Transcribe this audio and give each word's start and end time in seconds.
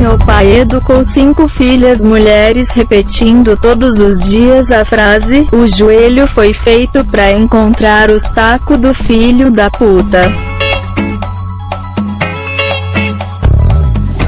Meu 0.00 0.16
pai 0.16 0.60
educou 0.60 1.04
cinco 1.04 1.46
filhas 1.46 2.02
mulheres 2.02 2.70
repetindo 2.70 3.54
todos 3.54 4.00
os 4.00 4.18
dias 4.18 4.70
a 4.70 4.82
frase: 4.82 5.46
o 5.52 5.66
joelho 5.66 6.26
foi 6.26 6.54
feito 6.54 7.04
para 7.04 7.32
encontrar 7.32 8.10
o 8.10 8.18
saco 8.18 8.78
do 8.78 8.94
filho 8.94 9.50
da 9.50 9.68
puta. 9.70 10.22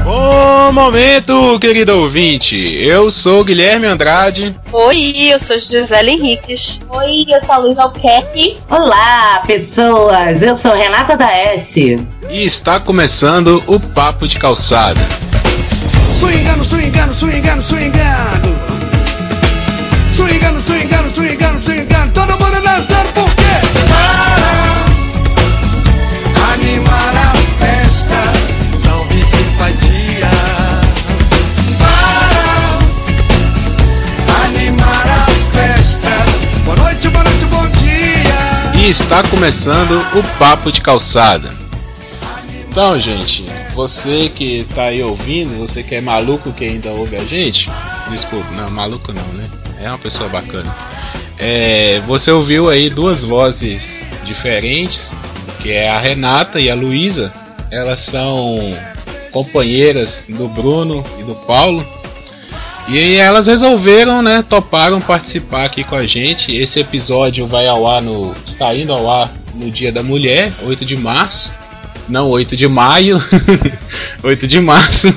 Bom 0.03 0.71
momento, 0.71 1.59
querido 1.59 1.97
ouvinte. 1.97 2.55
Eu 2.55 3.09
sou 3.09 3.43
Guilherme 3.43 3.87
Andrade. 3.87 4.55
Oi, 4.71 5.31
eu 5.33 5.39
sou 5.39 5.59
Gisele 5.59 6.11
Henriques. 6.11 6.83
Oi, 6.87 7.25
eu 7.27 7.43
sou 7.43 7.55
a 7.55 7.57
Luísa 7.57 7.81
Alquerque. 7.81 8.57
Olá, 8.69 9.41
pessoas. 9.47 10.43
Eu 10.43 10.55
sou 10.55 10.71
Renata 10.71 11.17
da 11.17 11.31
S. 11.35 11.99
E 12.29 12.45
está 12.45 12.79
começando 12.79 13.63
o 13.65 13.79
Papo 13.79 14.27
de 14.27 14.37
Calçada. 14.37 15.01
Swingando, 16.23 16.63
swingando, 16.63 17.13
swingando, 17.13 17.61
swingando. 17.61 18.55
Swingando, 20.09 20.61
swingando, 20.61 21.09
swingando, 21.13 21.61
swingando. 21.61 22.13
Todo 22.13 22.39
mundo 22.39 22.61
dançando 22.61 23.11
por 23.11 23.29
quê? 23.35 23.59
Para 26.33 26.53
animar 26.53 27.15
a 27.17 27.33
festa. 27.59 28.77
Salve 28.77 29.21
simpatia. 29.21 30.31
Para 34.25 34.45
animar 34.45 35.05
a 35.05 35.25
festa. 35.51 36.09
Boa 36.63 36.77
noite, 36.77 37.09
boa 37.09 37.23
noite, 37.25 37.45
bom 37.47 37.67
dia. 37.81 38.71
E 38.75 38.89
está 38.89 39.23
começando 39.23 40.05
o 40.15 40.23
Papo 40.39 40.71
de 40.71 40.79
Calçada. 40.79 41.62
Então, 42.73 42.99
gente, 42.99 43.45
você 43.75 44.29
que 44.29 44.61
está 44.61 44.85
aí 44.85 45.03
ouvindo, 45.03 45.59
você 45.59 45.83
que 45.83 45.93
é 45.93 46.01
maluco 46.01 46.51
que 46.51 46.65
ainda 46.65 46.89
ouve 46.89 47.15
a 47.15 47.23
gente, 47.23 47.69
desculpa, 48.09 48.49
não, 48.49 48.67
maluco 48.71 49.13
não, 49.13 49.27
né? 49.33 49.47
É 49.79 49.87
uma 49.87 49.99
pessoa 49.99 50.27
bacana. 50.27 50.75
É, 51.37 52.01
você 52.07 52.31
ouviu 52.31 52.71
aí 52.71 52.89
duas 52.89 53.23
vozes 53.23 53.99
diferentes, 54.25 55.11
que 55.61 55.71
é 55.71 55.87
a 55.87 55.99
Renata 55.99 56.59
e 56.59 56.67
a 56.67 56.73
Luísa. 56.73 57.31
Elas 57.69 57.99
são 57.99 58.57
companheiras 59.29 60.25
do 60.27 60.47
Bruno 60.47 61.03
e 61.19 61.23
do 61.23 61.35
Paulo. 61.35 61.87
E 62.89 63.17
elas 63.17 63.45
resolveram, 63.45 64.23
né, 64.23 64.43
toparam 64.49 64.99
participar 64.99 65.65
aqui 65.65 65.83
com 65.83 65.95
a 65.95 66.07
gente. 66.07 66.51
Esse 66.55 66.79
episódio 66.79 67.45
vai 67.45 67.67
ao 67.67 67.87
ar 67.87 68.01
no 68.01 68.33
está 68.47 68.73
indo 68.73 68.91
ao 68.91 69.11
ar 69.11 69.31
no 69.53 69.69
Dia 69.69 69.91
da 69.91 70.01
Mulher, 70.01 70.51
8 70.65 70.83
de 70.83 70.97
março. 70.97 71.61
Não, 72.09 72.29
8 72.29 72.55
de 72.55 72.67
maio. 72.67 73.21
8 74.23 74.47
de 74.47 74.59
março. 74.59 75.07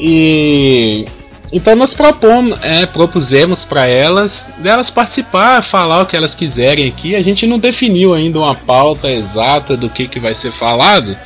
E 0.00 1.04
então 1.50 1.74
nós 1.74 1.94
propomos, 1.94 2.62
é, 2.62 2.84
propusemos 2.84 3.64
para 3.64 3.86
elas 3.86 4.48
delas 4.58 4.90
participar, 4.90 5.62
falar 5.62 6.02
o 6.02 6.06
que 6.06 6.16
elas 6.16 6.34
quiserem 6.34 6.86
aqui. 6.86 7.14
A 7.14 7.22
gente 7.22 7.46
não 7.46 7.58
definiu 7.58 8.12
ainda 8.12 8.38
uma 8.38 8.54
pauta 8.54 9.10
exata 9.10 9.76
do 9.76 9.88
que, 9.88 10.06
que 10.06 10.20
vai 10.20 10.34
ser 10.34 10.52
falado, 10.52 11.16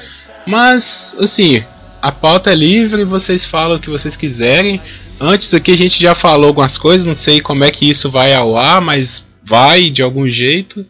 mas 0.47 1.15
assim, 1.19 1.63
a 2.01 2.13
pauta 2.13 2.53
é 2.53 2.55
livre, 2.55 3.05
vocês 3.05 3.45
falam 3.45 3.77
o 3.77 3.81
que 3.81 3.91
vocês 3.91 4.15
quiserem. 4.15 4.81
Antes 5.21 5.53
aqui 5.55 5.73
a 5.73 5.77
gente 5.77 6.01
já 6.01 6.15
falou 6.15 6.49
algumas 6.49 6.79
coisas, 6.79 7.07
não 7.07 7.15
sei 7.15 7.41
como 7.41 7.65
é 7.65 7.71
que 7.71 7.89
isso 7.89 8.11
vai 8.11 8.33
ao 8.33 8.57
ar, 8.57 8.81
mas 8.81 9.25
vai 9.43 9.91
de 9.91 10.03
algum 10.03 10.29
jeito. 10.29 10.87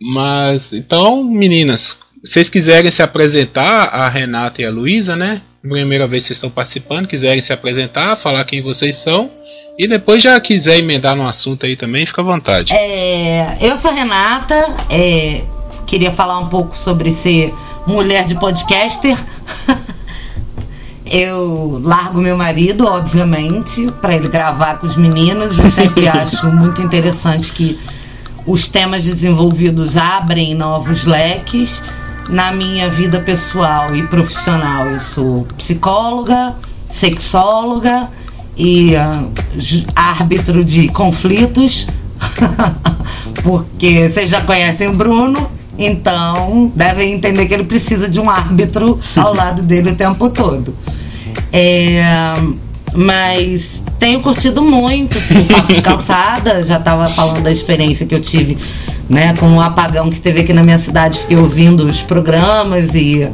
Mas 0.00 0.72
então, 0.72 1.24
meninas, 1.24 1.98
vocês 2.28 2.50
quiserem 2.50 2.90
se 2.90 3.02
apresentar, 3.02 3.84
a 3.84 4.06
Renata 4.06 4.60
e 4.60 4.64
a 4.66 4.70
Luísa, 4.70 5.16
né? 5.16 5.40
Primeira 5.62 6.06
vez 6.06 6.24
que 6.24 6.26
vocês 6.28 6.36
estão 6.36 6.50
participando, 6.50 7.08
quiserem 7.08 7.40
se 7.40 7.54
apresentar, 7.54 8.16
falar 8.16 8.44
quem 8.44 8.60
vocês 8.60 8.96
são. 8.96 9.30
E 9.78 9.88
depois 9.88 10.22
já 10.22 10.38
quiser 10.38 10.78
emendar 10.78 11.16
no 11.16 11.26
assunto 11.26 11.64
aí 11.64 11.74
também, 11.74 12.04
fica 12.04 12.20
à 12.20 12.24
vontade. 12.24 12.70
É, 12.74 13.56
eu 13.62 13.74
sou 13.78 13.90
a 13.90 13.94
Renata, 13.94 14.54
é, 14.90 15.42
queria 15.86 16.10
falar 16.10 16.38
um 16.38 16.48
pouco 16.48 16.76
sobre 16.76 17.10
ser 17.10 17.50
mulher 17.86 18.26
de 18.26 18.34
podcaster. 18.34 19.16
eu 21.10 21.80
largo 21.82 22.20
meu 22.20 22.36
marido, 22.36 22.86
obviamente, 22.86 23.90
para 24.02 24.14
ele 24.14 24.28
gravar 24.28 24.78
com 24.80 24.86
os 24.86 24.98
meninos 24.98 25.58
e 25.58 25.70
sempre 25.70 26.06
acho 26.06 26.46
muito 26.48 26.82
interessante 26.82 27.52
que 27.52 27.80
os 28.44 28.68
temas 28.68 29.02
desenvolvidos 29.02 29.96
abrem 29.96 30.54
novos 30.54 31.06
leques 31.06 31.82
na 32.28 32.52
minha 32.52 32.88
vida 32.88 33.20
pessoal 33.20 33.94
e 33.94 34.02
profissional. 34.06 34.86
Eu 34.86 35.00
sou 35.00 35.46
psicóloga, 35.56 36.54
sexóloga 36.90 38.08
e 38.56 38.94
uh, 38.94 39.32
árbitro 39.94 40.64
de 40.64 40.88
conflitos, 40.88 41.86
porque 43.42 44.08
vocês 44.08 44.30
já 44.30 44.40
conhecem 44.42 44.88
o 44.88 44.94
Bruno, 44.94 45.50
então 45.78 46.72
devem 46.74 47.12
entender 47.12 47.46
que 47.46 47.54
ele 47.54 47.64
precisa 47.64 48.08
de 48.08 48.20
um 48.20 48.28
árbitro 48.28 49.00
ao 49.16 49.34
lado 49.34 49.62
dele 49.62 49.92
o 49.92 49.96
tempo 49.96 50.30
todo. 50.30 50.74
É, 51.52 52.34
mas 52.94 53.82
tenho 53.98 54.20
curtido 54.20 54.62
muito 54.62 55.18
o 55.18 55.44
Papo 55.46 55.72
de 55.72 55.80
Calçada, 55.82 56.64
já 56.64 56.78
estava 56.78 57.08
falando 57.10 57.42
da 57.42 57.52
experiência 57.52 58.06
que 58.06 58.14
eu 58.14 58.20
tive 58.20 58.56
né, 59.08 59.34
com 59.38 59.56
o 59.56 59.60
apagão 59.60 60.10
que 60.10 60.20
teve 60.20 60.40
aqui 60.40 60.52
na 60.52 60.62
minha 60.62 60.78
cidade, 60.78 61.20
fiquei 61.20 61.36
ouvindo 61.36 61.84
os 61.84 62.02
programas 62.02 62.94
e 62.94 63.28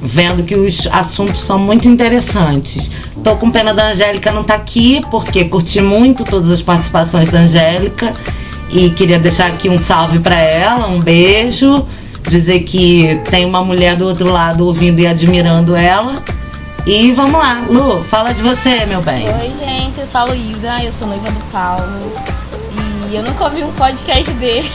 vendo 0.00 0.44
que 0.44 0.54
os 0.54 0.86
assuntos 0.88 1.42
são 1.42 1.58
muito 1.58 1.88
interessantes. 1.88 2.90
Tô 3.22 3.36
com 3.36 3.50
pena 3.50 3.74
da 3.74 3.90
Angélica 3.90 4.32
não 4.32 4.42
estar 4.42 4.56
tá 4.56 4.60
aqui, 4.60 5.04
porque 5.10 5.44
curti 5.44 5.80
muito 5.80 6.24
todas 6.24 6.50
as 6.50 6.62
participações 6.62 7.30
da 7.30 7.40
Angélica 7.40 8.12
e 8.70 8.90
queria 8.90 9.18
deixar 9.18 9.46
aqui 9.46 9.68
um 9.68 9.78
salve 9.78 10.18
para 10.20 10.36
ela, 10.36 10.88
um 10.88 11.00
beijo, 11.00 11.84
dizer 12.28 12.60
que 12.60 13.20
tem 13.30 13.44
uma 13.44 13.64
mulher 13.64 13.96
do 13.96 14.06
outro 14.06 14.30
lado 14.30 14.66
ouvindo 14.66 15.00
e 15.00 15.06
admirando 15.06 15.74
ela. 15.74 16.22
E 16.86 17.12
vamos 17.12 17.38
lá, 17.38 17.64
Lu, 17.68 18.02
fala 18.02 18.32
de 18.32 18.42
você, 18.42 18.86
meu 18.86 19.02
bem. 19.02 19.26
Oi, 19.28 19.52
gente, 19.58 20.00
eu 20.00 20.06
sou 20.06 20.20
a 20.22 20.24
Luísa, 20.24 20.82
eu 20.82 20.92
sou 20.92 21.06
noiva 21.06 21.30
do 21.30 21.52
Paulo. 21.52 22.12
E 23.10 23.16
eu 23.16 23.22
nunca 23.22 23.44
ouvi 23.44 23.62
um 23.62 23.72
podcast 23.72 24.30
dele. 24.34 24.70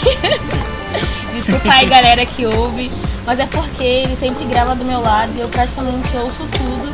Desculpa 1.33 1.71
aí, 1.71 1.87
galera 1.87 2.25
que 2.25 2.45
ouve. 2.45 2.91
Mas 3.25 3.39
é 3.39 3.45
porque 3.45 3.83
ele 3.83 4.15
sempre 4.15 4.45
grava 4.45 4.75
do 4.75 4.83
meu 4.85 5.01
lado 5.01 5.31
e 5.35 5.39
eu 5.39 5.49
praticamente 5.49 6.15
ouço 6.17 6.47
tudo. 6.51 6.91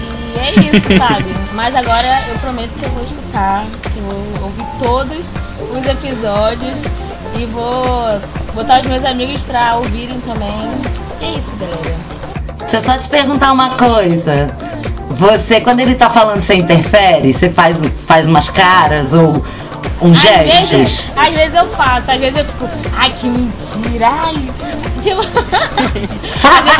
E 0.00 0.38
é 0.38 0.50
isso, 0.50 0.88
sabe? 0.98 1.26
Mas 1.54 1.74
agora 1.76 2.22
eu 2.28 2.38
prometo 2.40 2.70
que 2.78 2.84
eu 2.84 2.90
vou 2.90 3.04
escutar, 3.04 3.66
que 3.92 3.98
eu 3.98 4.04
vou 4.04 4.44
ouvir 4.44 4.66
todos 4.82 5.26
os 5.70 5.86
episódios 5.86 6.76
e 7.38 7.46
vou 7.46 8.20
botar 8.54 8.80
os 8.80 8.86
meus 8.86 9.04
amigos 9.04 9.40
pra 9.42 9.76
ouvirem 9.76 10.20
também. 10.20 10.60
E 11.20 11.24
é 11.24 11.30
isso, 11.30 11.56
galera. 11.58 12.43
Deixa 12.64 12.78
eu 12.78 12.84
só 12.84 12.98
te 12.98 13.08
perguntar 13.08 13.52
uma 13.52 13.70
coisa. 13.76 14.48
Você, 15.10 15.60
quando 15.60 15.80
ele 15.80 15.94
tá 15.94 16.08
falando, 16.08 16.42
você 16.42 16.54
interfere? 16.54 17.32
Você 17.32 17.50
faz, 17.50 17.76
faz 18.06 18.26
umas 18.26 18.48
caras 18.48 19.12
ou 19.12 19.44
uns 20.00 20.20
gestos? 20.20 20.70
Vezes, 20.70 21.12
às 21.16 21.34
vezes 21.34 21.54
eu 21.54 21.68
faço, 21.70 22.10
às 22.10 22.20
vezes 22.20 22.38
eu 22.38 22.44
fico, 22.44 22.68
ai 22.96 23.10
que 23.10 23.26
mentira, 23.26 24.08
ai. 24.08 24.34
Tipo, 25.02 25.20
às 25.20 26.64
vezes 26.64 26.78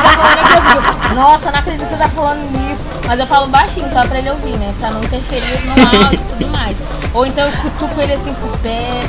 eu 0.54 0.62
falo, 0.62 1.14
nossa, 1.14 1.50
não 1.50 1.58
acredito 1.58 1.84
que 1.84 1.90
você 1.90 1.96
tá 1.96 2.08
falando 2.08 2.72
isso. 2.72 2.82
Mas 3.06 3.20
eu 3.20 3.26
falo 3.26 3.46
baixinho 3.48 3.90
só 3.92 4.06
pra 4.06 4.18
ele 4.18 4.30
ouvir, 4.30 4.56
né? 4.56 4.74
Pra 4.78 4.90
não 4.90 5.02
interferir 5.02 5.60
no 5.64 5.72
áudio 5.72 6.14
e 6.14 6.32
tudo 6.32 6.48
mais. 6.48 6.76
Ou 7.12 7.26
então 7.26 7.46
eu 7.46 7.52
cutuco 7.52 8.00
ele 8.00 8.14
assim 8.14 8.34
por 8.34 8.58
pé, 8.58 9.02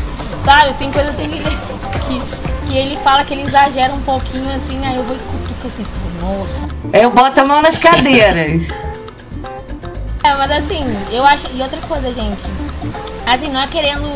sabe? 0.44 0.74
Tem 0.74 0.92
coisa 0.92 1.10
assim 1.10 1.30
que 1.30 1.36
ele, 1.36 1.58
que, 2.08 2.68
que 2.68 2.78
ele 2.78 2.98
fala 3.04 3.24
que 3.24 3.34
ele 3.34 3.44
exagera 3.44 3.94
um 3.94 4.02
pouquinho 4.02 4.50
assim, 4.56 4.86
aí 4.86 4.96
eu 4.96 5.04
vou 5.04 5.16
e 5.16 5.20
cutuco 5.20 5.68
assim, 5.68 5.86
nossa. 6.22 6.76
Eu 6.94 7.10
boto 7.12 7.40
a 7.40 7.46
mão 7.46 7.62
nas 7.62 7.78
cadeiras. 7.78 8.68
É, 10.26 10.34
mas 10.34 10.50
assim, 10.50 10.84
eu 11.12 11.24
acho. 11.24 11.48
E 11.54 11.62
outra 11.62 11.80
coisa, 11.82 12.12
gente. 12.12 12.42
Assim, 13.28 13.48
não 13.52 13.62
é 13.62 13.68
querendo 13.68 14.10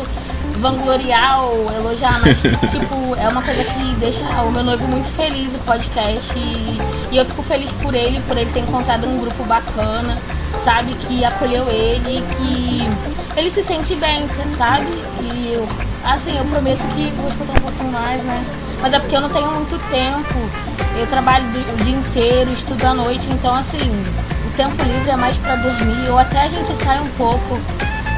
vangloriar 0.58 1.44
ou 1.44 1.70
elogiar, 1.70 2.20
mas 2.20 2.36
tipo, 2.72 3.14
é 3.14 3.28
uma 3.28 3.40
coisa 3.42 3.62
que 3.62 3.94
deixa 3.94 4.24
o 4.42 4.50
meu 4.50 4.64
noivo 4.64 4.88
muito 4.88 5.08
feliz 5.10 5.54
o 5.54 5.58
podcast. 5.60 6.36
E, 6.36 6.80
e 7.12 7.16
eu 7.16 7.24
fico 7.24 7.44
feliz 7.44 7.70
por 7.80 7.94
ele, 7.94 8.20
por 8.22 8.36
ele 8.36 8.50
ter 8.50 8.58
encontrado 8.58 9.06
um 9.06 9.18
grupo 9.20 9.44
bacana, 9.44 10.18
sabe? 10.64 10.94
Que 11.06 11.24
acolheu 11.24 11.68
ele, 11.68 12.22
que 12.36 12.88
ele 13.36 13.50
se 13.50 13.62
sente 13.62 13.94
bem, 13.96 14.26
sabe? 14.56 14.86
E 15.22 15.52
eu, 15.54 15.68
assim, 16.04 16.36
eu 16.36 16.44
prometo 16.46 16.80
que 16.94 17.12
vou 17.16 17.28
escutar 17.28 17.52
um 17.52 17.62
pouquinho 17.62 17.92
mais, 17.92 18.22
né? 18.22 18.44
Mas 18.80 18.92
é 18.92 18.98
porque 18.98 19.16
eu 19.16 19.20
não 19.20 19.28
tenho 19.28 19.50
muito 19.52 19.78
tempo. 19.90 20.50
Eu 20.98 21.06
trabalho 21.06 21.44
o 21.46 21.84
dia 21.84 21.94
inteiro, 21.96 22.50
estudo 22.50 22.84
à 22.84 22.94
noite, 22.94 23.26
então 23.30 23.54
assim, 23.54 23.78
o 23.78 24.56
tempo 24.56 24.82
livre 24.82 25.10
é 25.10 25.16
mais 25.16 25.36
para 25.38 25.56
dormir, 25.56 26.10
ou 26.10 26.18
até 26.18 26.42
a 26.42 26.48
gente 26.48 26.76
sai 26.82 27.00
um 27.00 27.08
pouco, 27.10 27.60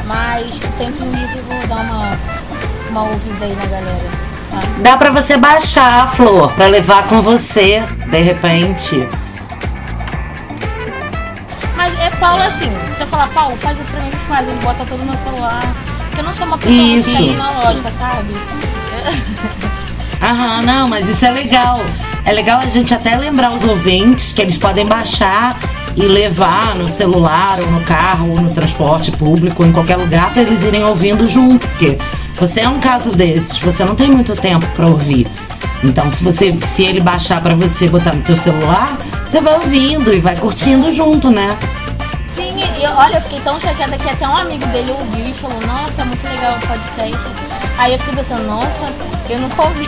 mas 0.06 0.56
o 0.56 0.78
tempo 0.78 1.04
livre 1.04 1.38
eu 1.38 1.44
vou 1.44 1.66
dar 1.68 1.82
uma, 1.82 2.18
uma 2.90 3.02
ouvida 3.10 3.44
aí 3.44 3.54
na 3.54 3.66
galera. 3.66 4.32
Dá 4.82 4.96
para 4.96 5.10
você 5.10 5.36
baixar 5.36 6.04
a 6.04 6.06
flor 6.06 6.52
para 6.52 6.66
levar 6.66 7.06
com 7.08 7.22
você, 7.22 7.82
de 8.06 8.18
repente. 8.18 9.08
É 12.02 12.10
Paulo 12.18 12.42
é 12.42 12.46
assim, 12.46 12.70
se 12.96 13.02
eu 13.02 13.06
falar, 13.06 13.28
Paulo, 13.28 13.56
faz 13.58 13.78
isso 13.78 13.88
pra 13.90 14.00
mim, 14.00 14.08
ele 14.08 14.16
faz, 14.28 14.48
ele 14.48 14.58
bota 14.60 14.84
tudo 14.86 15.04
no 15.04 15.16
celular. 15.18 15.62
Porque 16.06 16.20
eu 16.20 16.24
não 16.24 16.32
sou 16.32 16.46
uma 16.48 16.58
pessoa 16.58 16.98
Isso. 16.98 17.16
que 17.16 17.24
tecnológica, 17.24 17.92
sabe? 17.98 18.34
Aham, 20.20 20.62
não, 20.62 20.88
mas 20.88 21.08
isso 21.08 21.24
é 21.24 21.30
legal. 21.30 21.80
É 22.24 22.32
legal 22.32 22.60
a 22.60 22.66
gente 22.66 22.94
até 22.94 23.16
lembrar 23.16 23.52
os 23.52 23.64
ouvintes 23.64 24.32
que 24.32 24.40
eles 24.40 24.56
podem 24.56 24.86
baixar 24.86 25.58
e 25.96 26.02
levar 26.02 26.74
no 26.76 26.88
celular 26.88 27.60
ou 27.60 27.70
no 27.70 27.80
carro 27.82 28.30
ou 28.30 28.40
no 28.40 28.50
transporte 28.50 29.10
público, 29.12 29.64
em 29.64 29.72
qualquer 29.72 29.96
lugar, 29.96 30.32
para 30.32 30.42
eles 30.42 30.62
irem 30.64 30.84
ouvindo 30.84 31.28
junto, 31.28 31.66
porque 31.68 31.98
você 32.36 32.60
é 32.60 32.68
um 32.68 32.80
caso 32.80 33.12
desses, 33.12 33.58
você 33.58 33.84
não 33.84 33.94
tem 33.94 34.10
muito 34.10 34.34
tempo 34.36 34.66
para 34.74 34.86
ouvir. 34.86 35.26
Então, 35.84 36.10
se 36.10 36.22
você, 36.22 36.56
se 36.62 36.84
ele 36.84 37.00
baixar 37.00 37.42
para 37.42 37.54
você 37.54 37.88
botar 37.88 38.12
no 38.14 38.22
teu 38.22 38.36
celular, 38.36 38.98
você 39.26 39.40
vai 39.40 39.54
ouvindo 39.54 40.12
e 40.12 40.20
vai 40.20 40.36
curtindo 40.36 40.92
junto, 40.92 41.30
né? 41.30 41.56
Sim, 42.34 42.56
e 42.80 42.86
olha, 42.86 43.16
eu 43.16 43.20
fiquei 43.20 43.40
tão 43.40 43.60
chateada 43.60 43.98
que 43.98 44.08
até 44.08 44.26
um 44.26 44.36
amigo 44.36 44.66
dele 44.68 44.90
ouviu 44.92 45.26
e 45.28 45.34
falou, 45.34 45.60
nossa, 45.66 46.04
muito 46.04 46.26
legal 46.26 46.56
o 46.56 46.66
podcast. 46.66 47.20
Aí 47.78 47.92
eu 47.92 47.98
fiquei 47.98 48.14
pensando, 48.14 48.44
nossa, 48.44 48.94
eu 49.28 49.38
nunca 49.38 49.62
ouvi. 49.62 49.86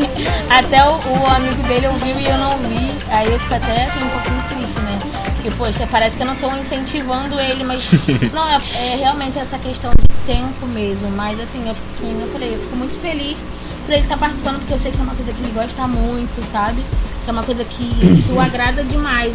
até 0.50 0.84
o, 0.84 0.92
o 0.94 1.26
amigo 1.26 1.62
dele 1.62 1.88
ouviu 1.88 2.20
e 2.20 2.26
eu 2.26 2.38
não 2.38 2.52
ouvi. 2.52 2.98
Aí 3.08 3.32
eu 3.32 3.38
fico 3.38 3.54
até 3.54 3.84
assim, 3.84 4.04
um 4.04 4.10
pouquinho 4.10 4.42
triste, 4.48 4.80
né? 4.80 5.00
Porque, 5.34 5.50
poxa, 5.50 5.86
parece 5.86 6.16
que 6.16 6.22
eu 6.22 6.26
não 6.26 6.36
tô 6.36 6.54
incentivando 6.54 7.40
ele, 7.40 7.64
mas 7.64 7.88
não, 8.32 8.48
é, 8.48 8.60
é 8.74 8.96
realmente 8.96 9.38
essa 9.38 9.58
questão 9.58 9.90
de 9.90 10.24
tempo 10.24 10.66
mesmo. 10.66 11.10
Mas 11.10 11.38
assim, 11.40 11.68
eu, 11.68 11.76
como 12.00 12.22
eu 12.22 12.28
falei, 12.28 12.54
eu 12.54 12.58
fico 12.58 12.76
muito 12.76 12.98
feliz 12.98 13.38
por 13.84 13.92
ele 13.92 14.02
estar 14.02 14.16
participando, 14.16 14.58
porque 14.58 14.74
eu 14.74 14.78
sei 14.78 14.92
que 14.92 15.00
é 15.00 15.02
uma 15.02 15.14
coisa 15.14 15.32
que 15.32 15.42
ele 15.42 15.52
gosta 15.52 15.86
muito, 15.86 16.44
sabe? 16.44 16.82
Que 17.24 17.30
é 17.30 17.32
uma 17.32 17.42
coisa 17.42 17.64
que, 17.64 18.22
que 18.24 18.32
o 18.32 18.38
agrada 18.40 18.82
demais. 18.84 19.34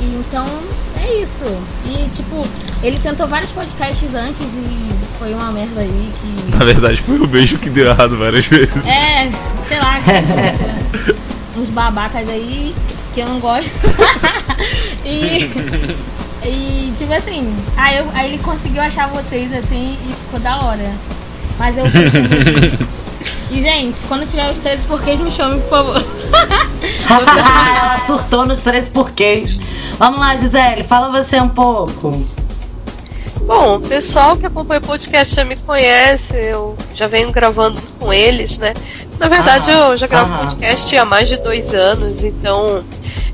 E 0.00 0.14
então 0.16 0.44
é 0.96 1.22
isso. 1.22 1.44
E 1.84 2.08
tipo, 2.10 2.44
ele 2.82 2.98
tentou 2.98 3.26
vários 3.28 3.50
podcasts 3.50 4.14
antes 4.14 4.40
e 4.40 4.90
foi 5.18 5.32
uma 5.32 5.52
merda 5.52 5.80
aí 5.80 6.12
que. 6.20 6.50
Na 6.50 6.64
verdade, 6.64 7.00
foi 7.02 7.18
o 7.18 7.26
beijo 7.26 7.58
que 7.58 7.70
deu 7.70 7.86
errado 7.86 8.16
várias 8.18 8.46
vezes. 8.46 8.86
É, 8.86 9.30
sei 9.68 9.78
lá, 9.78 10.00
uns 11.56 11.70
babacas 11.70 12.28
aí 12.28 12.74
que 13.14 13.20
eu 13.20 13.28
não 13.28 13.38
gosto. 13.38 13.70
e, 15.06 15.50
e 16.44 16.94
tipo 16.98 17.12
assim, 17.12 17.54
aí, 17.76 17.98
eu, 17.98 18.10
aí 18.14 18.32
ele 18.32 18.42
conseguiu 18.42 18.82
achar 18.82 19.08
vocês 19.08 19.52
assim 19.52 19.96
e 20.08 20.12
ficou 20.12 20.40
da 20.40 20.60
hora. 20.62 20.92
Mas 21.58 21.78
eu 21.78 21.84
E 23.54 23.62
gente, 23.62 23.96
quando 24.08 24.28
tiver 24.28 24.50
os 24.50 24.58
13 24.58 24.84
porquês, 24.86 25.20
me 25.20 25.30
chame, 25.30 25.60
por 25.60 25.68
favor. 25.70 26.02
Ela 27.08 27.98
surtou 28.04 28.44
nos 28.44 28.60
três 28.62 28.88
porquês. 28.88 29.56
Vamos 29.96 30.18
lá, 30.18 30.36
Gisele, 30.36 30.82
fala 30.82 31.10
você 31.10 31.40
um 31.40 31.48
pouco. 31.48 32.10
Bom, 33.46 33.76
o 33.76 33.80
pessoal 33.80 34.36
que 34.36 34.46
acompanha 34.46 34.80
o 34.80 34.84
podcast 34.84 35.34
já 35.36 35.44
me 35.44 35.56
conhece, 35.56 36.34
eu 36.34 36.76
já 36.94 37.06
venho 37.06 37.30
gravando 37.30 37.80
com 38.00 38.12
eles, 38.12 38.58
né? 38.58 38.72
Na 39.20 39.28
verdade, 39.28 39.70
Aham, 39.70 39.90
eu 39.92 39.96
já 39.98 40.06
gravo 40.08 40.32
aham. 40.32 40.46
podcast 40.46 40.96
há 40.96 41.04
mais 41.04 41.28
de 41.28 41.36
dois 41.36 41.72
anos, 41.72 42.24
então 42.24 42.82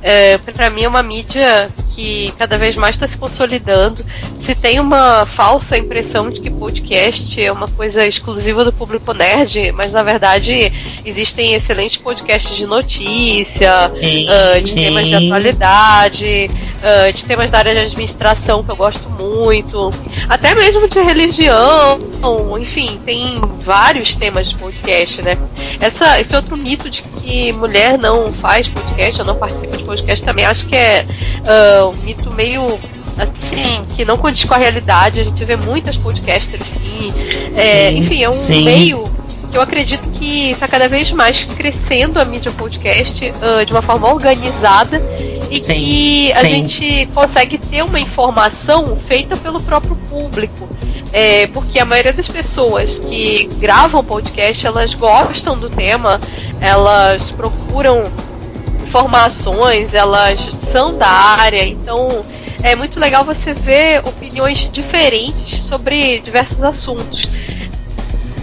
é, 0.02 0.37
para 0.37 0.69
mim 0.69 0.82
é 0.82 0.88
uma 0.88 1.02
mídia 1.02 1.70
que 1.94 2.32
cada 2.38 2.56
vez 2.56 2.76
mais 2.76 2.94
está 2.94 3.06
se 3.06 3.16
consolidando. 3.16 4.04
Se 4.44 4.54
tem 4.54 4.81
uma 4.81 5.26
falsa 5.26 5.76
impressão 5.76 6.28
de 6.28 6.40
que 6.40 6.50
podcast 6.50 7.40
é 7.40 7.52
uma 7.52 7.69
coisa 7.69 8.06
exclusiva 8.06 8.64
do 8.64 8.72
público 8.72 9.12
nerd, 9.12 9.72
mas 9.72 9.92
na 9.92 10.02
verdade 10.02 10.72
existem 11.04 11.54
excelentes 11.54 11.96
podcasts 11.98 12.56
de 12.56 12.66
notícia, 12.66 13.90
Sim, 13.94 14.26
ah, 14.28 14.58
de 14.58 14.75
temas 14.75 15.06
de 15.06 15.16
sim. 15.16 15.26
atualidade, 15.26 16.50
ah, 16.82 17.10
de 17.10 17.25
temas 17.25 17.50
da 17.50 17.58
área 17.58 17.75
de 17.75 17.81
administração 17.81 18.64
que 18.64 18.70
eu 18.70 18.76
gosto 18.76 19.08
muito, 19.10 19.93
até 20.28 20.54
mesmo 20.54 20.88
de 20.88 21.00
religião, 21.00 22.00
enfim, 22.58 22.98
tem 23.04 23.36
vários 23.60 24.14
temas 24.14 24.48
de 24.48 24.56
podcast, 24.56 25.22
né? 25.22 25.36
Essa, 25.81 26.20
esse 26.20 26.34
outro 26.34 26.56
mito 26.56 26.88
de 26.90 27.02
que 27.02 27.52
mulher 27.52 27.98
não 27.98 28.32
faz 28.32 28.66
podcast 28.69 29.20
ou 29.20 29.26
não 29.26 29.36
participa 29.36 29.76
de 29.76 29.84
podcast 29.84 30.25
também 30.25 30.44
acho 30.44 30.66
que 30.66 30.76
é 30.76 31.04
ah, 31.46 31.89
um 31.90 31.96
mito 32.02 32.32
meio 32.34 32.78
assim, 33.19 33.84
que 33.96 34.04
não 34.04 34.16
condiz 34.16 34.44
com 34.44 34.54
a 34.54 34.58
realidade. 34.58 35.20
A 35.20 35.25
gente 35.25 35.44
vê 35.44 35.56
muitas 35.56 35.96
podcasters 35.96 36.64
sim. 36.64 37.12
É, 37.56 37.92
enfim, 37.92 38.22
é 38.22 38.31
um 38.31 38.38
sim. 38.38 38.64
meio 38.64 39.04
que 39.50 39.56
eu 39.56 39.62
acredito 39.62 40.08
que 40.12 40.50
está 40.50 40.69
cada 40.69 40.88
vez 40.88 41.10
mais 41.10 41.44
crescendo 41.56 42.20
a 42.20 42.25
mídia 42.25 42.52
podcast 42.52 43.32
ah, 43.42 43.64
de 43.64 43.72
uma 43.72 43.82
forma 43.82 44.12
organizada 44.12 45.02
e 45.50 45.60
Sim, 45.60 45.75
que 45.75 46.32
a 46.32 46.37
sim. 46.37 46.46
gente 46.46 47.06
consegue 47.12 47.58
ter 47.58 47.82
uma 47.82 47.98
informação 47.98 48.96
feita 49.08 49.36
pelo 49.36 49.60
próprio 49.60 49.96
público. 50.08 50.69
É, 51.12 51.48
porque 51.48 51.81
a 51.81 51.84
maioria 51.84 52.12
das 52.12 52.28
pessoas 52.28 53.00
que 53.00 53.48
gravam 53.58 54.04
podcast, 54.04 54.64
elas 54.64 54.94
gostam 54.94 55.58
do 55.58 55.69
tema, 55.69 56.20
elas 56.60 57.32
procuram 57.32 58.04
informações, 58.90 59.94
elas 59.94 60.40
são 60.72 60.98
da 60.98 61.08
área, 61.08 61.64
então 61.64 62.25
é 62.60 62.75
muito 62.75 62.98
legal 62.98 63.25
você 63.25 63.54
ver 63.54 64.02
opiniões 64.04 64.69
diferentes 64.72 65.62
sobre 65.62 66.19
diversos 66.19 66.60
assuntos. 66.60 67.22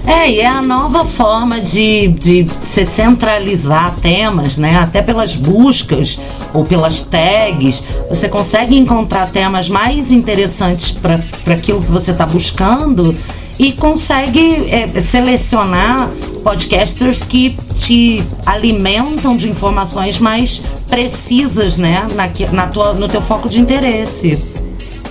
É, 0.05 0.31
e 0.31 0.39
é 0.39 0.47
a 0.47 0.61
nova 0.61 1.03
forma 1.03 1.59
de, 1.59 2.07
de 2.07 2.47
se 2.61 2.85
centralizar 2.85 3.93
temas, 3.97 4.57
né? 4.57 4.77
Até 4.77 5.01
pelas 5.01 5.35
buscas 5.35 6.17
ou 6.53 6.63
pelas 6.63 7.03
tags, 7.03 7.83
você 8.07 8.29
consegue 8.29 8.77
encontrar 8.77 9.29
temas 9.29 9.67
mais 9.67 10.09
interessantes 10.09 10.91
para 10.91 11.53
aquilo 11.53 11.81
que 11.81 11.91
você 11.91 12.11
está 12.11 12.25
buscando 12.25 13.13
e 13.59 13.71
consegue 13.73 14.69
é, 14.71 14.87
selecionar 14.99 16.09
podcasters 16.43 17.23
que 17.23 17.57
te 17.75 18.23
alimentam 18.45 19.35
de 19.35 19.49
informações 19.49 20.19
mais 20.19 20.61
precisas, 20.89 21.77
né? 21.77 22.07
Na, 22.15 22.51
na 22.51 22.67
tua, 22.67 22.93
no 22.93 23.07
teu 23.07 23.21
foco 23.21 23.49
de 23.49 23.59
interesse. 23.59 24.37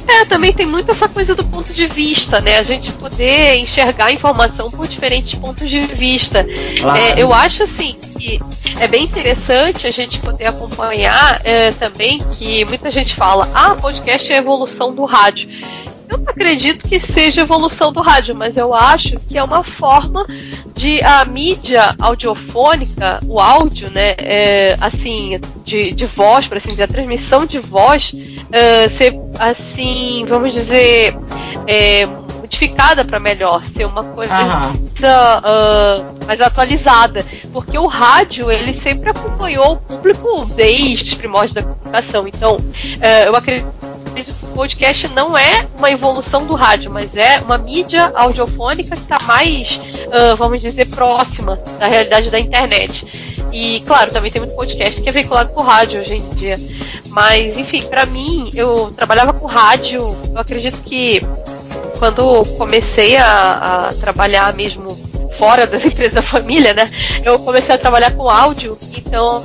É, 0.08 0.25
também 0.25 0.52
tem 0.52 0.66
muito 0.66 0.90
essa 0.90 1.08
coisa 1.08 1.34
do 1.34 1.44
ponto 1.44 1.72
de 1.72 1.87
vista, 1.88 2.40
né? 2.40 2.58
A 2.58 2.62
gente 2.62 2.93
poder 2.93 3.56
enxergar 3.56 4.06
a 4.06 4.12
informação 4.12 4.70
por 4.70 4.87
diferentes 4.87 5.37
pontos 5.38 5.69
de 5.69 5.81
vista. 5.81 6.46
Claro. 6.81 6.99
É, 6.99 7.20
eu 7.20 7.34
acho 7.34 7.64
assim 7.64 7.96
que 8.16 8.40
é 8.78 8.87
bem 8.87 9.04
interessante 9.04 9.87
a 9.87 9.90
gente 9.90 10.19
poder 10.19 10.46
acompanhar 10.46 11.40
é, 11.44 11.70
também 11.72 12.19
que 12.38 12.64
muita 12.66 12.90
gente 12.90 13.14
fala, 13.14 13.49
ah, 13.52 13.75
podcast 13.75 14.31
é 14.32 14.37
a 14.37 14.38
evolução 14.38 14.94
do 14.94 15.04
rádio. 15.04 15.49
Eu 16.08 16.18
não 16.18 16.28
acredito 16.28 16.88
que 16.88 17.00
seja 17.00 17.42
evolução 17.42 17.92
do 17.92 18.00
rádio, 18.00 18.34
mas 18.34 18.56
eu 18.56 18.75
acho 18.75 19.16
que 19.28 19.36
é 19.36 19.42
uma 19.42 19.62
forma 19.62 20.26
de 20.75 21.02
a 21.02 21.25
mídia 21.25 21.94
audiofônica, 22.00 23.20
o 23.26 23.40
áudio, 23.40 23.90
né, 23.90 24.14
é, 24.18 24.76
assim, 24.80 25.40
de, 25.64 25.92
de 25.92 26.06
voz, 26.06 26.46
por 26.46 26.56
assim 26.56 26.70
dizer, 26.70 26.84
a 26.84 26.88
transmissão 26.88 27.46
de 27.46 27.58
voz, 27.58 28.12
é, 28.52 28.88
ser, 28.90 29.14
assim, 29.38 30.25
vamos 30.28 30.52
dizer, 30.52 31.16
é, 31.66 32.06
modificada 32.46 33.04
para 33.04 33.18
melhor, 33.18 33.62
ser 33.76 33.84
uma 33.84 34.04
coisa 34.04 34.32
ah, 34.32 36.02
mais 36.26 36.40
atualizada, 36.40 37.26
porque 37.52 37.76
o 37.76 37.86
rádio 37.86 38.50
ele 38.50 38.72
sempre 38.80 39.10
acompanhou 39.10 39.72
o 39.72 39.76
público 39.76 40.46
desde 40.54 41.12
os 41.12 41.14
primórdios 41.14 41.54
da 41.54 41.62
comunicação. 41.62 42.26
Então, 42.28 42.58
eh, 43.00 43.26
eu 43.28 43.36
acredito 43.36 43.66
que 44.14 44.30
o 44.44 44.54
podcast 44.54 45.08
não 45.08 45.36
é 45.36 45.66
uma 45.76 45.90
evolução 45.90 46.46
do 46.46 46.54
rádio, 46.54 46.90
mas 46.90 47.14
é 47.14 47.40
uma 47.40 47.58
mídia 47.58 48.12
audiofônica 48.14 48.96
que 48.96 49.02
está 49.02 49.18
mais, 49.20 49.80
ah, 50.12 50.34
vamos 50.36 50.60
dizer, 50.60 50.86
próxima 50.86 51.56
da 51.78 51.88
realidade 51.88 52.30
da 52.30 52.38
internet. 52.38 53.36
E, 53.52 53.80
claro, 53.86 54.10
também 54.10 54.30
tem 54.30 54.40
muito 54.40 54.54
podcast 54.54 55.00
que 55.00 55.08
é 55.08 55.12
veiculado 55.12 55.52
por 55.52 55.64
rádio 55.64 56.00
hoje 56.00 56.14
em 56.14 56.30
dia. 56.34 56.54
Mas, 57.10 57.56
enfim, 57.56 57.82
para 57.86 58.04
mim, 58.04 58.50
eu 58.54 58.92
trabalhava 58.94 59.32
com 59.32 59.46
rádio, 59.46 60.00
eu 60.00 60.38
acredito 60.38 60.76
que 60.82 61.20
quando 61.98 62.44
comecei 62.56 63.16
a, 63.16 63.88
a 63.88 63.94
trabalhar 63.94 64.54
mesmo 64.54 64.96
fora 65.38 65.66
das 65.66 65.84
empresas 65.84 66.14
da 66.14 66.22
família, 66.22 66.72
né? 66.74 66.90
Eu 67.24 67.38
comecei 67.38 67.74
a 67.74 67.78
trabalhar 67.78 68.12
com 68.12 68.28
áudio, 68.28 68.78
então 68.96 69.42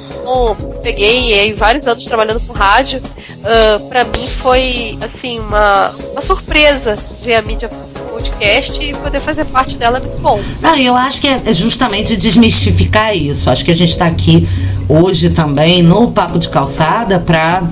peguei 0.82 1.40
aí 1.40 1.54
vários 1.54 1.88
anos 1.88 2.06
trabalhando 2.06 2.40
com 2.46 2.54
rádio. 2.54 3.02
Ah, 3.44 3.80
pra 3.90 4.04
mim 4.04 4.28
foi 4.28 4.98
assim 5.02 5.40
uma, 5.40 5.90
uma 6.12 6.22
surpresa 6.22 6.96
ver 7.22 7.36
a 7.36 7.42
mídia 7.42 7.70
podcast 8.12 8.84
e 8.84 8.94
poder 8.94 9.20
fazer 9.20 9.46
parte 9.46 9.78
dela 9.78 9.98
é 9.98 10.02
muito 10.02 10.22
bom. 10.22 10.40
Não, 10.62 10.78
eu 10.78 10.96
acho 10.96 11.22
que 11.22 11.28
é 11.28 11.54
justamente 11.54 12.16
desmistificar 12.16 13.16
isso. 13.16 13.50
Acho 13.50 13.66
que 13.66 13.72
a 13.72 13.76
gente 13.76 13.92
está 13.92 14.06
aqui 14.06 14.48
hoje 14.88 15.32
também 15.32 15.82
no 15.82 16.12
Papo 16.12 16.38
de 16.38 16.50
Calçada 16.50 17.20
para 17.20 17.64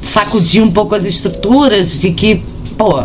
sacudir 0.00 0.62
um 0.62 0.70
pouco 0.70 0.94
as 0.94 1.04
estruturas 1.04 2.00
de 2.00 2.10
que, 2.12 2.42
pô, 2.76 3.04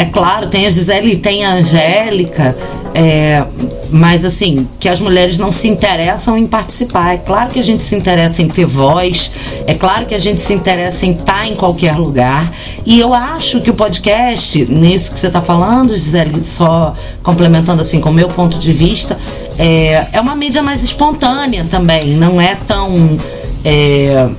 é 0.00 0.06
claro, 0.06 0.46
tem 0.46 0.66
a 0.66 0.70
Gisele 0.70 1.12
e 1.12 1.16
tem 1.18 1.44
a 1.44 1.52
Angélica, 1.52 2.56
é, 2.94 3.44
mas 3.90 4.24
assim, 4.24 4.66
que 4.78 4.88
as 4.88 4.98
mulheres 4.98 5.36
não 5.36 5.52
se 5.52 5.68
interessam 5.68 6.38
em 6.38 6.46
participar. 6.46 7.16
É 7.16 7.18
claro 7.18 7.50
que 7.50 7.60
a 7.60 7.62
gente 7.62 7.82
se 7.82 7.94
interessa 7.94 8.40
em 8.40 8.48
ter 8.48 8.64
voz, 8.64 9.34
é 9.66 9.74
claro 9.74 10.06
que 10.06 10.14
a 10.14 10.18
gente 10.18 10.40
se 10.40 10.54
interessa 10.54 11.04
em 11.04 11.10
estar 11.10 11.46
em 11.46 11.54
qualquer 11.54 11.98
lugar. 11.98 12.50
E 12.86 12.98
eu 12.98 13.12
acho 13.12 13.60
que 13.60 13.68
o 13.68 13.74
podcast, 13.74 14.64
nisso 14.72 15.12
que 15.12 15.18
você 15.18 15.26
está 15.26 15.42
falando, 15.42 15.94
Gisele, 15.94 16.42
só 16.42 16.94
complementando 17.22 17.82
assim 17.82 18.00
com 18.00 18.08
o 18.08 18.14
meu 18.14 18.28
ponto 18.28 18.58
de 18.58 18.72
vista, 18.72 19.18
é, 19.58 20.06
é 20.14 20.20
uma 20.22 20.34
mídia 20.34 20.62
mais 20.62 20.82
espontânea 20.82 21.66
também, 21.70 22.14
não 22.16 22.40
é 22.40 22.56
tão. 22.66 23.18
É, 23.62 24.30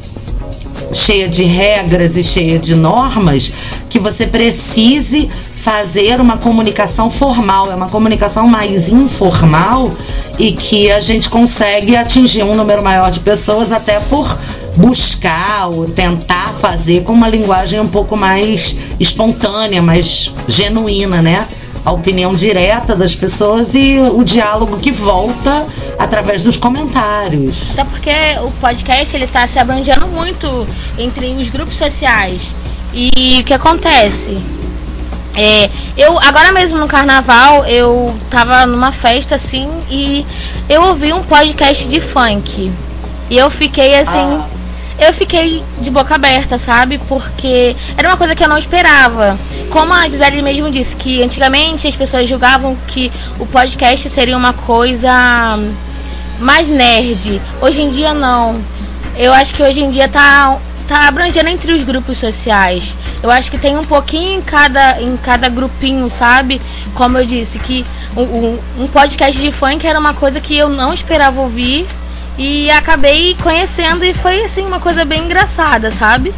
cheia 0.94 1.30
de 1.30 1.44
regras 1.44 2.18
e 2.18 2.24
cheia 2.24 2.60
de 2.60 2.76
normas 2.76 3.54
que 3.90 4.00
você 4.00 4.28
precise 4.28 5.30
fazer 5.62 6.20
uma 6.20 6.38
comunicação 6.38 7.12
formal, 7.12 7.72
é 7.72 7.76
uma 7.76 7.88
comunicação 7.88 8.48
mais 8.48 8.90
informal 8.90 9.92
e 10.40 10.52
que 10.54 10.90
a 10.92 11.00
gente 11.00 11.30
consegue 11.30 11.96
atingir 11.96 12.44
um 12.44 12.56
número 12.56 12.82
maior 12.82 13.12
de 13.12 13.20
pessoas 13.20 13.72
até 13.72 14.00
por 14.00 14.38
buscar 14.78 15.68
ou 15.68 15.88
tentar 15.88 16.56
fazer 16.56 17.04
com 17.04 17.14
uma 17.14 17.30
linguagem 17.30 17.80
um 17.80 17.88
pouco 17.88 18.18
mais 18.18 18.78
espontânea, 19.00 19.82
mais 19.82 20.34
genuína, 20.48 21.22
né? 21.22 21.48
A 21.86 21.92
opinião 21.92 22.34
direta 22.34 22.96
das 22.96 23.14
pessoas 23.14 23.76
e 23.76 23.98
o 24.00 24.24
diálogo 24.24 24.78
que 24.80 24.92
volta 24.92 25.68
através 26.00 26.42
dos 26.42 26.58
comentários. 26.58 27.72
Até 27.72 27.84
porque 27.84 28.12
o 28.44 28.52
podcast 28.60 29.16
ele 29.16 29.28
tá 29.28 29.46
se 29.46 29.60
abrangendo 29.60 30.08
muito 30.08 30.66
entre 30.98 31.28
os 31.28 31.50
grupos 31.50 31.78
sociais. 31.78 32.42
E 32.94 33.40
o 33.42 33.44
que 33.44 33.54
acontece? 33.54 34.38
É, 35.36 35.70
eu 35.98 36.20
agora 36.20 36.52
mesmo 36.52 36.78
no 36.78 36.88
carnaval 36.88 37.66
eu 37.66 38.14
tava 38.30 38.66
numa 38.66 38.92
festa 38.92 39.36
assim 39.36 39.70
e 39.90 40.26
eu 40.68 40.82
ouvi 40.84 41.14
um 41.14 41.24
podcast 41.24 41.88
de 41.88 42.00
funk. 42.00 42.72
E 43.30 43.38
eu 43.38 43.50
fiquei 43.50 43.96
assim, 43.96 44.12
ah. 44.12 44.46
eu 45.00 45.14
fiquei 45.14 45.64
de 45.80 45.90
boca 45.90 46.16
aberta, 46.16 46.58
sabe? 46.58 46.98
Porque 47.08 47.76
era 47.96 48.10
uma 48.10 48.18
coisa 48.18 48.36
que 48.36 48.44
eu 48.44 48.50
não 48.50 48.58
esperava. 48.58 49.38
Como 49.70 49.94
a 49.94 50.08
Gisele 50.10 50.42
mesmo 50.42 50.70
disse 50.70 50.96
que 50.98 51.24
antigamente 51.24 51.88
as 51.88 51.96
pessoas 51.96 52.28
julgavam 52.28 52.76
que 52.88 53.10
o 53.40 53.46
podcast 53.46 54.10
seria 54.10 54.36
uma 54.36 54.52
coisa 54.52 55.58
mais 56.40 56.68
nerd. 56.68 57.42
Hoje 57.62 57.82
em 57.82 57.90
dia 57.90 58.14
não. 58.14 58.62
Eu 59.18 59.34
acho 59.34 59.54
que 59.54 59.64
hoje 59.64 59.82
em 59.82 59.92
dia 59.92 60.10
tá 60.10 60.58
tá 60.92 61.08
abrangendo 61.08 61.48
entre 61.48 61.72
os 61.72 61.86
grupos 61.86 62.18
sociais. 62.18 62.94
Eu 63.24 63.32
acho 63.32 63.50
que 63.50 63.58
tem 63.58 63.78
um 63.78 63.84
pouquinho 63.86 64.38
em 64.38 64.42
cada, 64.42 65.02
em 65.02 65.16
cada 65.16 65.48
grupinho, 65.48 66.10
sabe? 66.10 66.62
Como 66.94 67.18
eu 67.18 67.26
disse, 67.26 67.60
que 67.60 67.86
um, 68.18 68.60
um 68.78 68.88
podcast 68.88 69.40
de 69.40 69.54
funk 69.54 69.88
era 69.88 69.98
uma 69.98 70.14
coisa 70.14 70.42
que 70.42 70.58
eu 70.58 70.68
não 70.68 70.94
esperava 70.94 71.40
ouvir 71.40 71.88
e 72.38 72.70
acabei 72.72 73.38
conhecendo 73.42 74.04
e 74.04 74.14
foi 74.14 74.44
assim 74.44 74.66
uma 74.66 74.82
coisa 74.82 75.06
bem 75.06 75.24
engraçada, 75.24 75.92
sabe? 75.92 76.34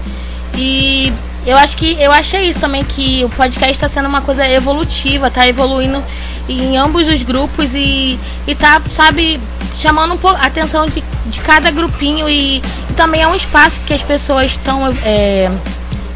E 0.55 1.11
eu 1.45 1.57
acho 1.57 1.75
que 1.75 1.99
eu 2.01 2.11
achei 2.11 2.49
isso 2.49 2.59
também 2.59 2.83
que 2.83 3.23
o 3.25 3.29
podcast 3.29 3.71
está 3.71 3.87
sendo 3.87 4.07
uma 4.07 4.21
coisa 4.21 4.47
evolutiva, 4.47 5.29
tá 5.29 5.47
evoluindo 5.47 6.01
em 6.47 6.77
ambos 6.77 7.07
os 7.07 7.21
grupos 7.23 7.73
e, 7.73 8.19
e 8.47 8.55
tá, 8.55 8.81
sabe, 8.91 9.39
chamando 9.75 10.13
um 10.13 10.17
pouco 10.17 10.37
a 10.37 10.45
atenção 10.45 10.87
de, 10.87 11.03
de 11.25 11.39
cada 11.41 11.71
grupinho 11.71 12.29
e, 12.29 12.57
e 12.57 12.93
também 12.95 13.21
é 13.21 13.27
um 13.27 13.35
espaço 13.35 13.79
que 13.81 13.93
as 13.93 14.01
pessoas 14.01 14.51
estão 14.51 14.87
é, 15.03 15.49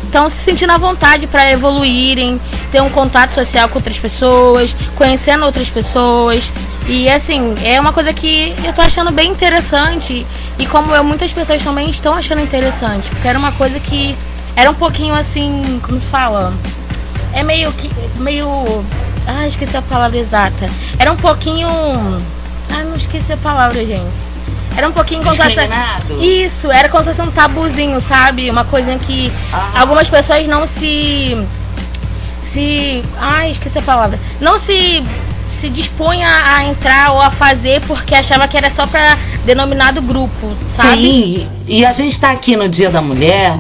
estão 0.08 0.30
se 0.30 0.38
sentindo 0.38 0.72
à 0.72 0.78
vontade 0.78 1.28
para 1.28 1.52
evoluírem, 1.52 2.40
ter 2.72 2.82
um 2.82 2.90
contato 2.90 3.34
social 3.34 3.70
com 3.70 3.78
outras 3.78 4.00
pessoas, 4.00 4.76
conhecendo 4.96 5.46
outras 5.46 5.70
pessoas. 5.70 6.52
E 6.88 7.10
assim, 7.10 7.56
é 7.64 7.80
uma 7.80 7.92
coisa 7.92 8.14
que 8.14 8.56
eu 8.64 8.74
tô 8.74 8.82
achando 8.82 9.12
bem 9.12 9.30
interessante 9.30 10.26
e 10.58 10.66
como 10.66 10.96
eu, 10.96 11.04
muitas 11.04 11.32
pessoas 11.34 11.62
também 11.62 11.90
estão 11.90 12.14
achando 12.14 12.42
interessante, 12.42 13.10
porque 13.10 13.28
era 13.28 13.38
uma 13.38 13.52
coisa 13.52 13.80
que 13.80 14.16
era 14.58 14.72
um 14.72 14.74
pouquinho 14.74 15.14
assim, 15.14 15.80
como 15.84 16.00
se 16.00 16.08
fala? 16.08 16.52
É 17.32 17.44
meio 17.44 17.72
que 17.74 17.92
meio 18.20 18.84
ah, 19.28 19.46
esqueci 19.46 19.78
a 19.78 19.84
palavra 19.84 20.18
exata. 20.18 20.68
Era 20.98 21.12
um 21.12 21.16
pouquinho. 21.16 21.68
Ah, 21.70 22.84
não 22.84 22.96
esqueci 22.96 23.32
a 23.34 23.38
palavra, 23.38 23.86
gente. 23.86 24.18
Era 24.76 24.90
um 24.90 24.92
pouquinho 24.92 25.22
como 25.22 25.36
se 25.36 26.44
Isso, 26.44 26.72
era 26.72 26.90
como 26.90 27.04
se 27.04 27.12
fosse 27.12 27.22
um 27.22 27.32
tabuzinho, 27.32 28.02
sabe? 28.02 28.50
Uma 28.50 28.66
coisa 28.66 28.98
que 28.98 29.32
ah. 29.54 29.82
algumas 29.82 30.10
pessoas 30.10 30.48
não 30.48 30.66
se. 30.66 31.38
Se. 32.42 33.04
Ai, 33.20 33.52
esqueci 33.52 33.78
a 33.78 33.84
palavra. 33.84 34.20
Não 34.42 34.58
se 34.58 35.04
se 35.48 35.70
dispunha 35.70 36.28
a 36.28 36.66
entrar 36.66 37.12
ou 37.12 37.22
a 37.22 37.32
fazer 37.32 37.80
porque 37.88 38.14
achava 38.14 38.48
que 38.50 38.58
era 38.58 38.70
só 38.70 38.86
para 38.86 39.18
denominado 39.46 40.02
grupo, 40.02 40.54
sabe? 40.68 40.98
Sim, 40.98 41.50
e 41.66 41.86
a 41.86 41.94
gente 41.94 42.12
está 42.12 42.32
aqui 42.32 42.58
no 42.58 42.68
Dia 42.68 42.90
da 42.90 43.02
Mulher 43.02 43.58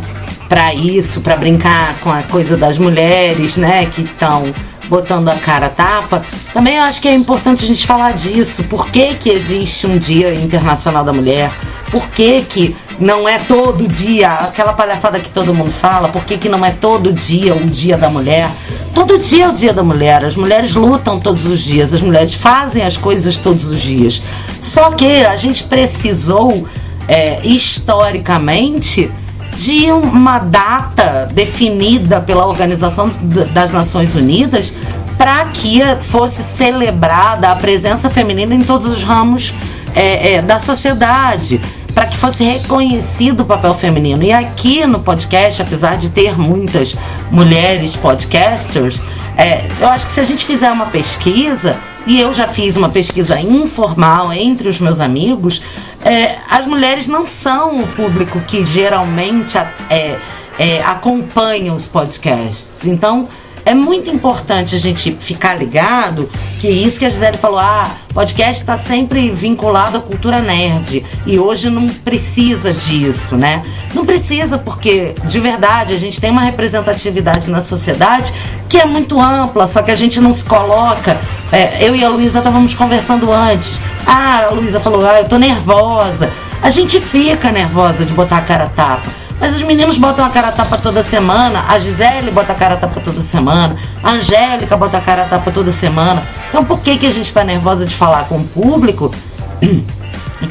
para 0.47 0.73
isso, 0.73 1.21
para 1.21 1.35
brincar 1.35 1.95
com 1.99 2.11
a 2.11 2.23
coisa 2.23 2.55
das 2.55 2.77
mulheres, 2.77 3.57
né, 3.57 3.85
que 3.85 4.01
estão 4.01 4.53
botando 4.87 5.27
a 5.29 5.35
cara 5.35 5.69
tapa, 5.69 6.23
também 6.53 6.79
acho 6.79 7.01
que 7.01 7.07
é 7.07 7.13
importante 7.13 7.63
a 7.63 7.67
gente 7.67 7.85
falar 7.85 8.13
disso. 8.13 8.63
Por 8.63 8.89
que, 8.89 9.15
que 9.15 9.29
existe 9.29 9.85
um 9.85 9.97
Dia 9.97 10.33
Internacional 10.33 11.03
da 11.03 11.13
Mulher? 11.13 11.51
Por 11.91 12.07
que, 12.09 12.41
que 12.41 12.75
não 12.99 13.27
é 13.27 13.37
todo 13.39 13.87
dia 13.87 14.31
aquela 14.31 14.73
palhaçada 14.73 15.19
que 15.19 15.29
todo 15.29 15.53
mundo 15.53 15.71
fala? 15.71 16.09
Por 16.09 16.25
que, 16.25 16.37
que 16.37 16.49
não 16.49 16.65
é 16.65 16.71
todo 16.71 17.13
dia 17.13 17.53
o 17.53 17.65
Dia 17.65 17.97
da 17.97 18.09
Mulher? 18.09 18.49
Todo 18.93 19.19
dia 19.19 19.45
é 19.45 19.49
o 19.49 19.53
Dia 19.53 19.73
da 19.73 19.83
Mulher. 19.83 20.25
As 20.25 20.35
mulheres 20.35 20.73
lutam 20.73 21.19
todos 21.19 21.45
os 21.45 21.59
dias, 21.59 21.93
as 21.93 22.01
mulheres 22.01 22.33
fazem 22.33 22.83
as 22.83 22.97
coisas 22.97 23.35
todos 23.37 23.65
os 23.65 23.81
dias. 23.81 24.21
Só 24.61 24.91
que 24.91 25.25
a 25.25 25.35
gente 25.35 25.63
precisou, 25.63 26.65
é, 27.07 27.45
historicamente, 27.45 29.11
de 29.55 29.91
uma 29.91 30.39
data 30.39 31.29
definida 31.31 32.21
pela 32.21 32.45
Organização 32.45 33.11
das 33.53 33.71
Nações 33.71 34.15
Unidas 34.15 34.73
para 35.17 35.45
que 35.45 35.81
fosse 36.03 36.43
celebrada 36.43 37.51
a 37.51 37.55
presença 37.55 38.09
feminina 38.09 38.53
em 38.53 38.63
todos 38.63 38.87
os 38.87 39.03
ramos 39.03 39.53
é, 39.95 40.33
é, 40.33 40.41
da 40.41 40.59
sociedade, 40.59 41.59
para 41.93 42.05
que 42.05 42.15
fosse 42.15 42.43
reconhecido 42.43 43.41
o 43.41 43.45
papel 43.45 43.73
feminino. 43.73 44.23
E 44.23 44.31
aqui 44.31 44.85
no 44.85 44.99
podcast, 44.99 45.63
apesar 45.63 45.97
de 45.97 46.11
ter 46.11 46.37
muitas 46.37 46.95
mulheres 47.31 47.95
podcasters, 47.95 49.03
é, 49.35 49.65
eu 49.81 49.87
acho 49.87 50.05
que 50.05 50.13
se 50.13 50.19
a 50.19 50.23
gente 50.23 50.45
fizer 50.45 50.71
uma 50.71 50.85
pesquisa, 50.85 51.79
e 52.05 52.19
eu 52.21 52.33
já 52.33 52.47
fiz 52.47 52.77
uma 52.77 52.89
pesquisa 52.89 53.39
informal 53.39 54.31
entre 54.31 54.69
os 54.69 54.79
meus 54.79 54.99
amigos, 54.99 55.63
é, 56.07 56.37
as 56.49 56.65
mulheres 56.65 57.07
não 57.09 57.27
são 57.27 57.81
o 57.81 57.87
público 57.87 58.39
que 58.47 58.65
geralmente 58.65 59.57
é, 59.89 60.17
é, 60.57 60.81
acompanha 60.81 61.73
os 61.73 61.85
podcasts. 61.85 62.85
Então, 62.85 63.27
é 63.67 63.73
muito 63.73 64.09
importante 64.09 64.77
a 64.77 64.79
gente 64.79 65.11
ficar 65.11 65.55
ligado 65.55 66.29
que 66.61 66.69
isso 66.69 66.97
que 66.97 67.05
a 67.05 67.09
Gisele 67.09 67.37
falou, 67.37 67.59
ah, 67.59 67.97
podcast 68.13 68.61
está 68.61 68.77
sempre 68.77 69.29
vinculado 69.29 69.97
à 69.97 69.99
cultura 69.99 70.39
nerd 70.39 71.05
e 71.25 71.37
hoje 71.37 71.69
não 71.69 71.89
precisa 71.89 72.73
disso, 72.73 73.35
né? 73.35 73.61
Não 73.93 74.05
precisa 74.05 74.57
porque 74.57 75.13
de 75.25 75.39
verdade 75.41 75.93
a 75.93 75.97
gente 75.97 76.21
tem 76.21 76.31
uma 76.31 76.43
representatividade 76.43 77.49
na 77.49 77.61
sociedade 77.61 78.33
que 78.69 78.77
é 78.77 78.85
muito 78.85 79.19
ampla, 79.19 79.67
só 79.67 79.83
que 79.83 79.91
a 79.91 79.97
gente 79.97 80.21
não 80.21 80.31
se 80.31 80.45
coloca. 80.45 81.19
É, 81.51 81.85
eu 81.85 81.93
e 81.93 82.05
a 82.05 82.07
Luísa 82.07 82.37
estávamos 82.37 82.73
conversando 82.73 83.29
antes. 83.33 83.81
Ah, 84.05 84.45
a 84.45 84.49
Luísa 84.51 84.79
falou, 84.79 85.05
ah, 85.05 85.19
eu 85.19 85.27
tô 85.27 85.37
nervosa. 85.37 86.31
A 86.61 86.69
gente 86.69 87.01
fica 87.01 87.51
nervosa 87.51 88.05
de 88.05 88.13
botar 88.13 88.37
a 88.37 88.41
cara 88.41 88.63
a 88.63 88.69
tapa. 88.69 89.26
Mas 89.39 89.55
os 89.55 89.61
meninos 89.61 89.97
botam 89.97 90.25
a 90.25 90.29
cara 90.29 90.49
a 90.49 90.51
tapa 90.51 90.77
toda 90.77 91.03
semana, 91.03 91.65
a 91.67 91.77
Gisele 91.77 92.31
bota 92.31 92.53
a 92.53 92.55
cara 92.55 92.73
a 92.73 92.77
tapa 92.77 92.99
toda 92.99 93.21
semana, 93.21 93.77
a 94.03 94.11
Angélica 94.11 94.75
bota 94.75 94.97
a 94.97 95.01
cara 95.01 95.23
a 95.23 95.25
tapa 95.25 95.51
toda 95.51 95.71
semana. 95.71 96.27
Então 96.49 96.65
por 96.65 96.79
que, 96.79 96.97
que 96.97 97.05
a 97.05 97.11
gente 97.11 97.25
está 97.25 97.43
nervosa 97.43 97.85
de 97.85 97.93
falar 97.93 98.25
com 98.27 98.37
o 98.37 98.43
público? 98.43 99.13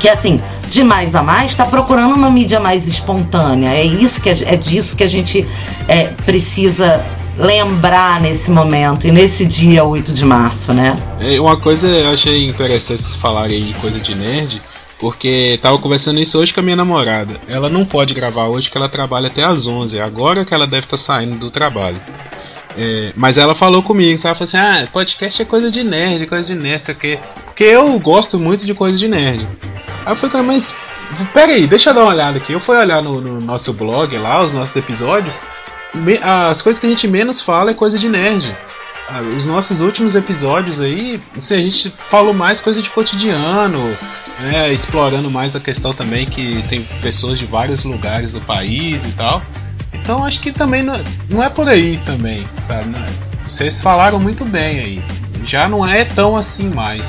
Que 0.00 0.08
assim, 0.08 0.42
de 0.68 0.82
mais 0.82 1.14
a 1.14 1.22
mais, 1.22 1.52
está 1.52 1.64
procurando 1.64 2.12
uma 2.14 2.28
mídia 2.28 2.58
mais 2.58 2.88
espontânea. 2.88 3.70
É 3.70 3.84
isso 3.84 4.20
que 4.20 4.28
é 4.28 4.56
disso 4.56 4.96
que 4.96 5.04
a 5.04 5.08
gente 5.08 5.46
é, 5.86 6.08
precisa 6.26 7.04
lembrar 7.38 8.20
nesse 8.20 8.50
momento 8.50 9.06
e 9.06 9.12
nesse 9.12 9.46
dia 9.46 9.84
8 9.84 10.12
de 10.12 10.24
março, 10.24 10.72
né? 10.72 10.96
É, 11.20 11.38
uma 11.40 11.56
coisa 11.56 11.86
eu 11.86 12.10
achei 12.10 12.48
interessante 12.48 13.02
vocês 13.02 13.16
falarem 13.16 13.72
coisa 13.80 14.00
de 14.00 14.14
nerd 14.14 14.60
porque 14.98 15.58
tava 15.62 15.78
conversando 15.78 16.20
isso 16.20 16.38
hoje 16.38 16.52
com 16.54 16.60
a 16.60 16.62
minha 16.62 16.76
namorada. 16.76 17.34
Ela 17.46 17.68
não 17.68 17.84
pode 17.84 18.14
gravar 18.14 18.46
hoje 18.48 18.70
que 18.70 18.76
ela 18.78 18.88
trabalha 18.88 19.28
até 19.28 19.44
às 19.44 19.66
11. 19.66 20.00
Agora 20.00 20.44
que 20.44 20.54
ela 20.54 20.66
deve 20.66 20.86
estar 20.86 20.96
tá 20.96 21.02
saindo 21.02 21.36
do 21.38 21.50
trabalho. 21.50 22.00
É, 22.78 23.12
mas 23.16 23.38
ela 23.38 23.54
falou 23.54 23.82
comigo, 23.82 24.18
sabe? 24.18 24.38
Falou 24.38 24.48
assim: 24.48 24.56
ah, 24.58 24.88
podcast 24.92 25.40
é 25.40 25.44
coisa 25.44 25.70
de 25.70 25.82
nerd, 25.82 26.26
coisa 26.26 26.44
de 26.44 26.54
nerd, 26.54 26.90
aqui. 26.90 27.18
Porque 27.44 27.64
eu 27.64 27.98
gosto 27.98 28.38
muito 28.38 28.66
de 28.66 28.74
coisa 28.74 28.96
de 28.98 29.08
nerd. 29.08 29.46
Aí 30.04 30.12
eu 30.12 30.16
falei, 30.16 30.42
mas 30.42 30.74
peraí, 31.32 31.66
deixa 31.66 31.90
eu 31.90 31.94
dar 31.94 32.02
uma 32.02 32.12
olhada 32.12 32.38
aqui. 32.38 32.52
Eu 32.52 32.60
fui 32.60 32.76
olhar 32.76 33.02
no, 33.02 33.20
no 33.20 33.40
nosso 33.40 33.72
blog 33.72 34.16
lá, 34.18 34.42
os 34.42 34.52
nossos 34.52 34.76
episódios. 34.76 35.36
Me- 35.94 36.20
as 36.22 36.60
coisas 36.60 36.78
que 36.78 36.86
a 36.86 36.90
gente 36.90 37.08
menos 37.08 37.40
fala 37.40 37.70
é 37.70 37.74
coisa 37.74 37.98
de 37.98 38.08
nerd. 38.08 38.54
Os 39.36 39.46
nossos 39.46 39.80
últimos 39.80 40.14
episódios 40.14 40.80
aí, 40.80 41.20
assim, 41.36 41.54
a 41.54 41.60
gente 41.60 41.90
falou 42.10 42.34
mais 42.34 42.60
coisa 42.60 42.82
de 42.82 42.90
cotidiano, 42.90 43.96
né, 44.40 44.72
explorando 44.72 45.30
mais 45.30 45.54
a 45.54 45.60
questão 45.60 45.94
também 45.94 46.26
que 46.26 46.62
tem 46.68 46.82
pessoas 47.00 47.38
de 47.38 47.46
vários 47.46 47.84
lugares 47.84 48.32
do 48.32 48.40
país 48.40 49.04
e 49.04 49.12
tal. 49.12 49.40
Então 49.94 50.24
acho 50.24 50.40
que 50.40 50.50
também 50.52 50.82
não, 50.82 51.00
não 51.30 51.42
é 51.42 51.48
por 51.48 51.68
aí 51.68 52.00
também, 52.04 52.44
sabe? 52.66 52.86
Não 52.88 52.98
é- 52.98 53.08
Vocês 53.46 53.80
falaram 53.80 54.18
muito 54.18 54.44
bem 54.44 54.80
aí. 54.80 55.02
Já 55.44 55.68
não 55.68 55.86
é 55.86 56.04
tão 56.04 56.36
assim 56.36 56.68
mais. 56.68 57.02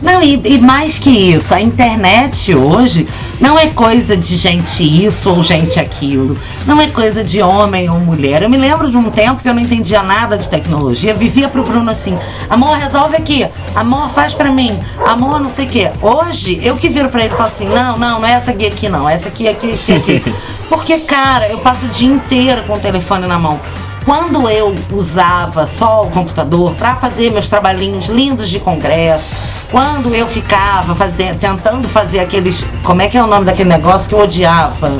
Não, 0.00 0.22
e, 0.22 0.40
e 0.44 0.58
mais 0.58 0.98
que 0.98 1.10
isso, 1.10 1.52
a 1.52 1.60
internet 1.60 2.54
hoje 2.54 3.06
não 3.40 3.58
é 3.58 3.68
coisa 3.68 4.16
de 4.16 4.36
gente 4.36 4.82
isso 5.04 5.30
ou 5.30 5.42
gente 5.42 5.80
aquilo. 5.80 6.36
Não 6.66 6.80
é 6.80 6.88
coisa 6.88 7.24
de 7.24 7.40
homem 7.40 7.88
ou 7.88 7.98
mulher. 7.98 8.42
Eu 8.42 8.50
me 8.50 8.58
lembro 8.58 8.90
de 8.90 8.96
um 8.96 9.10
tempo 9.10 9.40
que 9.40 9.48
eu 9.48 9.54
não 9.54 9.62
entendia 9.62 10.02
nada 10.02 10.36
de 10.36 10.48
tecnologia, 10.48 11.14
vivia 11.14 11.48
pro 11.48 11.64
Bruno 11.64 11.90
assim: 11.90 12.18
amor, 12.50 12.76
resolve 12.76 13.16
aqui, 13.16 13.46
amor, 13.74 14.10
faz 14.10 14.34
pra 14.34 14.50
mim, 14.50 14.78
amor, 15.06 15.40
não 15.40 15.48
sei 15.48 15.66
o 15.66 15.68
quê. 15.70 15.90
Hoje, 16.02 16.60
eu 16.62 16.76
que 16.76 16.90
viro 16.90 17.08
pra 17.08 17.24
ele 17.24 17.32
e 17.32 17.36
falo 17.36 17.48
assim: 17.48 17.68
não, 17.68 17.96
não, 17.96 18.20
não 18.20 18.28
é 18.28 18.32
essa 18.32 18.50
aqui, 18.50 18.66
aqui 18.66 18.88
não, 18.88 19.08
essa 19.08 19.28
aqui, 19.28 19.48
aqui, 19.48 19.72
aqui, 19.72 19.92
aqui. 19.94 20.34
Porque, 20.68 20.98
cara, 20.98 21.48
eu 21.48 21.58
passo 21.58 21.86
o 21.86 21.88
dia 21.88 22.12
inteiro 22.12 22.62
com 22.64 22.74
o 22.74 22.78
telefone 22.78 23.26
na 23.26 23.38
mão. 23.38 23.58
Quando 24.04 24.48
eu 24.48 24.74
usava 24.92 25.66
só 25.66 26.04
o 26.04 26.10
computador 26.10 26.74
para 26.74 26.96
fazer 26.96 27.30
meus 27.30 27.48
trabalhinhos 27.48 28.08
lindos 28.08 28.48
de 28.48 28.58
congresso, 28.58 29.32
quando 29.70 30.14
eu 30.14 30.26
ficava 30.26 30.94
fazer, 30.94 31.34
tentando 31.36 31.88
fazer 31.88 32.20
aqueles. 32.20 32.64
Como 32.82 33.00
é 33.02 33.08
que 33.08 33.16
é 33.16 33.22
o 33.22 33.26
nome 33.26 33.44
daquele 33.44 33.68
negócio 33.68 34.08
que 34.08 34.14
eu 34.14 34.20
odiava? 34.20 34.92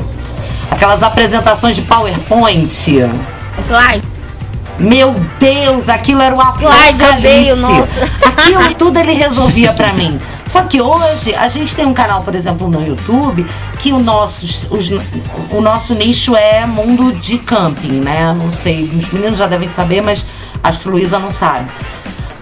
Aquelas 0.69 1.03
apresentações 1.03 1.75
de 1.75 1.81
PowerPoint. 1.83 2.69
Slide. 3.59 4.03
Meu 4.79 5.13
Deus, 5.39 5.89
aquilo 5.89 6.21
era 6.21 6.33
o 6.35 6.39
Slide, 6.41 7.03
apocalipse. 7.03 7.55
nossa. 7.59 7.93
Aquilo 8.25 8.73
tudo 8.75 8.97
ele 8.97 9.13
resolvia 9.13 9.73
pra 9.73 9.93
mim. 9.93 10.19
Só 10.47 10.63
que 10.63 10.81
hoje 10.81 11.35
a 11.35 11.47
gente 11.49 11.75
tem 11.75 11.85
um 11.85 11.93
canal, 11.93 12.23
por 12.23 12.33
exemplo, 12.33 12.67
no 12.67 12.83
YouTube, 12.85 13.45
que 13.77 13.93
o 13.93 13.99
nosso, 13.99 14.45
os- 14.75 14.89
o 15.51 15.61
nosso 15.61 15.93
nicho 15.93 16.35
é 16.35 16.65
mundo 16.65 17.13
de 17.13 17.37
camping, 17.37 17.99
né? 17.99 18.33
Não 18.35 18.51
sei, 18.51 18.89
os 18.97 19.11
meninos 19.11 19.37
já 19.37 19.45
devem 19.45 19.69
saber, 19.69 20.01
mas 20.01 20.25
acho 20.63 20.79
que 20.79 20.89
Luísa 20.89 21.19
não 21.19 21.31
sabe. 21.31 21.69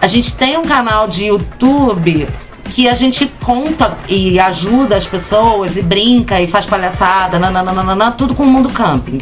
A 0.01 0.07
gente 0.07 0.35
tem 0.35 0.57
um 0.57 0.63
canal 0.63 1.07
de 1.07 1.25
YouTube 1.25 2.27
que 2.65 2.87
a 2.87 2.95
gente 2.95 3.27
conta 3.43 3.97
e 4.07 4.39
ajuda 4.39 4.95
as 4.95 5.05
pessoas 5.05 5.75
e 5.75 5.81
brinca 5.81 6.39
e 6.39 6.47
faz 6.47 6.65
palhaçada, 6.65 7.39
nananana, 7.39 8.11
tudo 8.11 8.35
com 8.35 8.43
o 8.43 8.47
mundo 8.47 8.69
camping. 8.69 9.21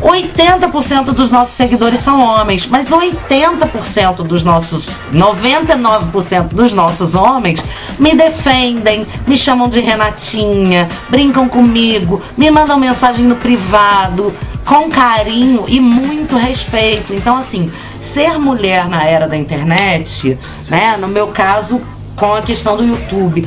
80% 0.00 1.12
dos 1.12 1.30
nossos 1.30 1.54
seguidores 1.54 2.00
são 2.00 2.20
homens, 2.20 2.66
mas 2.66 2.90
80% 2.90 4.16
dos 4.16 4.42
nossos, 4.42 4.86
99% 5.12 6.48
dos 6.48 6.72
nossos 6.72 7.14
homens 7.14 7.64
me 7.98 8.14
defendem, 8.14 9.06
me 9.26 9.38
chamam 9.38 9.68
de 9.68 9.80
Renatinha, 9.80 10.88
brincam 11.08 11.48
comigo, 11.48 12.20
me 12.36 12.50
mandam 12.50 12.78
mensagem 12.78 13.24
no 13.24 13.36
privado, 13.36 14.34
com 14.64 14.90
carinho 14.90 15.64
e 15.68 15.80
muito 15.80 16.36
respeito. 16.36 17.12
Então, 17.12 17.36
assim, 17.36 17.70
ser 18.12 18.38
mulher 18.38 18.88
na 18.88 19.04
era 19.04 19.26
da 19.28 19.36
internet, 19.36 20.38
né, 20.68 20.96
no 20.98 21.08
meu 21.08 21.28
caso, 21.28 21.80
com 22.16 22.34
a 22.34 22.42
questão 22.42 22.76
do 22.76 22.84
YouTube, 22.84 23.46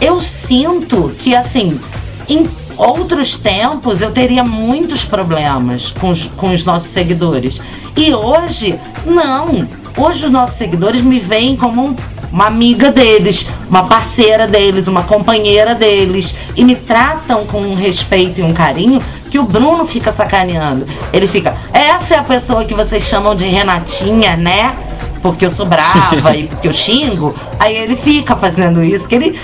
eu 0.00 0.20
sinto 0.22 1.14
que, 1.18 1.34
assim, 1.34 1.80
em 2.28 2.48
outros 2.76 3.38
tempos 3.38 4.00
eu 4.00 4.10
teria 4.12 4.42
muitos 4.44 5.04
problemas 5.04 5.90
com 6.00 6.10
os, 6.10 6.24
com 6.24 6.52
os 6.52 6.64
nossos 6.64 6.90
seguidores. 6.90 7.60
E 7.96 8.12
hoje, 8.14 8.78
não. 9.06 9.66
Hoje 9.96 10.24
os 10.24 10.30
nossos 10.30 10.56
seguidores 10.56 11.00
me 11.02 11.20
veem 11.20 11.56
como 11.56 11.84
um- 11.86 11.96
uma 12.34 12.46
amiga 12.46 12.90
deles, 12.90 13.48
uma 13.70 13.84
parceira 13.84 14.48
deles, 14.48 14.88
uma 14.88 15.04
companheira 15.04 15.72
deles. 15.72 16.34
E 16.56 16.64
me 16.64 16.74
tratam 16.74 17.46
com 17.46 17.60
um 17.60 17.76
respeito 17.76 18.40
e 18.40 18.42
um 18.42 18.52
carinho 18.52 19.00
que 19.30 19.38
o 19.38 19.44
Bruno 19.44 19.86
fica 19.86 20.12
sacaneando. 20.12 20.84
Ele 21.12 21.28
fica, 21.28 21.56
essa 21.72 22.14
é 22.14 22.18
a 22.18 22.24
pessoa 22.24 22.64
que 22.64 22.74
vocês 22.74 23.04
chamam 23.04 23.36
de 23.36 23.46
Renatinha, 23.46 24.36
né? 24.36 24.74
Porque 25.22 25.46
eu 25.46 25.50
sou 25.50 25.64
brava 25.64 26.34
e 26.36 26.48
porque 26.48 26.66
eu 26.66 26.72
xingo. 26.72 27.32
Aí 27.60 27.76
ele 27.76 27.94
fica 27.94 28.34
fazendo 28.34 28.82
isso, 28.82 29.02
porque 29.02 29.14
ele 29.14 29.38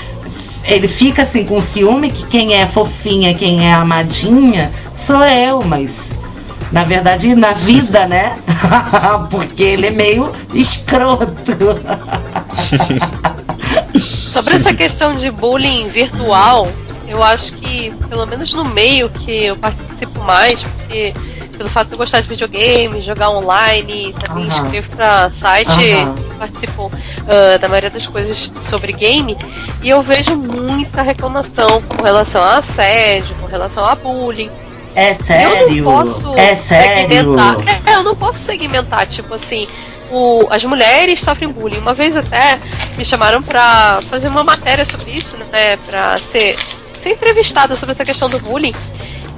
ele 0.65 0.89
fica 0.89 1.23
assim 1.23 1.45
com 1.45 1.61
ciúme 1.61 2.11
que 2.11 2.27
quem 2.27 2.55
é 2.55 2.67
fofinha, 2.67 3.33
quem 3.35 3.67
é 3.69 3.73
amadinha, 3.73 4.71
sou 4.95 5.23
eu, 5.25 5.63
mas 5.63 6.11
na 6.73 6.85
verdade 6.85 7.35
na 7.35 7.53
vida, 7.53 8.07
né? 8.07 8.37
Porque 9.31 9.63
ele 9.63 9.87
é 9.87 9.91
meio 9.91 10.33
escroto. 10.55 11.27
Sobre 14.31 14.57
essa 14.57 14.73
questão 14.73 15.13
de 15.13 15.31
bullying 15.31 15.89
virtual, 15.89 16.69
eu 17.09 17.23
acho 17.23 17.53
que, 17.55 17.93
pelo 18.09 18.27
menos 18.27 18.53
no 18.53 18.65
meio 18.65 19.11
que 19.11 19.47
eu 19.47 19.57
participo 19.57 20.23
mais, 20.23 20.63
porque 20.63 21.13
pelo 21.57 21.69
fato 21.69 21.89
de 21.89 21.95
eu 21.95 21.99
gostar 21.99 22.21
de 22.21 22.29
videogame, 22.29 23.03
jogar 23.03 23.31
online, 23.31 24.15
também 24.15 24.49
Aham. 24.49 24.65
escrevo 24.65 24.89
pra 24.97 25.31
site, 25.31 25.71
Aham. 25.71 26.15
participo 26.39 26.91
ah, 27.29 27.59
da 27.59 27.69
maioria 27.69 27.91
das 27.91 28.07
coisas 28.07 28.51
sobre 28.63 28.93
game, 28.93 29.37
e 29.83 29.89
eu 29.89 30.03
vejo 30.03 30.37
muita 30.37 31.03
reclamação 31.03 31.83
com 31.83 32.03
relação 32.03 32.43
a 32.43 32.59
assédio, 32.59 33.35
com 33.41 33.47
relação 33.47 33.85
a 33.85 33.95
bullying. 33.95 34.51
É 34.95 35.15
sério? 35.15 35.77
Eu 35.77 35.85
não 35.85 36.05
posso 36.05 36.39
é 36.39 36.55
sério? 36.55 37.09
segmentar. 37.09 37.57
É, 37.87 37.95
eu 37.95 38.03
não 38.03 38.17
posso 38.17 38.39
segmentar, 38.45 39.07
tipo 39.07 39.35
assim, 39.35 39.67
o, 40.11 40.47
as 40.51 40.63
mulheres 40.65 41.21
sofrem 41.21 41.49
bullying. 41.49 41.79
Uma 41.79 41.95
vez 41.95 42.17
até 42.17 42.59
me 42.97 43.05
chamaram 43.05 43.43
pra 43.43 44.01
fazer 44.09 44.29
uma 44.29 44.45
matéria 44.45 44.85
sobre 44.85 45.11
isso, 45.13 45.37
né? 45.51 45.77
Pra 45.87 46.17
ser, 46.17 46.57
ser 47.03 47.11
entrevistada 47.11 47.77
sobre 47.77 47.93
essa 47.93 48.05
questão 48.05 48.29
do 48.29 48.39
bullying. 48.41 48.75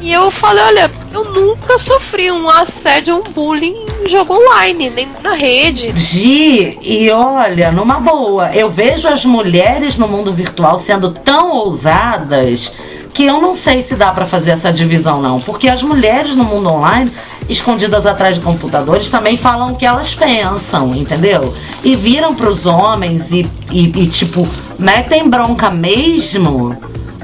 E 0.01 0.13
eu 0.13 0.33
falei, 0.33 0.65
olha, 0.65 0.91
eu 1.13 1.25
nunca 1.27 1.79
sofri 1.79 2.33
um 2.33 2.49
assédio, 2.51 3.15
um 3.19 3.23
bullying 3.23 3.87
em 4.05 4.09
jogo 4.09 4.35
online, 4.35 4.91
nem 4.91 5.09
na 5.23 5.35
rede. 5.35 5.93
Gi, 5.97 6.77
e 6.83 7.09
olha, 7.11 7.71
numa 7.71 8.01
boa, 8.01 8.51
eu 8.53 8.69
vejo 8.69 9.07
as 9.07 9.25
mulheres 9.25 9.97
no 9.97 10.09
mundo 10.09 10.33
virtual 10.33 10.77
sendo 10.77 11.13
tão 11.13 11.55
ousadas 11.55 12.75
que 13.15 13.25
eu 13.27 13.41
não 13.41 13.55
sei 13.55 13.83
se 13.83 13.95
dá 13.95 14.11
pra 14.13 14.27
fazer 14.27 14.53
essa 14.53 14.73
divisão 14.73 15.21
não, 15.21 15.39
porque 15.39 15.69
as 15.69 15.83
mulheres 15.83 16.35
no 16.35 16.45
mundo 16.45 16.69
online, 16.71 17.13
escondidas 17.49 18.07
atrás 18.07 18.37
de 18.37 18.41
computadores, 18.41 19.11
também 19.11 19.37
falam 19.37 19.73
o 19.73 19.77
que 19.77 19.85
elas 19.85 20.15
pensam, 20.15 20.95
entendeu? 20.95 21.53
E 21.85 21.95
viram 21.95 22.35
pros 22.35 22.65
homens 22.67 23.31
e, 23.31 23.47
e, 23.71 23.85
e, 23.89 24.07
tipo, 24.07 24.47
metem 24.79 25.29
bronca 25.29 25.71
mesmo. 25.71 26.77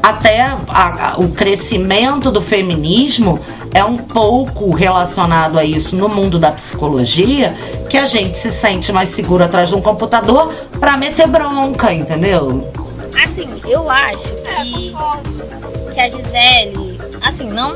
Até 0.03 0.43
a- 0.43 0.59
a- 0.69 1.15
o 1.19 1.31
crescimento 1.31 2.31
do 2.31 2.41
feminismo 2.41 3.41
é 3.75 3.83
um 3.85 3.97
pouco 3.97 4.71
relacionado 4.73 5.59
a 5.59 5.65
isso 5.65 5.97
no 5.97 6.09
mundo 6.09 6.39
da 6.39 6.51
psicologia, 6.53 7.55
que 7.91 7.97
a 7.99 8.07
gente 8.07 8.37
se 8.39 8.51
sente 8.53 8.93
mais 8.93 9.09
seguro 9.11 9.43
atrás 9.45 9.71
de 9.71 9.75
um 9.75 9.81
computador 9.83 10.53
pra 10.79 10.97
meter 10.97 11.27
bronca, 11.27 11.93
entendeu? 11.93 12.71
Assim, 13.23 13.49
eu 13.67 13.91
acho 13.91 14.23
que, 14.23 14.95
que 15.99 16.03
a 16.03 16.09
Gisele, 16.11 16.97
assim, 17.23 17.51
não, 17.51 17.73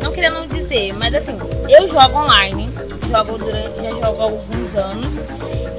não 0.00 0.12
querendo 0.12 0.48
dizer, 0.48 0.92
mas 0.92 1.12
assim, 1.12 1.36
eu 1.68 1.88
jogo 1.88 2.18
online, 2.18 2.70
jogo 3.10 3.36
durante, 3.36 3.82
já 3.82 3.90
jogo 3.90 4.20
há 4.20 4.24
alguns 4.26 4.76
anos, 4.76 5.12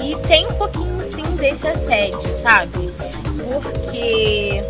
e 0.03 0.13
tem 0.27 0.45
um 0.45 0.53
pouquinho 0.55 1.01
sim 1.01 1.23
desse 1.38 1.65
assédio, 1.65 2.19
sabe? 2.36 2.91
Porque, 3.47 4.62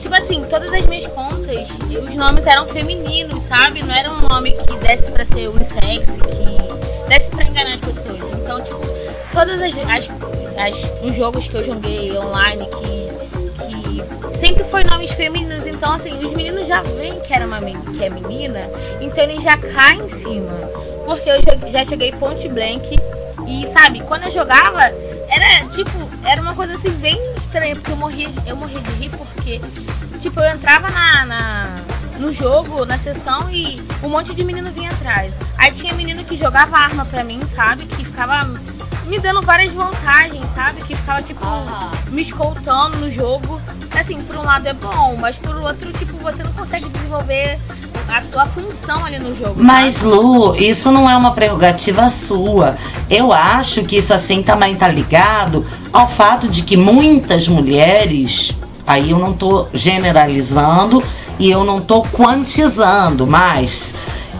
tipo 0.00 0.14
assim, 0.14 0.42
todas 0.48 0.72
as 0.72 0.86
minhas 0.86 1.12
contas, 1.12 1.68
os 2.08 2.14
nomes 2.14 2.46
eram 2.46 2.66
femininos, 2.66 3.42
sabe? 3.42 3.82
Não 3.82 3.94
era 3.94 4.10
um 4.10 4.20
nome 4.26 4.52
que 4.52 4.74
desse 4.76 5.12
pra 5.12 5.26
ser 5.26 5.48
unissex, 5.48 6.06
que 6.16 7.08
desse 7.08 7.30
pra 7.30 7.44
enganar 7.44 7.74
as 7.74 7.80
pessoas. 7.80 8.22
Então, 8.32 8.58
tipo, 8.62 8.80
todas 9.34 9.60
as, 9.60 9.74
as, 9.76 10.10
as 10.56 11.04
os 11.04 11.14
jogos 11.14 11.46
que 11.46 11.56
eu 11.56 11.62
joguei 11.62 12.16
online 12.16 12.64
que 12.64 13.27
sempre 14.38 14.64
foi 14.64 14.84
nomes 14.84 15.12
femininos, 15.12 15.66
então 15.66 15.92
assim, 15.92 16.12
os 16.24 16.32
meninos 16.32 16.68
já 16.68 16.80
veem 16.82 17.20
que 17.20 17.34
era 17.34 17.46
uma 17.46 17.60
que 17.60 18.04
é 18.04 18.08
menina, 18.08 18.70
então 19.00 19.24
eles 19.24 19.42
já 19.42 19.56
caem 19.56 20.02
em 20.02 20.08
cima. 20.08 20.54
Porque 21.04 21.28
eu 21.30 21.70
já 21.70 21.84
cheguei 21.84 22.12
point 22.12 22.48
blank 22.48 22.98
e 23.46 23.66
sabe, 23.66 24.02
quando 24.02 24.24
eu 24.24 24.30
jogava, 24.30 24.82
era 25.28 25.66
tipo, 25.70 25.90
era 26.24 26.40
uma 26.40 26.54
coisa 26.54 26.74
assim 26.74 26.90
bem 26.90 27.18
estranha, 27.36 27.74
porque 27.74 27.90
eu 27.90 27.96
morria, 27.96 28.28
eu 28.46 28.56
morria 28.56 28.80
de 28.80 28.90
rir 28.92 29.10
porque 29.10 29.60
tipo, 30.20 30.40
eu 30.40 30.54
entrava 30.54 30.88
na, 30.90 31.26
na, 31.26 31.76
no 32.18 32.32
jogo, 32.32 32.84
na 32.84 32.98
sessão, 32.98 33.50
e 33.50 33.80
um 34.02 34.08
monte 34.08 34.34
de 34.34 34.44
menino 34.44 34.70
vinha 34.72 34.90
atrás. 34.90 35.38
Aí 35.56 35.72
tinha 35.72 35.94
menino 35.94 36.24
que 36.24 36.36
jogava 36.36 36.76
arma 36.76 37.04
pra 37.04 37.24
mim, 37.24 37.44
sabe? 37.46 37.86
Que 37.86 38.04
ficava 38.04 38.46
me 39.08 39.18
dando 39.18 39.42
várias 39.42 39.72
vantagens, 39.72 40.50
sabe? 40.50 40.82
Que 40.82 40.94
ficava, 40.94 41.22
tipo, 41.22 41.44
me 42.10 42.22
escoltando 42.22 42.98
no 42.98 43.10
jogo. 43.10 43.60
Assim, 43.98 44.22
por 44.22 44.36
um 44.36 44.42
lado 44.42 44.68
é 44.68 44.74
bom, 44.74 45.16
mas 45.18 45.36
por 45.36 45.56
outro, 45.56 45.92
tipo, 45.92 46.16
você 46.18 46.42
não 46.42 46.52
consegue 46.52 46.88
desenvolver 46.88 47.58
a 48.08 48.20
tua 48.22 48.46
função 48.46 49.04
ali 49.04 49.18
no 49.18 49.34
jogo. 49.34 49.54
Mas, 49.56 50.02
Lu, 50.02 50.54
isso 50.56 50.92
não 50.92 51.08
é 51.08 51.16
uma 51.16 51.32
prerrogativa 51.32 52.08
sua. 52.10 52.76
Eu 53.10 53.32
acho 53.32 53.82
que 53.84 53.96
isso 53.96 54.12
assim 54.14 54.42
também 54.42 54.76
tá 54.76 54.88
ligado 54.88 55.66
ao 55.92 56.08
fato 56.08 56.48
de 56.48 56.62
que 56.62 56.76
muitas 56.76 57.48
mulheres, 57.48 58.52
aí 58.86 59.10
eu 59.10 59.18
não 59.18 59.32
tô 59.32 59.66
generalizando 59.72 61.02
e 61.38 61.50
eu 61.50 61.64
não 61.64 61.80
tô 61.80 62.02
quantizando, 62.02 63.26
mas 63.26 63.94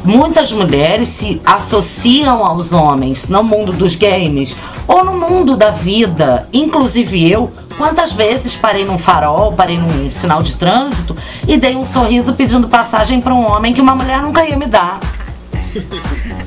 muitas 0.04 0.52
mulheres 0.52 1.08
se 1.08 1.40
associam 1.44 2.44
aos 2.44 2.72
homens 2.72 3.28
no 3.28 3.42
mundo 3.42 3.72
dos 3.72 3.94
games 3.94 4.56
ou 4.86 5.04
no 5.04 5.18
mundo 5.18 5.56
da 5.56 5.70
vida, 5.70 6.48
inclusive 6.52 7.30
eu. 7.30 7.52
Quantas 7.76 8.12
vezes 8.12 8.56
parei 8.56 8.84
num 8.84 8.98
farol, 8.98 9.52
parei 9.52 9.78
num 9.78 10.10
sinal 10.10 10.42
de 10.42 10.56
trânsito 10.56 11.16
e 11.46 11.56
dei 11.56 11.76
um 11.76 11.86
sorriso 11.86 12.32
pedindo 12.34 12.68
passagem 12.68 13.20
para 13.20 13.34
um 13.34 13.46
homem 13.46 13.72
que 13.72 13.80
uma 13.80 13.94
mulher 13.94 14.20
nunca 14.20 14.44
ia 14.44 14.56
me 14.56 14.66
dar. 14.66 14.98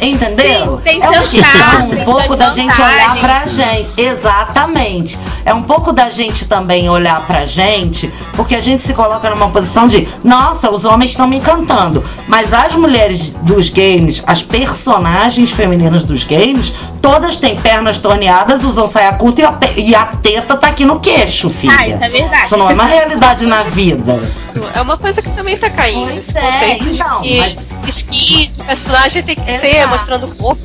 Entendeu? 0.00 0.76
Sim, 0.78 0.82
tem 0.82 1.02
é 1.02 1.08
uma 1.08 1.22
questão 1.22 1.90
um 1.90 2.04
pouco 2.04 2.36
da 2.36 2.50
gente 2.50 2.80
olhar 2.80 3.16
pra 3.20 3.46
gente. 3.46 3.92
Exatamente. 3.96 5.18
É 5.44 5.52
um 5.54 5.62
pouco 5.62 5.92
da 5.92 6.10
gente 6.10 6.46
também 6.46 6.88
olhar 6.88 7.26
pra 7.26 7.44
gente, 7.46 8.12
porque 8.34 8.54
a 8.54 8.60
gente 8.60 8.82
se 8.82 8.94
coloca 8.94 9.28
numa 9.30 9.50
posição 9.50 9.86
de, 9.86 10.08
nossa, 10.22 10.70
os 10.70 10.84
homens 10.84 11.10
estão 11.12 11.26
me 11.26 11.36
encantando. 11.36 12.02
Mas 12.26 12.52
as 12.52 12.74
mulheres 12.74 13.34
dos 13.42 13.68
games, 13.68 14.22
as 14.26 14.42
personagens 14.42 15.50
femininas 15.50 16.04
dos 16.04 16.24
games, 16.24 16.72
todas 17.02 17.36
têm 17.36 17.56
pernas 17.56 17.98
torneadas, 17.98 18.64
usam 18.64 18.86
saia 18.86 19.12
curta 19.14 19.42
e 19.42 19.44
a, 19.44 19.58
e 19.76 19.94
a 19.94 20.04
teta 20.06 20.56
tá 20.56 20.68
aqui 20.68 20.84
no 20.84 20.98
queixo, 21.00 21.50
filha. 21.50 21.76
Ah, 21.78 21.88
isso 21.88 22.04
é 22.04 22.08
verdade. 22.08 22.46
Isso 22.46 22.56
não 22.56 22.70
é 22.70 22.74
uma 22.74 22.86
realidade 22.86 23.46
na 23.46 23.62
vida. 23.64 24.32
É 24.74 24.80
uma 24.80 24.96
coisa 24.96 25.20
que 25.20 25.30
também 25.30 25.56
tá 25.56 25.68
caindo. 25.70 26.06
Pois 26.10 26.34
é, 26.36 26.78
então, 26.78 27.20
que 27.20 27.38
mas- 27.38 27.73
skin 27.90 28.52
de 28.56 28.64
personagem 28.64 29.22
tem 29.22 29.34
que 29.36 29.44
ser 29.60 29.76
Exato. 29.76 29.88
mostrando 29.88 30.26
o 30.26 30.34
corpo. 30.36 30.62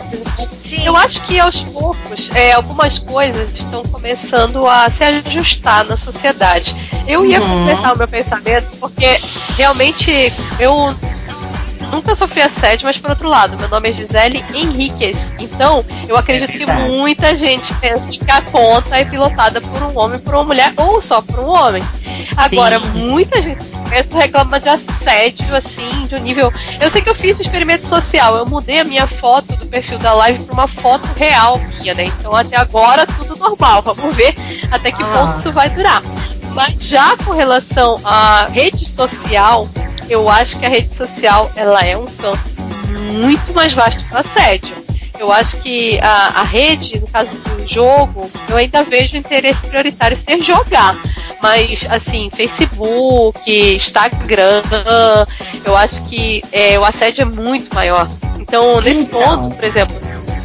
Eu 0.84 0.96
acho 0.96 1.22
que 1.22 1.40
aos 1.40 1.58
poucos 1.62 2.30
é, 2.36 2.54
algumas 2.54 3.00
coisas 3.00 3.50
estão 3.54 3.84
começando 3.84 4.66
a 4.68 4.90
se 4.92 5.04
ajustar 5.04 5.84
na 5.86 5.98
sociedade. 5.98 6.76
Eu 7.08 7.26
ia 7.26 7.42
Uhum. 7.42 7.48
completar 7.66 7.96
o 7.96 7.98
meu 7.98 8.08
pensamento 8.08 8.78
porque 8.80 9.20
realmente 9.58 10.32
eu 10.60 10.94
nunca 11.92 12.16
sofri 12.16 12.42
assédio, 12.42 12.86
mas 12.86 12.98
por 12.98 13.10
outro 13.12 13.28
lado, 13.28 13.58
meu 13.58 13.68
nome 13.70 13.90
é 13.90 13.92
Gisele 13.92 14.44
Henriquez. 14.54 15.18
Então, 15.40 15.84
eu 16.08 16.18
acredito 16.18 16.52
que 16.52 16.66
verdade. 16.66 16.90
muita 16.90 17.36
gente 17.36 17.74
pensa 17.76 18.08
que 18.10 18.32
a 18.32 18.42
conta 18.42 18.98
é 18.98 19.06
pilotada 19.06 19.60
por 19.62 19.84
um 19.84 19.98
homem, 19.98 20.20
por 20.20 20.34
uma 20.36 20.44
mulher 20.44 20.74
ou 20.78 21.02
só 21.02 21.22
por 21.22 21.40
um 21.40 21.50
homem. 21.50 21.84
Agora, 22.38 22.80
Sim. 22.80 22.86
muita 23.10 23.42
gente 23.42 23.60
reclama 24.14 24.60
de 24.60 24.70
assédio, 24.70 25.56
assim, 25.56 26.06
de 26.08 26.16
um 26.16 26.20
nível. 26.20 26.54
Eu 26.80 26.92
sei 26.92 27.02
que 27.02 27.10
eu 27.10 27.16
fiz 27.16 27.38
um 27.40 27.42
experimento 27.42 27.88
social, 27.88 28.36
eu 28.36 28.46
mudei 28.46 28.80
a 28.80 28.84
minha 28.84 29.08
foto 29.08 29.56
do 29.56 29.66
perfil 29.66 29.98
da 30.00 30.14
live 30.14 30.44
para 30.46 30.54
uma 30.54 30.68
foto 30.68 31.06
real 31.16 31.60
minha, 31.80 31.94
né? 31.94 32.06
Então, 32.06 32.36
até 32.36 32.56
agora, 32.56 33.06
tudo 33.06 33.36
normal. 33.36 33.82
Vamos 33.82 34.16
ver 34.16 34.36
até 34.72 34.92
que 34.92 35.02
Ah. 35.04 35.06
ponto 35.06 35.40
isso 35.40 35.52
vai 35.52 35.70
durar. 35.70 36.02
Mas 36.54 36.76
já 36.80 37.16
com 37.18 37.32
relação 37.32 38.00
à 38.04 38.48
rede 38.50 38.86
social, 38.86 39.68
eu 40.10 40.28
acho 40.30 40.58
que 40.60 40.66
a 40.66 40.70
rede 40.70 40.94
social 40.96 41.52
ela 41.56 41.82
é 41.86 41.98
um 41.98 42.06
campo 42.06 42.40
muito 43.14 43.54
mais 43.54 43.74
vasto 43.74 44.04
para 44.10 44.20
assédio. 44.22 44.76
Eu 45.20 45.32
acho 45.32 45.58
que 45.58 46.00
a, 46.00 46.40
a 46.40 46.44
rede, 46.44 47.00
no 47.00 47.08
caso 47.08 47.36
do 47.36 47.68
jogo, 47.68 48.30
eu 48.50 48.56
ainda 48.56 48.84
vejo 48.84 49.16
o 49.16 49.18
interesse 49.18 49.60
prioritário 49.68 50.18
ser 50.18 50.42
jogar. 50.42 50.96
Mas, 51.42 51.86
assim, 51.90 52.30
Facebook, 52.34 53.76
Instagram, 53.76 54.62
eu 55.66 55.76
acho 55.76 56.04
que 56.10 56.42
é, 56.52 56.80
o 56.80 56.86
assédio 56.86 57.24
é 57.24 57.26
muito 57.26 57.74
maior. 57.74 58.08
Então, 58.40 58.80
nesse 58.82 59.02
Então. 59.02 59.20
ponto, 59.20 59.56
por 59.56 59.64
exemplo, 59.66 59.96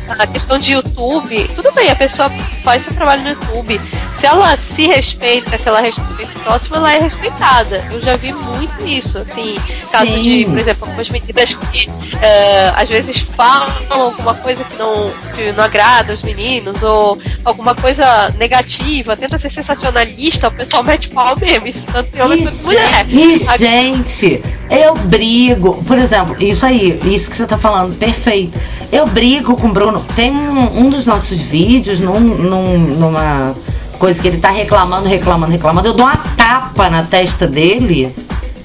a 0.09 0.27
questão 0.27 0.59
de 0.59 0.73
YouTube, 0.73 1.49
tudo 1.55 1.73
bem, 1.73 1.91
a 1.91 1.97
pessoa 1.97 2.31
faz 2.63 2.83
seu 2.85 2.95
trabalho 2.95 3.23
no 3.23 3.29
YouTube. 3.31 3.81
Se 4.21 4.27
ela 4.27 4.57
se 4.75 4.87
respeita, 4.87 5.59
se 5.59 5.69
ela 5.69 5.81
respeita 5.81 6.25
o 6.39 6.41
próximo, 6.43 6.77
ela 6.77 6.93
é 6.95 6.99
respeitada. 6.99 7.85
Eu 7.93 8.01
já 8.01 8.17
vi 8.17 8.33
muito 8.33 8.87
isso, 8.87 9.19
assim, 9.19 9.57
caso 9.91 10.13
Sim. 10.13 10.23
de, 10.23 10.45
por 10.47 10.59
exemplo, 10.59 10.87
algumas 10.87 11.09
meninas 11.11 11.49
que 11.71 11.87
eh, 12.23 12.73
às 12.75 12.89
vezes 12.89 13.19
falam 13.37 13.73
alguma 13.91 14.35
coisa 14.35 14.65
que 14.65 14.77
não, 14.79 15.11
que 15.35 15.53
não 15.53 15.65
agrada 15.65 16.13
aos 16.13 16.23
meninos, 16.23 16.83
ou 16.83 17.19
alguma 17.45 17.75
coisa 17.75 18.31
negativa, 18.39 19.17
tenta 19.17 19.39
ser 19.39 19.51
sensacionalista, 19.51 20.49
o 20.49 20.53
pessoal 20.53 20.83
mete 20.83 21.09
pau 21.09 21.37
mesmo, 21.39 21.67
isso 21.67 21.83
tanto 21.93 22.17
em 22.17 22.21
homem 22.23 22.43
quanto 22.43 22.63
mulher. 22.63 23.07
E, 23.09 23.35
A- 23.35 23.57
gente, 23.59 24.43
eu 24.71 24.95
brigo. 24.95 25.85
Por 25.85 25.99
exemplo, 25.99 26.35
isso 26.43 26.65
aí, 26.65 26.99
isso 27.05 27.31
que 27.31 27.37
você 27.37 27.47
tá 27.47 27.59
falando, 27.59 27.95
perfeito. 27.99 28.59
Eu 28.91 29.07
brigo 29.07 29.57
com 29.57 29.67
o 29.67 29.73
Bruno. 29.73 29.94
Tem 30.17 30.31
um, 30.33 30.81
um 30.87 30.91
dos 30.91 31.07
nossos 31.07 31.39
vídeos, 31.39 32.01
num, 32.01 32.21
num- 32.21 32.79
numa 32.79 33.55
coisa 33.99 34.21
que 34.21 34.29
ele 34.29 34.39
tá 34.39 34.51
reclamando, 34.51 35.09
reclamando, 35.09 35.53
reclamando. 35.53 35.89
Eu 35.89 35.95
dou 35.95 36.07
uma 36.07 36.17
tapa 36.17 36.89
na 36.91 37.03
testa 37.05 37.47
dele. 37.47 38.13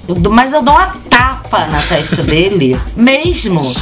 Eu 0.07 0.15
dou- 0.15 0.33
mas 0.33 0.53
eu 0.53 0.61
dou 0.61 0.73
uma 0.73 0.87
tapa 1.09 1.67
na 1.67 1.81
testa 1.83 2.23
dele, 2.23 2.79
mesmo. 2.95 3.75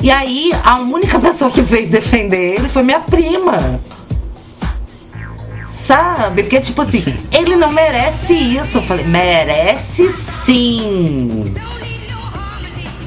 E 0.00 0.10
aí, 0.10 0.52
a 0.64 0.76
única 0.80 1.18
pessoa 1.20 1.50
que 1.50 1.62
veio 1.62 1.88
defender 1.88 2.56
ele 2.56 2.68
foi 2.68 2.82
minha 2.82 3.00
prima. 3.00 3.80
Sabe? 5.86 6.42
Porque, 6.42 6.60
tipo 6.60 6.82
assim, 6.82 7.02
ele 7.32 7.56
não 7.56 7.70
merece 7.72 8.32
isso. 8.34 8.78
Eu 8.78 8.82
falei, 8.82 9.04
merece 9.06 10.12
sim. 10.44 11.54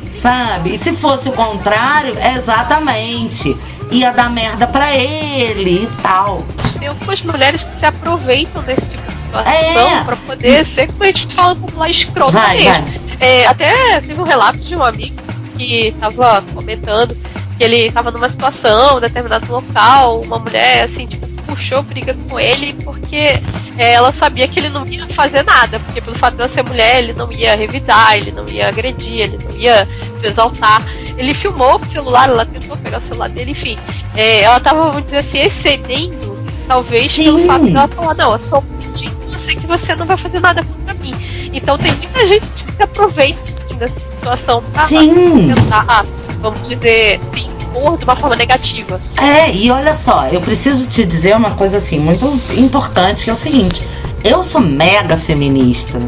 Sabe? 0.08 0.74
E 0.74 0.78
se 0.78 0.94
fosse 0.94 1.28
o 1.30 1.34
contrário, 1.34 2.16
exatamente. 2.36 3.56
Ia 3.92 4.12
dar 4.12 4.30
merda 4.30 4.68
pra 4.68 4.94
ele 4.96 5.84
e 5.84 5.90
tal. 6.02 6.44
Tem 6.80 6.88
algumas 6.88 7.22
mulheres 7.22 7.64
que 7.64 7.80
se 7.80 7.86
aproveitam 7.86 8.62
desse 8.64 8.82
tipo 8.90 9.12
de 9.12 9.18
situação 9.22 9.52
É. 9.90 10.04
pra 10.04 10.16
poder 10.18 10.66
ser, 10.66 10.88
como 10.88 11.04
a 11.04 11.08
gente 11.08 11.28
fala, 11.34 11.56
popular 11.56 11.90
escroto 11.90 12.32
Vai, 12.34 12.58
mesmo. 12.58 12.72
vai. 12.72 13.00
É, 13.20 13.46
até 13.48 14.02
teve 14.02 14.20
um 14.20 14.26
relato 14.26 14.58
de 14.60 14.76
um 14.76 14.84
amigo 14.84 15.16
que 15.58 15.96
tava 16.00 16.44
comentando 16.54 17.16
que 17.58 17.64
ele 17.64 17.90
tava 17.92 18.12
numa 18.12 18.28
situação, 18.28 18.98
em 18.98 19.02
determinado 19.02 19.50
local, 19.50 20.20
uma 20.22 20.38
mulher 20.40 20.84
assim, 20.84 21.08
tipo, 21.08 21.26
puxou 21.56 21.82
briga 21.82 22.14
com 22.28 22.40
ele 22.40 22.74
porque 22.84 23.40
é, 23.78 23.94
ela 23.94 24.14
sabia 24.14 24.48
que 24.48 24.60
ele 24.60 24.70
não 24.70 24.86
ia 24.86 25.06
fazer 25.08 25.44
nada, 25.44 25.80
porque 25.80 26.02
pelo 26.02 26.18
fato 26.18 26.36
de 26.36 26.44
ela 26.44 26.54
ser 26.54 26.64
mulher, 26.64 27.00
ele 27.00 27.14
não 27.14 27.32
ia 27.32 27.56
revidar, 27.56 28.16
ele 28.16 28.32
não 28.32 28.48
ia 28.48 28.68
agredir, 28.68 29.22
ele 29.22 29.40
não 29.44 29.56
ia 29.56 29.88
se 30.20 30.28
exaltar. 30.28 30.84
Ele 31.18 31.34
filmou 31.34 31.80
com 31.80 31.86
o 31.86 31.92
celular, 31.92 32.30
ela 32.30 32.46
tentou 32.46 32.78
pegar 32.78 33.00
o 33.00 33.02
celular 33.02 33.30
dele, 33.30 33.52
enfim. 33.52 33.78
É, 34.16 34.42
ela 34.42 34.60
tava, 34.60 34.92
vamos 34.92 35.06
dizer 35.06 35.18
assim, 35.18 35.40
excedendo, 35.40 36.38
talvez 36.68 37.12
Sim. 37.12 37.24
pelo 37.26 37.46
fato 37.46 37.66
dela 37.66 37.88
falar, 37.88 38.14
não, 38.16 38.34
eu 38.34 38.40
sou 38.50 38.64
eu 39.04 39.40
sei 39.46 39.56
que 39.56 39.68
você 39.68 39.96
não 39.96 40.06
vai 40.06 40.18
fazer 40.18 40.40
nada 40.40 40.64
contra 40.64 40.94
mim. 40.96 41.14
Então 41.54 41.78
tem 41.78 41.92
muita 41.94 42.28
gente 42.28 42.66
que 42.66 42.84
aproveita 42.84 43.56
dessa 43.76 44.00
situação 44.00 44.64
pra 44.64 44.88
Sim. 44.88 45.54
tentar, 45.54 45.86
ah, 45.88 46.06
vamos 46.40 46.68
dizer, 46.68 47.20
se 47.34 47.55
impor 47.76 47.98
de 47.98 48.06
uma 48.06 48.16
forma 48.16 48.36
negativa. 48.36 49.02
É, 49.18 49.52
e 49.54 49.70
olha 49.70 49.94
só, 49.94 50.28
eu 50.28 50.42
preciso 50.42 50.88
te 50.88 51.06
dizer 51.06 51.36
uma 51.36 51.52
coisa 51.52 51.78
assim 51.78 52.00
muito 52.00 52.26
importante, 52.58 53.26
que 53.26 53.30
é 53.30 53.34
o 53.34 53.36
seguinte: 53.36 53.86
eu 54.24 54.44
sou 54.44 54.62
mega 54.62 55.18
feminista. 55.18 56.00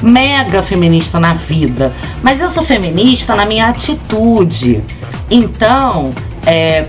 Mega 0.00 0.62
feminista 0.62 1.18
na 1.18 1.34
vida. 1.34 1.92
Mas 2.22 2.40
eu 2.40 2.48
sou 2.50 2.64
feminista 2.64 3.34
na 3.34 3.44
minha 3.44 3.66
atitude. 3.66 4.82
Então, 5.28 6.12
é. 6.46 6.86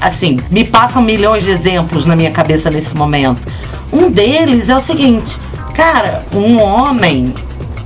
Assim, 0.00 0.40
me 0.50 0.64
passam 0.64 1.02
milhões 1.02 1.44
de 1.44 1.50
exemplos 1.50 2.06
na 2.06 2.16
minha 2.16 2.30
cabeça 2.30 2.70
nesse 2.70 2.96
momento. 2.96 3.46
Um 3.92 4.10
deles 4.10 4.70
é 4.70 4.76
o 4.76 4.80
seguinte: 4.80 5.38
cara, 5.74 6.24
um 6.32 6.58
homem 6.58 7.34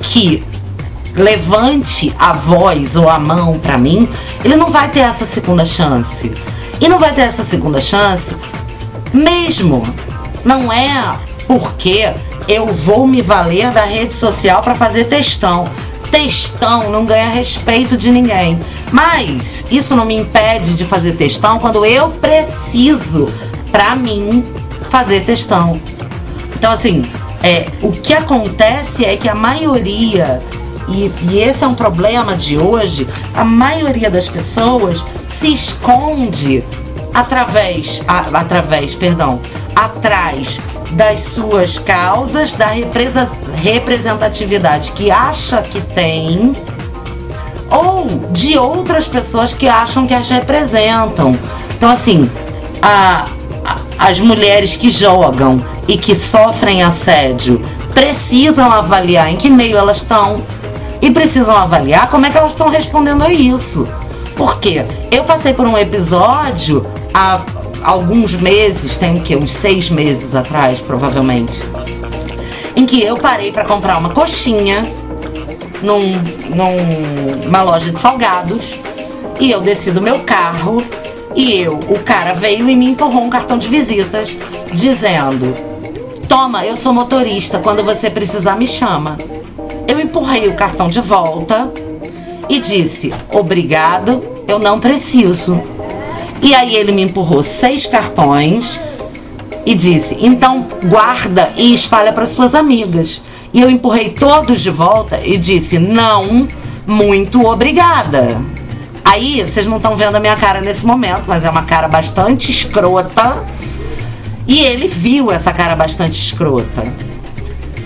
que 0.00 0.44
levante 1.16 2.14
a 2.18 2.32
voz 2.32 2.96
ou 2.96 3.08
a 3.08 3.18
mão 3.18 3.58
pra 3.58 3.78
mim, 3.78 4.08
ele 4.44 4.56
não 4.56 4.70
vai 4.70 4.88
ter 4.90 5.00
essa 5.00 5.24
segunda 5.24 5.64
chance. 5.64 6.32
E 6.80 6.88
não 6.88 6.98
vai 6.98 7.12
ter 7.12 7.22
essa 7.22 7.44
segunda 7.44 7.80
chance 7.80 8.34
mesmo. 9.12 9.82
Não 10.44 10.72
é 10.72 11.18
porque 11.46 12.12
eu 12.48 12.66
vou 12.66 13.06
me 13.06 13.22
valer 13.22 13.70
da 13.70 13.84
rede 13.84 14.14
social 14.14 14.62
para 14.62 14.74
fazer 14.74 15.04
textão. 15.04 15.68
Textão 16.10 16.90
não 16.90 17.04
ganha 17.04 17.28
respeito 17.28 17.96
de 17.96 18.10
ninguém. 18.10 18.58
Mas 18.92 19.64
isso 19.70 19.96
não 19.96 20.04
me 20.04 20.16
impede 20.16 20.76
de 20.76 20.84
fazer 20.84 21.12
textão 21.12 21.58
quando 21.58 21.84
eu 21.84 22.10
preciso, 22.10 23.28
pra 23.72 23.96
mim, 23.96 24.44
fazer 24.90 25.24
textão. 25.24 25.80
Então, 26.54 26.72
assim, 26.72 27.04
é, 27.42 27.66
o 27.82 27.90
que 27.90 28.14
acontece 28.14 29.04
é 29.04 29.16
que 29.16 29.28
a 29.28 29.34
maioria 29.34 30.40
e, 30.88 31.10
e 31.30 31.38
esse 31.38 31.64
é 31.64 31.66
um 31.66 31.74
problema 31.74 32.36
de 32.36 32.58
hoje, 32.58 33.06
a 33.34 33.44
maioria 33.44 34.10
das 34.10 34.28
pessoas 34.28 35.04
se 35.28 35.52
esconde 35.52 36.62
através, 37.12 38.02
a- 38.08 38.26
através, 38.40 38.94
perdão, 38.94 39.40
atrás 39.74 40.60
das 40.90 41.20
suas 41.20 41.78
causas, 41.78 42.52
da 42.54 42.66
represa- 42.66 43.30
representatividade 43.62 44.92
que 44.92 45.10
acha 45.10 45.62
que 45.62 45.80
tem, 45.80 46.52
ou 47.70 48.06
de 48.32 48.58
outras 48.58 49.06
pessoas 49.06 49.52
que 49.52 49.66
acham 49.68 50.06
que 50.06 50.14
as 50.14 50.28
representam. 50.28 51.38
Então, 51.76 51.90
assim, 51.90 52.30
a- 52.82 53.26
a- 53.64 54.08
as 54.08 54.20
mulheres 54.20 54.76
que 54.76 54.90
jogam 54.90 55.62
e 55.88 55.96
que 55.96 56.14
sofrem 56.14 56.82
assédio 56.82 57.64
precisam 57.94 58.70
avaliar 58.70 59.30
em 59.32 59.36
que 59.36 59.48
meio 59.48 59.76
elas 59.76 59.98
estão 59.98 60.42
e 61.04 61.10
precisam 61.10 61.54
avaliar 61.54 62.08
como 62.08 62.24
é 62.24 62.30
que 62.30 62.38
elas 62.38 62.52
estão 62.52 62.70
respondendo 62.70 63.22
a 63.22 63.30
isso. 63.30 63.86
Porque 64.36 64.82
eu 65.10 65.22
passei 65.24 65.52
por 65.52 65.66
um 65.66 65.76
episódio 65.76 66.84
há 67.12 67.42
alguns 67.82 68.34
meses, 68.34 68.96
tem 68.96 69.18
o 69.18 69.20
quê? 69.20 69.36
Uns 69.36 69.52
seis 69.52 69.90
meses 69.90 70.34
atrás, 70.34 70.80
provavelmente, 70.80 71.62
em 72.74 72.86
que 72.86 73.02
eu 73.02 73.18
parei 73.18 73.52
para 73.52 73.66
comprar 73.66 73.98
uma 73.98 74.08
coxinha 74.08 74.82
num, 75.82 76.16
numa 77.44 77.62
loja 77.62 77.90
de 77.90 78.00
salgados 78.00 78.78
e 79.38 79.50
eu 79.50 79.60
desci 79.60 79.90
do 79.90 80.00
meu 80.00 80.20
carro 80.20 80.82
e 81.36 81.60
eu, 81.60 81.74
o 81.74 81.98
cara 81.98 82.32
veio 82.32 82.66
e 82.70 82.74
me 82.74 82.88
empurrou 82.88 83.24
um 83.24 83.30
cartão 83.30 83.58
de 83.58 83.68
visitas 83.68 84.38
dizendo: 84.72 85.54
Toma, 86.30 86.64
eu 86.64 86.78
sou 86.78 86.94
motorista, 86.94 87.58
quando 87.58 87.84
você 87.84 88.08
precisar 88.08 88.56
me 88.56 88.66
chama. 88.66 89.18
Eu 89.86 90.00
empurrei 90.00 90.48
o 90.48 90.54
cartão 90.54 90.88
de 90.88 91.00
volta 91.00 91.70
e 92.48 92.58
disse: 92.58 93.12
Obrigado, 93.30 94.22
eu 94.48 94.58
não 94.58 94.80
preciso. 94.80 95.60
E 96.42 96.54
aí 96.54 96.74
ele 96.76 96.92
me 96.92 97.02
empurrou 97.02 97.42
seis 97.42 97.86
cartões 97.86 98.80
e 99.66 99.74
disse: 99.74 100.18
Então 100.20 100.66
guarda 100.84 101.52
e 101.56 101.74
espalha 101.74 102.12
para 102.12 102.26
suas 102.26 102.54
amigas. 102.54 103.22
E 103.52 103.60
eu 103.60 103.70
empurrei 103.70 104.10
todos 104.10 104.60
de 104.60 104.70
volta 104.70 105.20
e 105.24 105.38
disse: 105.38 105.78
Não, 105.78 106.48
muito 106.86 107.44
obrigada. 107.46 108.40
Aí 109.04 109.42
vocês 109.42 109.66
não 109.66 109.76
estão 109.76 109.94
vendo 109.94 110.16
a 110.16 110.20
minha 110.20 110.36
cara 110.36 110.60
nesse 110.60 110.84
momento, 110.84 111.24
mas 111.26 111.44
é 111.44 111.50
uma 111.50 111.62
cara 111.62 111.86
bastante 111.88 112.50
escrota. 112.50 113.44
E 114.46 114.60
ele 114.60 114.88
viu 114.88 115.30
essa 115.30 115.52
cara 115.52 115.74
bastante 115.74 116.20
escrota. 116.20 116.84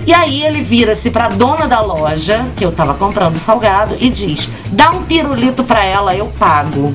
E 0.09 0.14
aí 0.14 0.42
ele 0.42 0.62
vira-se 0.62 1.11
para 1.11 1.29
dona 1.29 1.68
da 1.68 1.83
loja, 1.83 2.42
que 2.57 2.64
eu 2.64 2.73
tava 2.73 2.94
comprando 2.94 3.38
salgado, 3.38 3.94
e 4.01 4.09
diz: 4.09 4.49
"Dá 4.73 4.90
um 4.90 5.03
pirulito 5.03 5.62
para 5.62 5.85
ela, 5.85 6.14
eu 6.14 6.29
pago". 6.38 6.94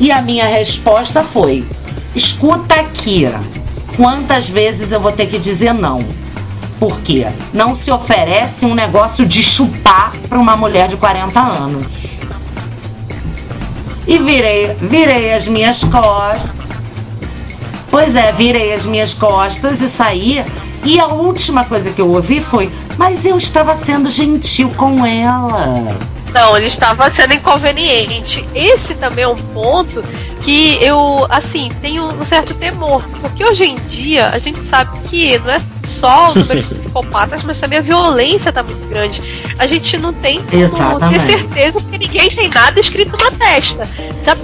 E 0.00 0.10
a 0.10 0.20
minha 0.20 0.46
resposta 0.46 1.22
foi: 1.22 1.64
"Escuta 2.12 2.74
aqui. 2.74 3.32
Quantas 3.96 4.48
vezes 4.48 4.90
eu 4.90 4.98
vou 4.98 5.12
ter 5.12 5.26
que 5.26 5.38
dizer 5.38 5.72
não?" 5.72 6.04
Porque 6.80 7.24
não 7.54 7.72
se 7.72 7.92
oferece 7.92 8.66
um 8.66 8.74
negócio 8.74 9.24
de 9.24 9.40
chupar 9.40 10.10
para 10.28 10.40
uma 10.40 10.56
mulher 10.56 10.88
de 10.88 10.96
40 10.96 11.38
anos. 11.38 11.86
E 14.08 14.18
virei, 14.18 14.74
virei 14.80 15.34
as 15.34 15.46
minhas 15.46 15.84
costas. 15.84 16.79
Pois 17.90 18.14
é, 18.14 18.32
virei 18.32 18.72
as 18.72 18.86
minhas 18.86 19.14
costas 19.14 19.80
e 19.80 19.88
saí. 19.88 20.44
E 20.84 20.98
a 20.98 21.08
última 21.08 21.64
coisa 21.64 21.90
que 21.90 22.00
eu 22.00 22.08
ouvi 22.10 22.40
foi: 22.40 22.70
Mas 22.96 23.24
eu 23.24 23.36
estava 23.36 23.76
sendo 23.76 24.10
gentil 24.10 24.70
com 24.76 25.04
ela. 25.04 25.96
Não, 26.32 26.56
ele 26.56 26.66
estava 26.66 27.10
sendo 27.10 27.34
inconveniente. 27.34 28.44
Esse 28.54 28.94
também 28.94 29.24
é 29.24 29.28
um 29.28 29.36
ponto 29.36 30.02
que 30.42 30.78
eu, 30.82 31.26
assim, 31.28 31.70
tenho 31.80 32.04
um 32.04 32.24
certo 32.24 32.54
temor. 32.54 33.02
Porque 33.20 33.44
hoje 33.44 33.64
em 33.64 33.74
dia 33.88 34.28
a 34.28 34.38
gente 34.38 34.58
sabe 34.68 34.98
que 35.08 35.38
não 35.38 35.50
é 35.50 35.60
só 35.86 36.30
o 36.30 36.34
número 36.34 36.62
de 36.62 36.74
psicopatas, 36.74 37.42
mas 37.42 37.60
também 37.60 37.78
a 37.78 37.82
violência 37.82 38.52
tá 38.52 38.62
muito 38.62 38.88
grande. 38.88 39.20
A 39.58 39.66
gente 39.66 39.98
não 39.98 40.12
tem 40.12 40.42
como 40.42 40.62
Exatamente. 40.62 41.26
ter 41.26 41.38
certeza 41.38 41.80
que 41.80 41.98
ninguém 41.98 42.28
tem 42.28 42.48
nada 42.48 42.80
escrito 42.80 43.16
na 43.22 43.30
testa. 43.32 43.86
Se 43.86 44.30
a 44.30 44.36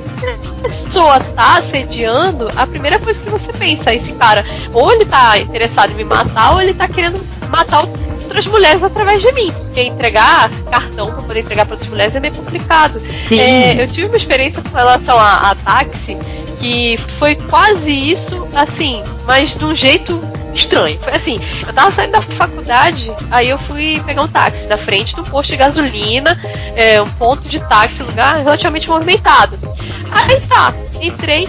pessoa 0.62 1.20
tá 1.20 1.58
assediando, 1.58 2.50
a 2.56 2.66
primeira 2.66 2.98
coisa 2.98 3.18
que 3.18 3.30
você 3.30 3.52
pensa 3.52 3.90
é 3.92 3.96
esse 3.96 4.12
cara, 4.14 4.44
ou 4.72 4.92
ele 4.92 5.04
tá 5.04 5.38
interessado 5.38 5.92
em 5.92 5.94
me 5.94 6.04
matar, 6.04 6.52
ou 6.52 6.60
ele 6.60 6.74
tá 6.74 6.88
querendo 6.88 7.24
matar 7.48 7.84
outras 8.24 8.46
mulheres 8.46 8.82
através 8.82 9.22
de 9.22 9.32
mim. 9.32 9.52
Porque 9.52 9.82
entregar 9.82 10.50
cartão 10.70 11.12
pra 11.12 11.22
poder 11.22 11.40
entregar 11.40 11.66
para 11.66 11.74
outras 11.74 11.90
mulheres 11.90 12.14
é 12.14 12.20
meio 12.20 12.34
complicado. 12.34 13.00
É, 13.30 13.82
eu 13.82 13.86
tive 13.88 14.06
uma 14.06 14.16
experiência 14.16 14.62
com 14.62 14.76
relação 14.76 15.18
a, 15.18 15.50
a 15.50 15.54
táxi 15.54 16.16
que 16.58 16.96
foi 17.18 17.34
quase 17.34 17.90
isso, 17.90 18.46
assim, 18.54 19.02
mas 19.26 19.54
de 19.54 19.64
um 19.64 19.74
jeito 19.74 20.20
estranho. 20.54 20.98
Foi 21.00 21.14
assim, 21.14 21.38
eu 21.66 21.72
tava 21.72 21.90
saindo 21.90 22.12
da 22.12 22.22
faculdade, 22.22 23.12
aí 23.30 23.48
eu 23.48 23.58
fui 23.58 24.02
pegar 24.04 24.22
um 24.22 24.28
táxi 24.28 24.66
na 24.66 24.76
frente 24.76 25.14
de 25.14 25.20
um 25.20 25.24
posto 25.24 25.50
de 25.50 25.56
gasolina, 25.56 26.38
é, 26.74 27.00
um 27.00 27.08
ponto 27.10 27.48
de 27.48 27.60
táxi, 27.60 28.02
um 28.02 28.06
lugar 28.06 28.38
relativamente 28.38 28.88
movimentado. 28.88 29.58
Aí 30.10 30.40
tá, 30.40 30.74
entrei. 31.00 31.48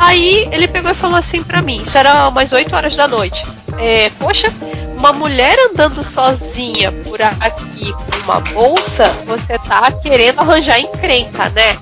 Aí 0.00 0.48
ele 0.50 0.66
pegou 0.66 0.90
e 0.90 0.94
falou 0.94 1.18
assim 1.18 1.42
pra 1.44 1.60
mim, 1.60 1.82
isso 1.82 1.96
era 1.96 2.26
umas 2.28 2.50
8 2.52 2.74
horas 2.74 2.96
da 2.96 3.06
noite. 3.06 3.40
É, 3.78 4.10
poxa, 4.18 4.50
uma 4.96 5.12
mulher 5.12 5.56
andando 5.70 6.02
sozinha 6.02 6.90
por 7.04 7.20
aqui 7.20 7.92
com 7.92 8.16
uma 8.24 8.40
bolsa, 8.40 9.08
você 9.26 9.58
tá 9.58 9.92
querendo 10.02 10.40
arranjar 10.40 10.80
encrenca, 10.80 11.50
né? 11.50 11.78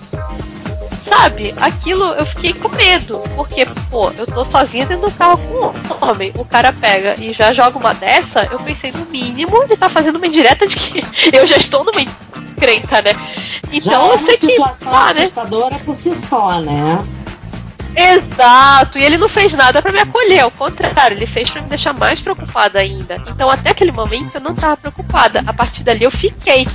Sabe, 1.09 1.55
aquilo 1.59 2.05
eu 2.15 2.27
fiquei 2.27 2.53
com 2.53 2.69
medo, 2.71 3.19
porque, 3.35 3.65
pô, 3.89 4.11
eu 4.19 4.27
tô 4.27 4.45
sozinha 4.45 4.85
dentro 4.85 5.09
do 5.09 5.15
carro 5.15 5.39
com 5.39 6.05
um 6.05 6.11
homem. 6.11 6.33
O 6.37 6.45
cara 6.45 6.73
pega 6.73 7.15
e 7.19 7.33
já 7.33 7.55
joga 7.55 7.79
uma 7.79 7.95
dessa, 7.95 8.47
eu 8.51 8.59
pensei, 8.59 8.93
no 8.93 9.07
mínimo, 9.07 9.63
ele 9.63 9.77
tá 9.77 9.89
fazendo 9.89 10.17
uma 10.17 10.27
indireta 10.27 10.67
de 10.67 10.77
que 10.77 11.03
eu 11.35 11.47
já 11.47 11.57
estou 11.57 11.83
numa 11.85 12.03
encrenca, 12.03 13.01
né? 13.01 13.13
Então 13.73 13.93
Já 13.93 13.93
é 13.93 13.97
eu 13.97 14.17
uma 14.17 14.27
sei 14.27 14.37
que. 14.37 14.47
situação 14.49 14.91
tá, 14.93 15.15
né? 15.15 15.23
assustadora 15.23 15.79
por 15.79 15.97
si 15.97 16.15
só, 16.29 16.61
né? 16.61 16.99
Exato, 18.01 18.97
e 18.97 19.03
ele 19.03 19.19
não 19.19 19.29
fez 19.29 19.53
nada 19.53 19.83
pra 19.83 19.91
me 19.91 19.99
acolher, 19.99 20.41
ao 20.41 20.53
contrário, 20.53 21.17
ele 21.17 21.27
fez 21.27 21.51
pra 21.51 21.61
me 21.61 21.69
deixar 21.69 21.93
mais 21.93 22.21
preocupada 22.21 22.79
ainda. 22.79 23.21
Então, 23.29 23.51
até 23.51 23.71
aquele 23.71 23.91
momento 23.91 24.37
eu 24.37 24.41
não 24.41 24.55
tava 24.55 24.77
preocupada, 24.77 25.43
a 25.45 25.53
partir 25.53 25.83
dali 25.83 26.05
eu 26.05 26.11
fiquei. 26.11 26.67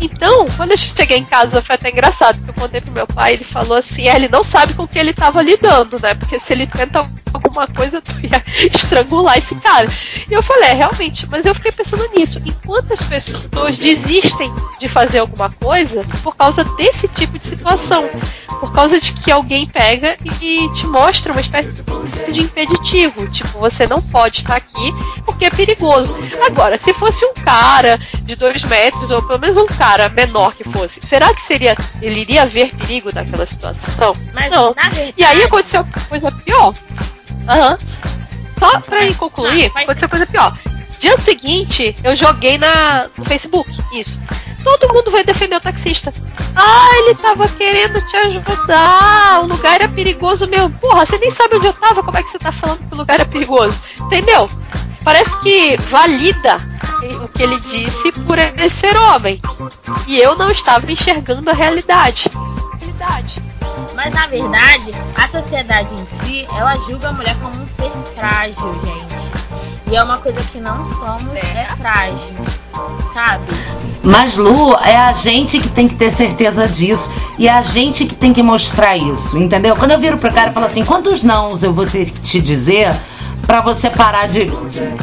Então, 0.00 0.46
quando 0.56 0.72
eu 0.72 0.76
cheguei 0.76 1.16
em 1.16 1.24
casa 1.24 1.62
foi 1.62 1.74
até 1.74 1.90
engraçado, 1.90 2.36
porque 2.36 2.50
eu 2.50 2.62
contei 2.62 2.80
pro 2.80 2.92
meu 2.92 3.06
pai, 3.06 3.34
ele 3.34 3.44
falou 3.44 3.78
assim: 3.78 4.06
é, 4.06 4.14
ele 4.14 4.28
não 4.28 4.44
sabe 4.44 4.74
com 4.74 4.86
que 4.86 4.98
ele 4.98 5.14
tava 5.14 5.42
lidando, 5.42 5.98
né? 6.00 6.14
Porque 6.14 6.38
se 6.38 6.52
ele 6.52 6.66
tenta 6.66 6.98
alguma 7.32 7.66
coisa, 7.66 8.00
tu 8.02 8.12
ia 8.22 8.42
estrangular 8.74 9.38
esse 9.38 9.54
cara. 9.56 9.88
E 10.28 10.32
eu 10.32 10.42
falei, 10.42 10.70
é, 10.70 10.72
realmente, 10.74 11.26
mas 11.28 11.46
eu 11.46 11.54
fiquei 11.54 11.72
pensando 11.72 12.08
nisso. 12.14 12.40
Enquanto 12.44 12.92
as 12.92 13.02
pessoas 13.02 13.76
desistem 13.78 14.52
de 14.78 14.88
fazer 14.88 15.18
alguma 15.18 15.50
coisa 15.50 16.04
por 16.22 16.36
causa 16.36 16.64
desse 16.76 17.08
tipo 17.08 17.38
de 17.38 17.48
situação. 17.48 18.08
Por 18.60 18.72
causa 18.72 18.98
de 18.98 19.12
que 19.12 19.30
alguém 19.30 19.68
pega 19.68 20.16
e 20.24 20.65
te 20.74 20.86
mostra 20.86 21.32
uma 21.32 21.40
espécie 21.40 21.70
de 22.32 22.40
impeditivo. 22.40 23.28
Tipo, 23.30 23.58
você 23.58 23.86
não 23.86 24.00
pode 24.02 24.38
estar 24.40 24.56
aqui 24.56 24.92
porque 25.24 25.44
é 25.46 25.50
perigoso. 25.50 26.14
Agora, 26.46 26.78
se 26.82 26.92
fosse 26.94 27.24
um 27.24 27.34
cara 27.34 27.98
de 28.22 28.34
dois 28.36 28.62
metros, 28.64 29.10
ou 29.10 29.22
pelo 29.22 29.38
menos 29.38 29.56
um 29.56 29.66
cara 29.66 30.08
menor 30.08 30.54
que 30.54 30.64
fosse, 30.64 31.00
será 31.06 31.32
que 31.34 31.42
seria. 31.46 31.76
ele 32.02 32.20
iria 32.20 32.46
ver 32.46 32.74
perigo 32.74 33.10
naquela 33.14 33.46
situação? 33.46 34.14
Mas, 34.32 34.50
não. 34.50 34.72
verdade- 34.72 35.14
E 35.16 35.24
aí 35.24 35.42
aconteceu 35.42 35.84
coisa 36.08 36.30
pior. 36.32 36.72
Aham. 37.48 37.76
Só 38.58 38.80
pra 38.80 39.04
ir 39.04 39.14
concluir, 39.16 39.70
aconteceu 39.84 40.08
coisa 40.08 40.26
pior. 40.26 40.56
Dia 40.98 41.18
seguinte, 41.18 41.94
eu 42.02 42.16
joguei 42.16 42.56
na, 42.56 43.06
no 43.18 43.24
Facebook, 43.24 43.70
isso. 43.92 44.18
Todo 44.66 44.92
mundo 44.92 45.12
vai 45.12 45.22
defender 45.22 45.54
o 45.54 45.60
taxista. 45.60 46.12
Ah, 46.56 46.88
ele 46.98 47.14
tava 47.14 47.48
querendo 47.48 48.00
te 48.08 48.16
ajudar. 48.16 49.44
O 49.44 49.46
lugar 49.46 49.76
era 49.76 49.88
perigoso 49.88 50.44
mesmo. 50.48 50.70
Porra, 50.80 51.06
você 51.06 51.18
nem 51.18 51.30
sabe 51.30 51.54
onde 51.54 51.66
eu 51.66 51.72
tava. 51.72 52.02
Como 52.02 52.18
é 52.18 52.22
que 52.24 52.32
você 52.32 52.38
tá 52.40 52.50
falando 52.50 52.80
que 52.80 52.92
o 52.92 52.98
lugar 52.98 53.14
era 53.14 53.24
perigoso? 53.24 53.80
Entendeu? 54.00 54.50
Parece 55.04 55.30
que 55.40 55.76
valida 55.76 56.56
o 57.22 57.28
que 57.28 57.44
ele 57.44 57.60
disse 57.60 58.10
por 58.26 58.40
ele 58.40 58.68
ser 58.68 58.96
homem. 58.96 59.40
E 60.08 60.18
eu 60.18 60.34
não 60.34 60.50
estava 60.50 60.90
enxergando 60.90 61.48
a 61.48 61.52
realidade. 61.52 62.28
Realidade. 62.80 63.40
Mas 63.94 64.12
na 64.12 64.26
verdade, 64.26 64.90
a 64.90 65.28
sociedade 65.28 65.94
em 65.94 66.06
si, 66.06 66.46
ela 66.56 66.74
julga 66.74 67.10
a 67.10 67.12
mulher 67.12 67.36
como 67.36 67.62
um 67.62 67.68
ser 67.68 67.90
frágil, 68.16 68.74
gente. 68.82 69.45
E 69.90 69.94
é 69.94 70.02
uma 70.02 70.18
coisa 70.18 70.40
que 70.42 70.58
não 70.58 70.86
somos, 70.88 71.34
é 71.34 71.64
frágil. 71.76 72.34
Sabe? 73.12 73.44
Mas, 74.02 74.36
Lu, 74.36 74.74
é 74.84 74.96
a 74.96 75.12
gente 75.12 75.58
que 75.60 75.68
tem 75.68 75.86
que 75.88 75.94
ter 75.94 76.12
certeza 76.12 76.68
disso. 76.68 77.10
E 77.38 77.48
é 77.48 77.52
a 77.52 77.62
gente 77.62 78.04
que 78.04 78.14
tem 78.14 78.32
que 78.32 78.42
mostrar 78.42 78.96
isso, 78.96 79.38
entendeu? 79.38 79.76
Quando 79.76 79.92
eu 79.92 79.98
viro 79.98 80.18
pro 80.18 80.32
cara 80.32 80.50
e 80.50 80.54
falo 80.54 80.66
assim, 80.66 80.84
quantos 80.84 81.22
nãos 81.22 81.62
eu 81.62 81.72
vou 81.72 81.86
ter 81.86 82.10
que 82.10 82.20
te 82.20 82.40
dizer 82.40 82.94
pra 83.46 83.60
você 83.60 83.88
parar 83.90 84.26
de 84.28 84.50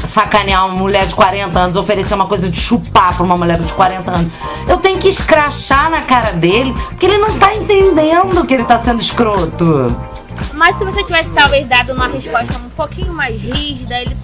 sacanear 0.05 0.65
uma 0.65 0.75
mulher 0.75 1.05
de 1.07 1.15
40 1.15 1.57
anos, 1.57 1.75
oferecer 1.75 2.13
uma 2.13 2.25
coisa 2.25 2.49
de 2.49 2.57
chupar 2.59 3.15
pra 3.15 3.23
uma 3.23 3.37
mulher 3.37 3.59
de 3.59 3.73
40 3.73 4.11
anos. 4.11 4.31
Eu 4.67 4.77
tenho 4.77 4.99
que 4.99 5.07
escrachar 5.07 5.89
na 5.89 6.01
cara 6.01 6.33
dele, 6.33 6.73
porque 6.89 7.05
ele 7.05 7.17
não 7.17 7.37
tá 7.39 7.55
entendendo 7.55 8.45
que 8.45 8.53
ele 8.53 8.63
tá 8.65 8.79
sendo 8.81 9.01
escroto. 9.01 9.95
Mas 10.53 10.75
se 10.77 10.83
você 10.85 11.03
tivesse 11.03 11.31
talvez 11.31 11.67
dado 11.67 11.93
uma 11.93 12.07
resposta 12.07 12.57
um 12.57 12.69
pouquinho 12.69 13.13
mais 13.13 13.41
rígida, 13.41 13.95
ele 14.01 14.17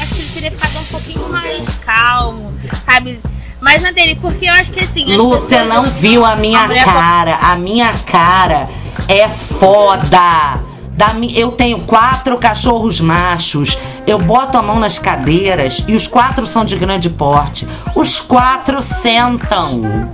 acho 0.00 0.14
que 0.14 0.22
ele 0.22 0.30
teria 0.32 0.50
ficado 0.50 0.78
um 0.78 0.84
pouquinho 0.86 1.28
mais 1.28 1.68
calmo, 1.84 2.52
sabe? 2.84 3.20
Mas 3.60 3.82
na 3.82 3.92
dele, 3.92 4.18
porque 4.20 4.46
eu 4.46 4.52
acho 4.52 4.72
que 4.72 4.80
assim. 4.80 5.10
as 5.10 5.16
Lu, 5.16 5.30
você 5.30 5.62
não 5.64 5.88
viu 5.88 6.24
a 6.24 6.36
minha 6.36 6.66
mulher- 6.66 6.84
cara. 6.84 7.36
A 7.40 7.56
minha 7.56 7.92
cara 8.06 8.68
é 9.08 9.28
foda. 9.28 10.58
Da 10.96 11.12
eu 11.34 11.50
tenho 11.50 11.80
quatro 11.80 12.38
cachorros 12.38 13.00
machos. 13.00 13.76
Eu 14.06 14.18
boto 14.18 14.56
a 14.56 14.62
mão 14.62 14.78
nas 14.78 14.98
cadeiras 14.98 15.84
e 15.88 15.94
os 15.94 16.06
quatro 16.06 16.46
são 16.46 16.64
de 16.64 16.76
grande 16.76 17.10
porte. 17.10 17.66
Os 17.94 18.20
quatro 18.20 18.80
sentam. 18.80 20.08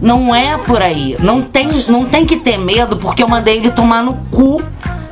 Não 0.00 0.34
é 0.34 0.56
por 0.58 0.82
aí. 0.82 1.16
Não 1.20 1.42
tem, 1.42 1.84
não 1.88 2.06
tem 2.06 2.26
que 2.26 2.36
ter 2.36 2.58
medo 2.58 2.96
porque 2.96 3.22
eu 3.22 3.28
mandei 3.28 3.58
ele 3.58 3.70
tomar 3.70 4.02
no 4.02 4.14
cu. 4.30 4.62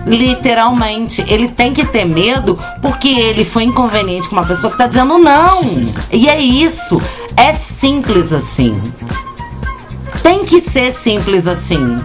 Literalmente. 0.04 1.24
Ele 1.28 1.48
tem 1.48 1.72
que 1.72 1.84
ter 1.84 2.04
medo 2.04 2.58
porque 2.82 3.08
ele 3.08 3.44
foi 3.44 3.64
inconveniente 3.64 4.28
com 4.28 4.36
uma 4.36 4.46
pessoa 4.46 4.70
que 4.70 4.78
tá 4.78 4.86
dizendo 4.86 5.18
não. 5.18 5.62
E 6.10 6.28
é 6.28 6.40
isso. 6.40 7.00
É 7.36 7.54
simples 7.54 8.32
assim. 8.32 8.80
Tem 10.22 10.44
que 10.44 10.60
ser 10.60 10.92
simples 10.92 11.46
assim. 11.46 11.96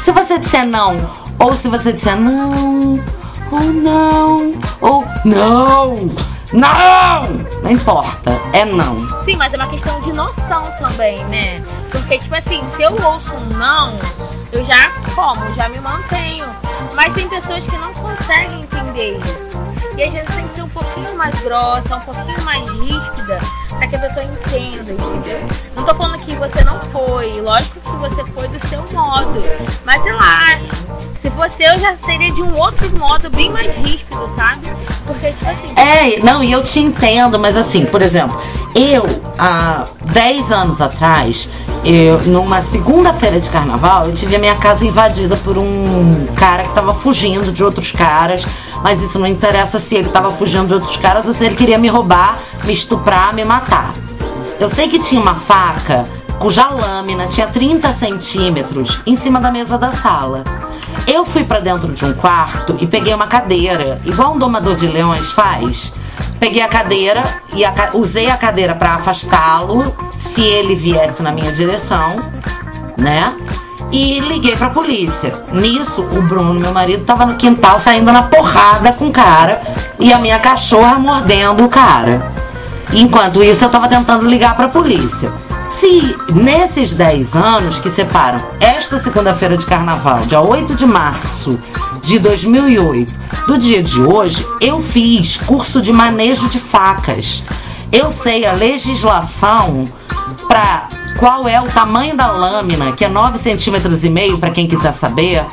Se 0.00 0.12
você 0.12 0.38
disser 0.38 0.66
não, 0.66 1.25
ou 1.38 1.54
se 1.54 1.68
você 1.68 1.92
disser 1.92 2.16
não, 2.16 3.00
ou 3.50 3.60
não, 3.60 4.54
ou 4.80 5.04
não, 5.24 5.94
não, 6.52 7.22
não 7.62 7.70
importa, 7.70 8.30
é 8.52 8.64
não. 8.64 9.06
Sim, 9.22 9.36
mas 9.36 9.52
é 9.52 9.56
uma 9.56 9.68
questão 9.68 10.00
de 10.00 10.12
noção 10.12 10.62
também, 10.78 11.22
né? 11.26 11.62
Porque, 11.90 12.18
tipo 12.18 12.34
assim, 12.34 12.64
se 12.66 12.82
eu 12.82 12.92
ouço 13.04 13.34
um 13.34 13.46
não, 13.56 13.98
eu 14.52 14.64
já 14.64 14.90
como, 15.14 15.52
já 15.54 15.68
me 15.68 15.80
mantenho. 15.80 16.46
Mas 16.94 17.12
tem 17.12 17.28
pessoas 17.28 17.66
que 17.66 17.76
não 17.76 17.92
conseguem 17.94 18.62
entender 18.62 19.18
isso. 19.18 19.58
E 19.96 20.02
às 20.02 20.12
vezes 20.12 20.34
tem 20.34 20.46
que 20.46 20.54
ser 20.54 20.62
um 20.62 20.68
pouquinho 20.68 21.16
mais 21.16 21.40
grossa, 21.40 21.96
um 21.96 22.00
pouquinho 22.00 22.42
mais 22.44 22.68
ríspida, 22.68 23.38
pra 23.70 23.86
que 23.88 23.96
a 23.96 23.98
pessoa 23.98 24.24
entenda, 24.24 24.92
entendeu? 24.92 25.40
Não 25.74 25.84
tô 25.84 25.94
falando 25.94 26.20
que 26.20 26.34
você 26.36 26.62
não 26.64 26.78
foi, 26.80 27.40
lógico 27.40 27.80
que 27.80 27.96
você 27.96 28.24
foi 28.24 28.46
do 28.48 28.60
seu 28.66 28.82
modo. 28.92 29.40
Mas 29.84 30.02
sei 30.02 30.12
lá, 30.12 30.60
se 31.16 31.30
fosse 31.30 31.64
eu 31.64 31.78
já 31.78 31.94
seria 31.94 32.30
de 32.30 32.42
um 32.42 32.58
outro 32.58 32.94
modo 32.98 33.30
bem 33.30 33.50
mais 33.50 33.78
ríspido, 33.78 34.28
sabe? 34.28 34.66
Porque, 35.06 35.32
tipo 35.32 35.48
assim. 35.48 35.68
É, 35.76 36.20
não, 36.20 36.44
e 36.44 36.52
eu 36.52 36.62
te 36.62 36.78
entendo, 36.80 37.38
mas 37.38 37.56
assim, 37.56 37.86
por 37.86 38.02
exemplo, 38.02 38.38
eu, 38.74 39.04
há 39.38 39.84
10 40.12 40.52
anos 40.52 40.80
atrás, 40.80 41.48
eu, 41.86 42.20
numa 42.22 42.60
segunda-feira 42.60 43.38
de 43.38 43.48
carnaval, 43.48 44.06
eu 44.06 44.12
tive 44.12 44.34
a 44.34 44.38
minha 44.40 44.56
casa 44.56 44.84
invadida 44.84 45.36
por 45.36 45.56
um 45.56 46.26
cara 46.34 46.64
que 46.64 46.74
tava 46.74 46.92
fugindo 46.92 47.52
de 47.52 47.62
outros 47.62 47.92
caras, 47.92 48.44
mas 48.82 49.00
isso 49.00 49.20
não 49.20 49.26
interessa 49.26 49.78
se 49.78 49.94
ele 49.94 50.08
tava 50.08 50.32
fugindo 50.32 50.66
de 50.66 50.74
outros 50.74 50.96
caras 50.96 51.28
ou 51.28 51.32
se 51.32 51.44
ele 51.44 51.54
queria 51.54 51.78
me 51.78 51.86
roubar, 51.86 52.38
me 52.64 52.72
estuprar, 52.72 53.32
me 53.32 53.44
matar. 53.44 53.94
Eu 54.58 54.68
sei 54.68 54.88
que 54.88 54.98
tinha 54.98 55.20
uma 55.20 55.36
faca 55.36 56.08
cuja 56.38 56.68
lâmina 56.68 57.26
tinha 57.26 57.46
30 57.46 57.92
centímetros 57.94 59.00
em 59.06 59.16
cima 59.16 59.40
da 59.40 59.50
mesa 59.50 59.78
da 59.78 59.92
sala. 59.92 60.44
Eu 61.06 61.24
fui 61.24 61.44
pra 61.44 61.60
dentro 61.60 61.92
de 61.92 62.04
um 62.04 62.14
quarto 62.14 62.76
e 62.80 62.86
peguei 62.86 63.14
uma 63.14 63.26
cadeira, 63.26 64.00
igual 64.04 64.34
um 64.34 64.38
domador 64.38 64.76
de 64.76 64.86
leões 64.86 65.32
faz. 65.32 65.92
Peguei 66.40 66.62
a 66.62 66.68
cadeira 66.68 67.22
e 67.54 67.64
a 67.64 67.72
usei 67.94 68.30
a 68.30 68.36
cadeira 68.36 68.74
pra 68.74 68.94
afastá-lo 68.94 69.94
se 70.16 70.42
ele 70.42 70.74
viesse 70.74 71.22
na 71.22 71.32
minha 71.32 71.52
direção, 71.52 72.18
né? 72.96 73.34
E 73.92 74.18
liguei 74.20 74.56
pra 74.56 74.70
polícia. 74.70 75.32
Nisso, 75.52 76.02
o 76.02 76.22
Bruno, 76.22 76.54
meu 76.54 76.72
marido, 76.72 77.04
tava 77.04 77.24
no 77.24 77.36
quintal 77.36 77.78
saindo 77.78 78.10
na 78.12 78.24
porrada 78.24 78.92
com 78.92 79.08
o 79.08 79.12
cara 79.12 79.62
e 79.98 80.12
a 80.12 80.18
minha 80.18 80.38
cachorra 80.38 80.98
mordendo 80.98 81.64
o 81.64 81.68
cara. 81.68 82.45
Enquanto 82.92 83.42
isso, 83.42 83.64
eu 83.64 83.70
tava 83.70 83.88
tentando 83.88 84.26
ligar 84.26 84.56
pra 84.56 84.68
polícia. 84.68 85.32
Se 85.68 86.16
nesses 86.32 86.92
10 86.92 87.34
anos 87.34 87.78
que 87.78 87.90
separam 87.90 88.42
esta 88.60 88.98
segunda-feira 88.98 89.56
de 89.56 89.66
carnaval, 89.66 90.20
dia 90.20 90.40
8 90.40 90.74
de 90.74 90.86
março 90.86 91.58
de 92.00 92.18
2008, 92.18 93.12
do 93.46 93.58
dia 93.58 93.82
de 93.82 94.00
hoje, 94.00 94.46
eu 94.60 94.80
fiz 94.80 95.36
curso 95.36 95.82
de 95.82 95.92
manejo 95.92 96.48
de 96.48 96.58
facas. 96.58 97.44
Eu 97.92 98.10
sei 98.10 98.46
a 98.46 98.52
legislação 98.52 99.84
para 100.48 100.88
qual 101.18 101.48
é 101.48 101.60
o 101.60 101.66
tamanho 101.66 102.16
da 102.16 102.30
lâmina, 102.30 102.92
que 102.92 103.04
é 103.04 103.08
9 103.08 103.38
centímetros 103.38 104.04
e 104.04 104.10
meio, 104.10 104.38
para 104.38 104.50
quem 104.50 104.68
quiser 104.68 104.92
saber. 104.92 105.44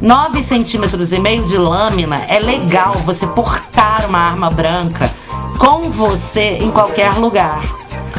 9 0.00 0.42
centímetros 0.42 1.12
e 1.12 1.18
meio 1.20 1.44
de 1.44 1.56
lâmina 1.56 2.20
é 2.28 2.38
legal 2.38 2.94
você 3.04 3.26
portar 3.26 4.04
uma 4.06 4.18
arma 4.18 4.50
branca 4.50 5.10
com 5.62 5.88
você 5.88 6.58
em 6.60 6.72
qualquer 6.72 7.16
lugar. 7.18 7.62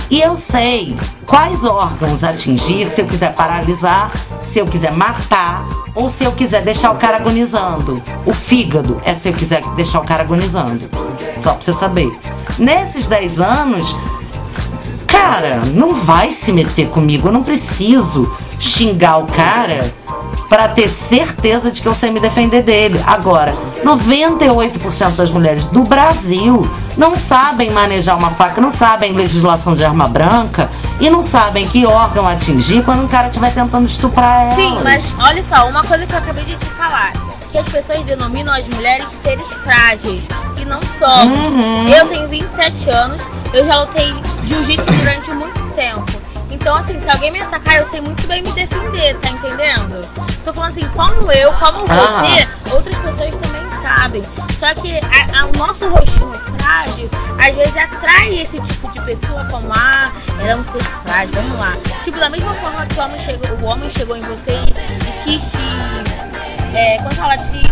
E 0.10 0.22
eu 0.22 0.38
sei 0.38 0.96
quais 1.28 1.66
órgãos 1.66 2.24
atingir 2.24 2.88
se 2.88 3.02
eu 3.02 3.06
quiser 3.06 3.36
paralisar, 3.36 4.14
se 4.42 4.60
eu 4.60 4.66
quiser 4.66 4.94
matar 4.96 5.66
ou 5.94 6.10
se 6.10 6.24
eu 6.24 6.32
quiser 6.32 6.62
deixar 6.62 6.92
o 6.92 6.98
cara 6.98 7.18
agonizando. 7.18 8.02
O 8.26 8.34
fígado 8.34 9.02
é 9.04 9.14
se 9.14 9.28
eu 9.28 9.34
quiser 9.34 9.62
deixar 9.76 10.00
o 10.00 10.06
cara 10.06 10.24
agonizando. 10.24 10.90
Só 11.38 11.54
pra 11.54 11.62
você 11.62 11.74
saber. 11.74 12.18
Nesses 12.58 13.10
10 13.10 13.42
anos, 13.42 13.94
cara, 15.14 15.62
não 15.74 15.94
vai 15.94 16.32
se 16.32 16.52
meter 16.52 16.90
comigo. 16.90 17.28
Eu 17.28 17.32
não 17.32 17.44
preciso 17.44 18.36
xingar 18.60 19.18
o 19.18 19.28
cara 19.28 19.94
para 20.50 20.68
ter 20.68 20.90
certeza 20.90 21.72
de 21.72 21.82
que 21.82 21.88
eu 21.88 21.96
sei 21.96 22.12
me 22.12 22.20
defender 22.20 22.64
dele. 22.64 23.02
Agora, 23.06 23.56
98% 23.84 25.16
das 25.16 25.32
mulheres 25.32 25.66
do 25.66 25.84
Brasil 25.84 26.68
não 26.98 27.18
sabem 27.18 27.72
manejar 27.72 28.18
uma 28.18 28.32
faca, 28.32 28.60
não 28.60 28.72
sabem 28.72 29.14
legislação 29.14 29.76
de 29.76 29.84
arma 29.84 30.08
branca 30.08 30.70
e 31.00 31.10
não 31.10 31.24
sabem 31.24 31.68
que 31.68 31.86
órgão 31.86 32.28
atingir 32.28 32.84
quando 32.84 33.04
um 33.04 33.08
cara 33.08 33.28
estiver 33.28 33.54
tentando 33.54 33.86
estuprar 33.86 34.44
elas. 34.44 34.56
Sim, 34.56 34.80
mas 34.84 35.16
olha 35.20 35.44
só, 35.44 35.68
uma 35.68 35.84
coisa 35.84 36.06
que 36.06 36.14
eu 36.14 36.20
acabei 36.20 36.46
de 36.46 36.56
te 36.56 36.66
falar. 36.66 37.14
Que 37.52 37.58
as 37.60 37.70
pessoas 37.70 38.04
denominam 38.04 38.54
as 38.54 38.68
mulheres 38.68 39.10
seres 39.10 39.48
frágeis. 39.48 40.24
E 40.60 40.66
não 40.66 40.82
somos. 40.82 41.38
Uhum. 41.38 41.88
Eu 41.88 42.08
tenho 42.08 42.28
27 42.28 42.90
anos, 42.90 43.22
eu 43.54 43.66
já 43.66 43.82
lutei 43.82 44.14
jiu-jitsu 44.46 44.92
durante 44.92 45.32
muito 45.32 45.62
tempo. 45.76 46.24
Então, 46.52 46.76
assim, 46.76 47.00
se 47.00 47.10
alguém 47.10 47.32
me 47.32 47.42
atacar, 47.42 47.78
eu 47.78 47.86
sei 47.86 48.00
muito 48.00 48.28
bem 48.28 48.44
me 48.44 48.52
defender, 48.52 49.18
tá 49.18 49.30
entendendo? 49.32 50.08
Tô 50.46 50.54
falando 50.54 50.70
assim, 50.70 50.88
como 50.96 51.32
eu, 51.32 51.52
como 51.54 51.80
você, 51.88 52.48
outras 52.76 52.98
pessoas 53.00 53.36
também 53.38 53.72
sabem. 53.72 54.22
Só 54.60 54.72
que 54.76 54.98
a- 55.00 55.42
a- 55.42 55.46
o 55.48 55.58
nosso 55.58 55.90
rostinho 55.90 56.32
frágil, 56.34 57.10
às 57.40 57.56
vezes 57.56 57.76
atrai 57.76 58.40
esse 58.40 58.62
tipo 58.62 58.88
de 58.92 59.02
pessoa 59.02 59.44
como, 59.50 59.68
ah, 59.74 60.12
ela 60.40 60.52
é 60.52 60.56
um 60.56 60.62
ser 60.64 60.84
frágil, 60.84 61.34
vamos 61.34 61.60
lá. 61.60 61.74
Tipo, 62.04 62.20
da 62.20 62.30
mesma 62.30 62.54
forma 62.54 62.86
que 62.86 63.00
o 63.00 63.04
homem 63.04 63.18
chegou, 63.18 63.50
o 63.58 63.66
homem 63.66 63.90
chegou 63.90 64.16
em 64.16 64.22
você 64.22 64.52
e, 64.52 64.70
e 64.70 65.24
quis 65.24 65.52
te, 65.54 66.78
é, 66.78 66.98
como 67.00 67.16
fala, 67.16 67.36
te 67.38 67.64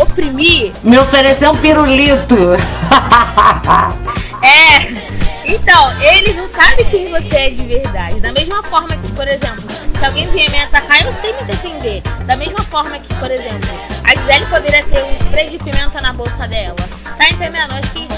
oprimir, 0.00 0.72
Me 0.82 0.98
ofereceu 0.98 1.52
um 1.52 1.56
pirulito. 1.58 2.34
É. 4.42 5.22
Então, 5.44 6.00
ele 6.00 6.34
não 6.34 6.46
sabe 6.46 6.84
quem 6.84 7.06
você 7.06 7.36
é 7.36 7.50
de 7.50 7.62
verdade. 7.62 8.20
Da 8.20 8.32
mesma 8.32 8.62
forma 8.62 8.88
que, 8.88 9.12
por 9.12 9.26
exemplo, 9.26 9.62
se 9.98 10.04
alguém 10.04 10.26
vier 10.30 10.50
me 10.50 10.58
atacar, 10.60 11.04
eu 11.04 11.12
sei 11.12 11.32
me 11.34 11.42
defender. 11.44 12.02
Da 12.26 12.36
mesma 12.36 12.60
forma 12.64 12.98
que, 12.98 13.12
por 13.14 13.30
exemplo, 13.30 13.68
a 14.04 14.14
Gisele 14.14 14.46
poderia 14.46 14.84
ter 14.84 15.04
um 15.04 15.12
spray 15.26 15.48
de 15.48 15.58
pimenta 15.58 16.00
na 16.00 16.12
bolsa 16.12 16.46
dela. 16.46 16.76
Tá 17.18 17.28
entendendo? 17.28 17.72
Acho 17.72 17.92
que 17.92 18.08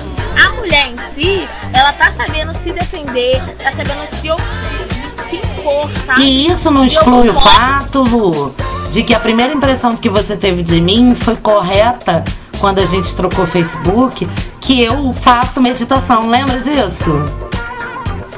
a 0.42 0.52
mulher 0.52 0.88
em 0.88 0.96
si, 1.14 1.48
ela 1.72 1.92
tá 1.92 2.10
sabendo 2.10 2.54
se 2.54 2.72
defender, 2.72 3.40
tá 3.62 3.70
sabendo 3.72 4.06
se, 4.06 4.16
se, 4.16 4.94
se, 4.94 5.28
se 5.28 5.36
impor, 5.36 5.90
sabe? 6.04 6.22
E 6.22 6.48
isso 6.48 6.70
não 6.70 6.84
exclui 6.84 7.28
o 7.28 7.34
fato, 7.34 8.02
Lu, 8.02 8.54
de 8.92 9.02
que 9.02 9.14
a 9.14 9.20
primeira 9.20 9.52
impressão 9.52 9.96
que 9.96 10.08
você 10.08 10.36
teve 10.36 10.62
de 10.62 10.80
mim 10.80 11.14
foi 11.14 11.36
correta 11.36 12.24
quando 12.60 12.78
a 12.80 12.86
gente 12.86 13.14
trocou 13.14 13.46
Facebook, 13.46 14.26
que 14.60 14.82
eu 14.82 15.12
faço 15.14 15.60
meditação, 15.60 16.28
lembra 16.28 16.60
disso? 16.60 17.10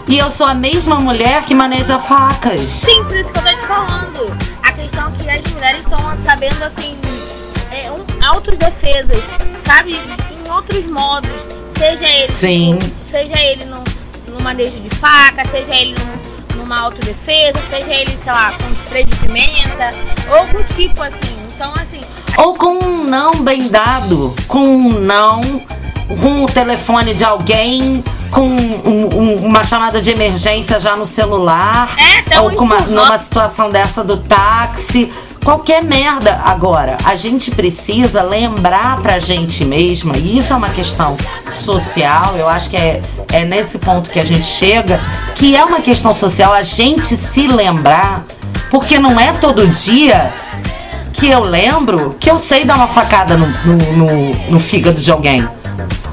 E 0.08 0.18
eu 0.18 0.30
sou 0.30 0.46
a 0.46 0.54
mesma 0.54 0.96
mulher 1.00 1.44
que 1.44 1.54
maneja 1.54 1.98
facas. 1.98 2.60
Sim, 2.70 3.02
por 3.04 3.16
isso 3.16 3.32
que 3.32 3.38
eu 3.38 3.42
tô 3.42 3.48
te 3.50 3.60
falando. 3.66 4.36
A 4.62 4.72
questão 4.72 5.08
é 5.08 5.10
que 5.10 5.30
as 5.48 5.52
mulheres 5.54 5.80
estão 5.80 5.98
sabendo, 6.24 6.62
assim, 6.62 6.96
é, 7.72 7.90
um, 7.90 8.04
autodefesas, 8.26 9.24
sabe? 9.58 9.94
Em 9.96 10.50
outros 10.50 10.84
modos. 10.86 11.46
Seja 11.68 12.06
ele, 12.08 12.32
Sim. 12.32 12.78
seja 13.02 13.36
ele 13.38 13.64
no, 13.64 13.82
no 14.28 14.40
manejo 14.42 14.78
de 14.80 14.88
faca, 14.90 15.44
seja 15.44 15.74
ele 15.74 15.94
no- 15.98 16.56
numa 16.62 16.80
autodefesa, 16.80 17.60
seja 17.60 17.92
ele, 17.92 18.16
sei 18.16 18.32
lá, 18.32 18.52
com 18.52 18.72
spray 18.72 19.04
de 19.04 19.14
pimenta, 19.16 19.90
ou 20.30 20.36
algum 20.36 20.62
tipo 20.62 21.02
assim. 21.02 21.36
Então, 21.56 21.72
assim. 21.80 22.00
Ou 22.36 22.52
com 22.54 22.74
um 22.84 23.04
não 23.04 23.42
bem 23.42 23.68
dado, 23.68 24.34
com 24.46 24.58
um 24.58 25.00
não, 25.00 25.40
com 26.20 26.44
o 26.44 26.46
telefone 26.48 27.14
de 27.14 27.24
alguém, 27.24 28.04
com 28.30 28.42
um- 28.42 29.08
um- 29.14 29.46
uma 29.46 29.64
chamada 29.64 30.02
de 30.02 30.10
emergência 30.10 30.78
já 30.78 30.94
no 30.94 31.06
celular, 31.06 31.88
É, 32.30 32.38
ou 32.40 32.50
com 32.50 32.64
uma, 32.64 32.80
numa 32.80 33.18
situação 33.18 33.70
dessa 33.70 34.04
do 34.04 34.18
táxi. 34.18 35.10
Qualquer 35.42 35.82
merda. 35.82 36.42
Agora, 36.44 36.98
a 37.04 37.14
gente 37.16 37.50
precisa 37.52 38.20
lembrar 38.22 39.00
pra 39.00 39.18
gente 39.18 39.64
mesma, 39.64 40.18
e 40.18 40.36
isso 40.38 40.52
é 40.52 40.56
uma 40.56 40.68
questão 40.70 41.16
social, 41.50 42.34
eu 42.36 42.48
acho 42.48 42.68
que 42.68 42.76
é, 42.76 43.00
é 43.32 43.44
nesse 43.44 43.78
ponto 43.78 44.10
que 44.10 44.20
a 44.20 44.24
gente 44.24 44.44
chega, 44.46 45.00
que 45.36 45.56
é 45.56 45.64
uma 45.64 45.80
questão 45.80 46.14
social 46.14 46.52
a 46.52 46.62
gente 46.64 47.16
se 47.16 47.46
lembrar, 47.46 48.26
porque 48.70 48.98
não 48.98 49.18
é 49.20 49.32
todo 49.34 49.66
dia 49.68 50.34
que 51.16 51.28
eu 51.30 51.40
lembro 51.40 52.16
que 52.20 52.30
eu 52.30 52.38
sei 52.38 52.64
dar 52.64 52.76
uma 52.76 52.88
facada 52.88 53.36
no, 53.36 53.46
no, 53.64 53.76
no- 53.96 54.34
no 54.50 54.60
fígado 54.60 55.00
de 55.00 55.10
alguém. 55.10 55.46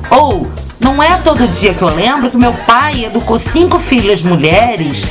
Ou 0.10 0.52
não 0.80 1.02
é 1.02 1.18
todo 1.24 1.48
dia 1.48 1.74
que 1.74 1.82
eu 1.82 1.94
lembro 1.94 2.30
que 2.30 2.38
meu 2.38 2.54
pai 2.54 3.06
educou 3.06 3.38
cinco 3.40 3.80
filhas 3.80 4.22
mulheres 4.22 5.06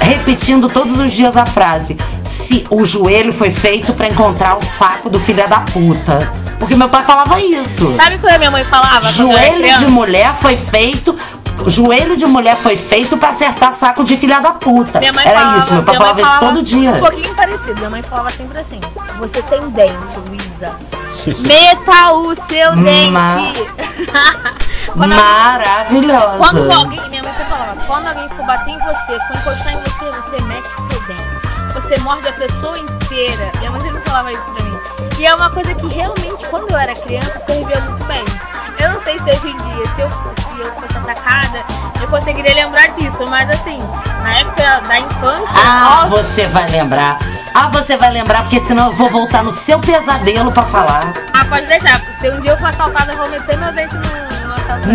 repetindo 0.00 0.68
todos 0.68 0.98
os 0.98 1.12
dias 1.12 1.36
a 1.36 1.46
frase: 1.46 1.96
se 2.24 2.66
o 2.70 2.84
joelho 2.84 3.32
foi 3.32 3.50
feito 3.50 3.92
pra 3.94 4.08
encontrar 4.08 4.56
o 4.56 4.62
saco 4.62 5.08
do 5.10 5.18
filho 5.18 5.46
da 5.48 5.60
puta. 5.60 6.32
Porque 6.58 6.74
meu 6.74 6.88
pai 6.88 7.02
falava 7.04 7.38
isso. 7.40 7.94
Sabe 7.96 8.16
o 8.16 8.18
que 8.18 8.26
a 8.28 8.38
minha 8.38 8.50
mãe 8.50 8.64
falava? 8.64 9.04
Joelho 9.12 9.78
de 9.78 9.86
mulher 9.88 10.34
foi 10.40 10.56
feito. 10.56 11.14
Joelho 11.66 12.16
de 12.16 12.26
mulher 12.26 12.56
foi 12.56 12.76
feito 12.76 13.16
pra 13.16 13.30
acertar 13.30 13.72
saco 13.72 14.04
de 14.04 14.16
filha 14.16 14.40
da 14.40 14.52
puta. 14.52 14.98
Era 15.04 15.12
falava, 15.12 15.58
isso, 15.58 15.72
meu 15.72 15.82
pai 15.82 15.98
mãe 15.98 16.02
falava 16.02 16.20
isso 16.20 16.40
todo 16.40 16.62
dia. 16.62 16.90
Um 16.92 17.00
pouquinho 17.00 17.34
parecido. 17.34 17.74
Minha 17.76 17.90
mãe 17.90 18.02
falava 18.02 18.30
sempre 18.30 18.58
assim: 18.58 18.80
Você 19.18 19.42
tem 19.42 19.60
dente, 19.70 20.18
Luísa. 20.28 20.76
Meta 21.26 22.12
o 22.12 22.34
seu 22.34 22.76
Ma- 23.10 23.34
dente. 23.36 23.66
quando, 24.92 25.12
alguém, 25.12 25.18
Maravilhosa. 25.18 26.38
quando 26.38 26.70
alguém, 26.72 27.08
minha 27.08 27.22
mãe 27.22 27.32
sempre 27.32 27.50
falava: 27.50 27.76
Quando 27.86 28.06
alguém 28.06 28.28
for 28.28 28.46
bater 28.46 28.70
em 28.70 28.78
você, 28.78 29.18
for 29.26 29.36
encostar 29.36 29.72
em 29.72 29.80
você, 29.80 30.04
você 30.12 30.42
mete 30.42 30.66
o 30.66 30.80
seu 30.92 31.00
dente. 31.06 31.55
Você 31.76 31.98
morde 32.00 32.26
a 32.26 32.32
pessoa 32.32 32.78
inteira. 32.78 33.50
Minha 33.58 33.70
mãe 33.70 33.80
sempre 33.82 34.00
falava 34.00 34.32
isso 34.32 34.50
pra 34.50 34.64
mim. 34.64 34.78
E 35.18 35.26
é 35.26 35.34
uma 35.34 35.50
coisa 35.50 35.74
que 35.74 35.86
realmente, 35.88 36.44
quando 36.50 36.70
eu 36.70 36.78
era 36.78 36.94
criança, 36.94 37.38
servia 37.38 37.78
muito 37.80 38.02
bem. 38.04 38.24
Eu 38.78 38.90
não 38.92 39.00
sei 39.00 39.18
se 39.18 39.30
hoje 39.30 39.48
em 39.48 39.56
dia, 39.56 39.86
se 39.94 40.00
eu, 40.00 40.10
se 40.10 40.58
eu 40.58 40.72
fosse 40.74 40.96
atacada, 40.98 41.58
eu 42.00 42.08
conseguiria 42.08 42.54
lembrar 42.54 42.88
disso. 42.88 43.26
Mas 43.28 43.48
assim, 43.50 43.78
na 44.22 44.38
época 44.38 44.80
da 44.88 44.98
infância, 45.00 45.60
Ah, 45.62 46.00
nossa. 46.02 46.22
você 46.22 46.46
vai 46.48 46.66
lembrar. 46.70 47.18
Ah, 47.54 47.68
você 47.68 47.96
vai 47.96 48.10
lembrar, 48.10 48.42
porque 48.42 48.60
senão 48.60 48.86
eu 48.86 48.92
vou 48.92 49.08
voltar 49.10 49.42
no 49.42 49.52
seu 49.52 49.78
pesadelo 49.78 50.52
pra 50.52 50.62
falar. 50.64 51.12
Ah, 51.34 51.44
pode 51.46 51.66
deixar. 51.66 52.00
Se 52.12 52.28
um 52.30 52.40
dia 52.40 52.52
eu 52.52 52.56
for 52.58 52.68
assaltada, 52.68 53.12
eu 53.12 53.16
vou 53.18 53.28
meter 53.28 53.56
meu 53.58 53.72
dente 53.72 53.94
no. 53.96 54.36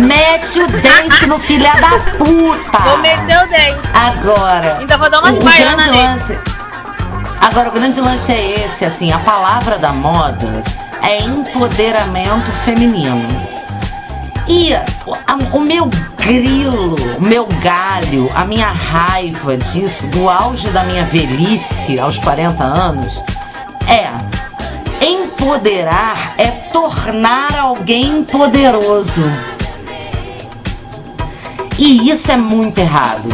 Mete 0.06 0.60
o 0.60 0.68
dente 0.68 1.26
no 1.26 1.38
filha 1.38 1.72
da 1.80 1.90
puta. 2.18 2.78
Vou 2.84 2.98
meter 2.98 3.42
o 3.42 3.48
dente. 3.48 3.88
Agora. 3.94 4.78
Então 4.82 4.98
vou 4.98 5.08
dar 5.10 5.20
umas 5.20 5.42
baianas 5.42 5.86
grande 5.86 5.90
nele. 5.90 6.08
lance. 6.08 6.40
Agora, 7.42 7.70
o 7.70 7.72
grande 7.72 8.00
lance 8.00 8.30
é 8.30 8.64
esse, 8.64 8.84
assim, 8.84 9.12
a 9.12 9.18
palavra 9.18 9.76
da 9.76 9.92
moda 9.92 10.62
é 11.02 11.22
empoderamento 11.22 12.50
feminino. 12.64 13.28
E 14.46 14.70
o, 15.52 15.60
meu 15.60 15.90
grilo, 16.16 16.96
o 17.18 17.20
meu 17.20 17.46
galho, 17.60 18.30
a 18.34 18.44
minha 18.44 18.70
raiva 18.70 19.56
disso, 19.56 20.06
do 20.06 20.28
auge 20.28 20.70
da 20.70 20.84
minha 20.84 21.04
velhice 21.04 21.98
aos 21.98 22.18
40 22.18 22.62
anos, 22.62 23.20
é 23.88 24.08
empoderar 25.04 26.34
é 26.38 26.46
tornar 26.72 27.56
alguém 27.58 28.22
poderoso. 28.22 29.22
E 31.76 32.08
isso 32.08 32.30
é 32.30 32.36
muito 32.36 32.78
errado. 32.78 33.28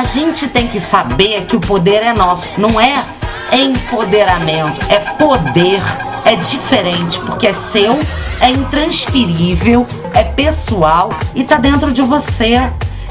A 0.00 0.04
gente 0.06 0.48
tem 0.48 0.66
que 0.66 0.80
saber 0.80 1.44
que 1.44 1.54
o 1.54 1.60
poder 1.60 2.02
é 2.02 2.14
nosso, 2.14 2.48
não 2.56 2.80
é 2.80 3.04
empoderamento, 3.52 4.80
é 4.88 4.98
poder, 4.98 5.82
é 6.24 6.36
diferente, 6.36 7.18
porque 7.18 7.48
é 7.48 7.52
seu, 7.52 7.98
é 8.40 8.48
intransferível, 8.48 9.86
é 10.14 10.24
pessoal 10.24 11.10
e 11.34 11.44
tá 11.44 11.58
dentro 11.58 11.92
de 11.92 12.00
você. 12.00 12.58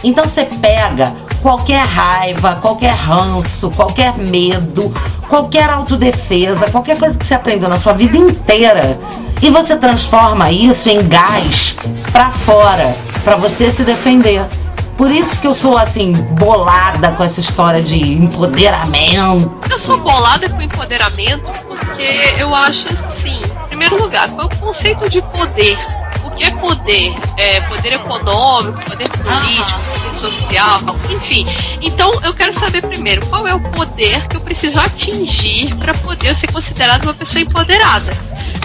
Então 0.03 0.27
você 0.27 0.45
pega 0.45 1.15
qualquer 1.43 1.85
raiva, 1.85 2.57
qualquer 2.59 2.95
ranço, 2.95 3.69
qualquer 3.69 4.17
medo, 4.17 4.91
qualquer 5.27 5.69
autodefesa, 5.69 6.71
qualquer 6.71 6.97
coisa 6.97 7.19
que 7.19 7.23
você 7.23 7.35
aprendeu 7.35 7.69
na 7.69 7.77
sua 7.77 7.93
vida 7.93 8.17
inteira 8.17 8.99
e 9.43 9.51
você 9.51 9.77
transforma 9.77 10.51
isso 10.51 10.89
em 10.89 11.07
gás 11.07 11.77
pra 12.11 12.31
fora, 12.31 12.97
pra 13.23 13.35
você 13.35 13.71
se 13.71 13.83
defender. 13.83 14.43
Por 14.99 15.13
isso 15.13 15.39
que 15.39 15.47
eu 15.47 15.55
sou 15.55 15.77
assim 15.77 16.11
bolada 16.11 17.13
com 17.13 17.23
essa 17.23 17.39
história 17.39 17.81
de 17.81 18.15
empoderamento. 18.15 19.49
Eu 19.69 19.79
sou 19.79 19.97
bolada 19.97 20.49
com 20.49 20.61
empoderamento 20.61 21.49
porque 21.65 22.35
eu 22.37 22.53
acho 22.53 22.85
assim, 23.07 23.41
em 23.41 23.67
primeiro 23.69 23.97
lugar, 23.97 24.27
qual 24.31 24.49
é 24.49 24.53
o 24.53 24.57
conceito 24.57 25.09
de 25.09 25.21
poder? 25.21 25.79
O 26.25 26.31
que 26.31 26.43
é 26.43 26.51
poder? 26.51 27.13
É 27.37 27.61
poder 27.61 27.93
econômico, 27.93 28.77
poder 28.81 29.07
político, 29.07 29.79
poder 29.93 30.15
social, 30.15 30.81
enfim. 31.09 31.47
Então 31.81 32.19
eu 32.21 32.33
quero 32.33 32.59
saber 32.59 32.81
primeiro 32.81 33.25
qual 33.27 33.47
é 33.47 33.53
o 33.53 33.59
poder 33.71 34.27
que 34.27 34.35
eu 34.35 34.41
preciso 34.41 34.81
atingir 34.81 35.73
para 35.75 35.93
poder 35.93 36.35
ser 36.35 36.51
considerada 36.51 37.05
uma 37.05 37.13
pessoa 37.13 37.41
empoderada. 37.41 38.11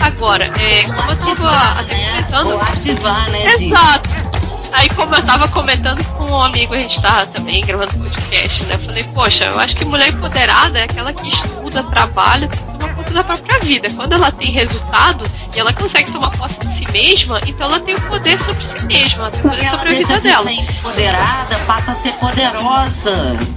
Agora, 0.01 0.51
é, 0.59 0.83
como 0.83 1.11
eu 1.11 1.15
estava 1.15 1.81
até 1.81 1.95
comentando. 1.95 2.55
Ou 2.55 2.61
ativar, 2.61 3.31
né? 3.31 3.47
Exato. 3.47 4.34
Aí 4.73 4.89
como 4.91 5.15
eu 5.15 5.23
tava 5.25 5.49
comentando 5.49 6.05
com 6.17 6.31
um 6.31 6.43
amigo, 6.43 6.75
a 6.75 6.79
gente 6.79 7.01
tava 7.01 7.27
também 7.27 7.65
gravando 7.65 7.93
podcast, 7.99 8.65
né? 8.65 8.75
Eu 8.75 8.79
falei, 8.81 9.05
poxa, 9.15 9.45
eu 9.45 9.59
acho 9.59 9.77
que 9.77 9.85
mulher 9.85 10.09
empoderada 10.09 10.79
é 10.79 10.85
aquela 10.85 11.13
que 11.13 11.29
estuda, 11.29 11.83
trabalha, 11.85 12.49
toma 12.49 12.93
conta 12.95 13.13
da 13.13 13.25
própria 13.25 13.61
vida. 13.61 13.89
Quando 13.91 14.13
ela 14.15 14.33
tem 14.33 14.51
resultado 14.51 15.25
e 15.55 15.59
ela 15.59 15.73
consegue 15.73 16.11
tomar 16.11 16.31
posse 16.31 16.59
de 16.61 16.79
si 16.79 16.93
mesma, 16.93 17.41
então 17.47 17.67
ela 17.67 17.81
tem 17.81 17.95
o 17.95 18.01
poder 18.03 18.41
sobre 18.41 18.65
si 18.65 18.87
mesma, 18.87 19.31
tem 19.31 19.41
o 19.41 19.43
poder 19.43 19.65
ela 19.65 19.79
sobre 19.79 19.89
a 19.89 19.93
vida 19.93 20.15
de 20.15 20.21
dela. 20.21 20.49
ser 20.49 20.55
empoderada, 20.55 21.59
passa 21.67 21.93
a 21.93 21.95
ser 21.95 22.13
poderosa. 22.15 23.54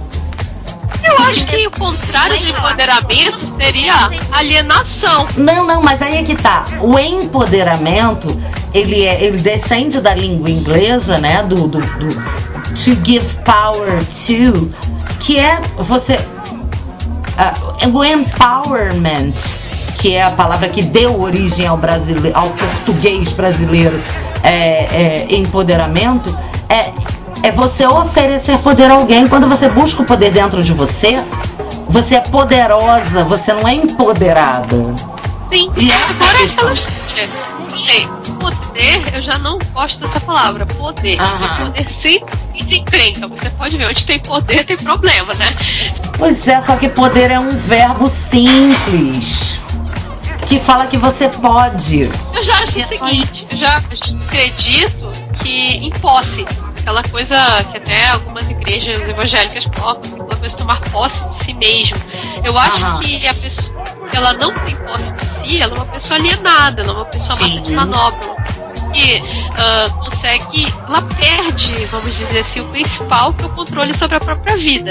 Eu 1.02 1.18
acho 1.24 1.46
que 1.46 1.66
o 1.66 1.70
contrário 1.70 2.36
de 2.38 2.50
empoderamento 2.50 3.54
seria 3.60 4.10
alienação. 4.32 5.26
Não, 5.36 5.66
não, 5.66 5.82
mas 5.82 6.02
aí 6.02 6.16
é 6.18 6.22
que 6.24 6.34
tá. 6.36 6.64
O 6.80 6.98
empoderamento, 6.98 8.28
ele, 8.74 9.04
é, 9.04 9.22
ele 9.24 9.38
descende 9.38 10.00
da 10.00 10.14
língua 10.14 10.50
inglesa, 10.50 11.18
né? 11.18 11.42
Do, 11.42 11.68
do, 11.68 11.80
do 11.80 12.48
to 12.74 13.04
give 13.04 13.26
power 13.44 14.02
to, 14.26 14.70
que 15.20 15.38
é 15.38 15.60
você. 15.78 16.18
ah, 17.36 17.54
o 17.92 18.04
empowerment, 18.04 19.34
que 19.98 20.14
é 20.14 20.22
a 20.22 20.30
palavra 20.30 20.68
que 20.68 20.82
deu 20.82 21.20
origem 21.20 21.66
ao, 21.66 21.76
brasile, 21.76 22.32
ao 22.34 22.48
português 22.50 23.32
brasileiro, 23.32 24.00
é, 24.42 25.26
é, 25.30 25.36
empoderamento, 25.36 26.36
é, 26.68 26.92
é 27.42 27.50
você 27.52 27.86
oferecer 27.86 28.58
poder 28.58 28.90
a 28.90 28.94
alguém. 28.94 29.28
Quando 29.28 29.48
você 29.48 29.68
busca 29.68 30.02
o 30.02 30.04
poder 30.04 30.30
dentro 30.30 30.62
de 30.62 30.72
você, 30.72 31.22
você 31.88 32.16
é 32.16 32.20
poderosa, 32.20 33.24
você 33.24 33.52
não 33.52 33.66
é 33.66 33.74
empoderada. 33.74 34.76
Sim. 35.50 35.70
E 35.76 35.90
é 35.90 35.94
Agora 35.94 36.30
a 36.30 36.34
é 36.34 36.42
questão. 36.42 36.64
aquelas. 36.64 36.86
É, 37.16 37.28
sei, 37.74 38.08
poder, 38.38 39.14
eu 39.14 39.22
já 39.22 39.38
não 39.38 39.58
gosto 39.72 39.98
dessa 40.00 40.20
palavra, 40.20 40.66
poder. 40.66 41.18
Aham. 41.20 41.66
Poder 41.66 41.86
sempre 41.90 42.34
se 42.52 42.78
encrenca. 42.78 43.26
Você 43.28 43.50
pode 43.50 43.76
ver, 43.76 43.86
onde 43.88 44.04
tem 44.04 44.18
poder 44.18 44.64
tem 44.64 44.76
problema, 44.76 45.32
né? 45.34 45.52
Pois 46.18 46.46
é, 46.46 46.60
só 46.62 46.76
que 46.76 46.88
poder 46.88 47.30
é 47.30 47.38
um 47.40 47.50
verbo 47.50 48.08
simples. 48.08 49.58
Que 50.46 50.58
fala 50.58 50.86
que 50.86 50.96
você 50.96 51.28
pode. 51.28 52.10
Eu 52.34 52.42
já 52.42 52.54
acho 52.54 52.78
o 52.78 52.88
seguinte, 52.88 53.46
eu 53.52 53.58
já 53.58 53.76
acredito 53.76 55.12
que 55.42 55.76
em 55.76 55.90
posse, 55.90 56.46
aquela 56.88 57.02
coisa 57.02 57.36
que 57.70 57.76
até 57.76 58.08
algumas 58.08 58.48
igrejas 58.48 58.98
evangélicas 59.00 59.66
colocam, 59.66 60.10
aquela 60.14 60.26
coisa 60.26 60.48
de 60.48 60.56
tomar 60.56 60.80
posse 60.90 61.22
de 61.28 61.44
si 61.44 61.52
mesmo. 61.52 61.96
Eu 62.42 62.56
acho 62.58 62.84
Aham. 62.84 63.00
que 63.00 63.26
a 63.26 63.34
pessoa, 63.34 63.84
ela 64.14 64.32
não 64.32 64.54
tem 64.54 64.74
posse 64.76 65.12
de 65.12 65.50
si, 65.50 65.60
ela 65.60 65.74
é 65.74 65.76
uma 65.76 65.84
pessoa 65.84 66.18
alienada, 66.18 66.80
ela 66.80 66.92
é 66.92 66.94
uma 66.94 67.04
pessoa 67.04 67.38
massa 67.38 67.60
de 67.60 67.72
manobra. 67.74 68.28
E 68.94 69.22
ah, 69.56 69.88
consegue, 70.04 70.66
ela 70.86 71.02
perde, 71.02 71.86
vamos 71.86 72.16
dizer 72.16 72.40
assim, 72.40 72.60
o 72.60 72.64
principal 72.66 73.32
que 73.32 73.44
é 73.44 73.46
o 73.46 73.50
controle 73.50 73.96
sobre 73.96 74.16
a 74.16 74.20
própria 74.20 74.56
vida. 74.56 74.90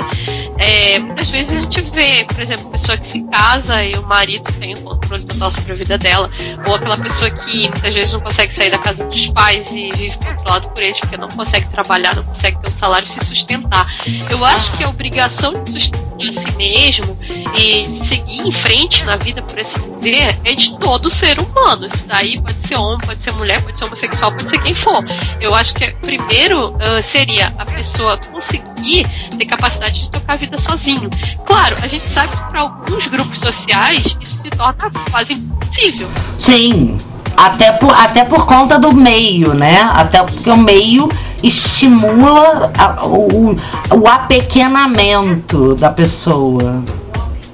É, 0.57 0.99
muitas 0.99 1.29
vezes 1.29 1.57
a 1.57 1.61
gente 1.61 1.81
vê, 1.81 2.25
por 2.25 2.39
exemplo, 2.39 2.69
pessoa 2.71 2.97
que 2.97 3.07
se 3.07 3.21
casa 3.23 3.83
e 3.83 3.93
o 3.95 4.03
marido 4.03 4.51
tem 4.53 4.73
o 4.73 4.81
controle 4.81 5.25
total 5.25 5.51
sobre 5.51 5.73
a 5.73 5.75
vida 5.75 5.97
dela, 5.97 6.29
ou 6.65 6.75
aquela 6.75 6.97
pessoa 6.97 7.29
que 7.29 7.69
muitas 7.69 7.93
vezes 7.93 8.13
não 8.13 8.21
consegue 8.21 8.53
sair 8.53 8.69
da 8.69 8.77
casa 8.77 9.03
dos 9.05 9.27
pais 9.27 9.69
e 9.71 9.91
vive 9.91 10.17
controlado 10.17 10.69
por 10.69 10.81
eles 10.83 10.99
porque 10.99 11.17
não 11.17 11.27
consegue 11.27 11.67
trabalhar, 11.69 12.15
não 12.15 12.23
consegue 12.23 12.59
ter 12.61 12.67
um 12.67 12.77
salário 12.77 13.07
se 13.07 13.23
sustentar. 13.25 13.87
Eu 14.29 14.43
acho 14.43 14.71
que 14.77 14.83
a 14.83 14.89
obrigação 14.89 15.63
de 15.63 15.71
sustentar 15.71 16.07
si 16.19 16.55
mesmo 16.57 17.17
e 17.55 17.85
seguir 18.05 18.47
em 18.47 18.51
frente 18.51 19.03
na 19.03 19.15
vida, 19.15 19.41
por 19.41 19.59
assim 19.59 19.95
dizer, 19.97 20.37
é 20.43 20.55
de 20.55 20.77
todo 20.77 21.09
ser 21.09 21.39
humano. 21.39 21.85
Isso 21.85 22.05
daí 22.07 22.41
pode 22.41 22.67
ser 22.67 22.75
homem, 22.75 22.97
pode 23.05 23.21
ser 23.21 23.33
mulher, 23.33 23.61
pode 23.61 23.77
ser 23.77 23.85
homossexual, 23.87 24.31
pode 24.31 24.49
ser 24.49 24.61
quem 24.61 24.75
for. 24.75 25.03
Eu 25.41 25.55
acho 25.55 25.73
que 25.73 25.89
primeiro 26.01 26.69
uh, 26.75 27.03
seria 27.03 27.53
a 27.57 27.65
pessoa 27.65 28.17
conseguir 28.31 29.07
ter 29.37 29.45
capacidade 29.45 30.01
de 30.03 30.11
tocar 30.11 30.33
a 30.33 30.35
vida 30.37 30.57
sozinho. 30.57 31.09
Claro, 31.45 31.75
a 31.81 31.87
gente 31.87 32.07
sabe 32.13 32.29
que 32.35 32.43
para 32.51 32.61
alguns 32.61 33.07
grupos 33.07 33.39
sociais 33.39 34.15
isso 34.21 34.41
se 34.41 34.49
torna 34.51 34.91
quase 35.11 35.33
impossível. 35.33 36.07
Sim. 36.39 36.97
Até 37.35 37.71
por, 37.73 37.93
até 37.93 38.23
por 38.25 38.45
conta 38.47 38.79
do 38.79 38.91
meio, 38.91 39.53
né? 39.53 39.79
Até 39.93 40.23
porque 40.23 40.49
o 40.49 40.57
meio 40.57 41.07
estimula 41.43 42.71
a- 42.77 43.05
o, 43.05 43.55
o 43.95 44.07
apequenamento 44.07 45.75
da 45.75 45.89
pessoa. 45.91 46.83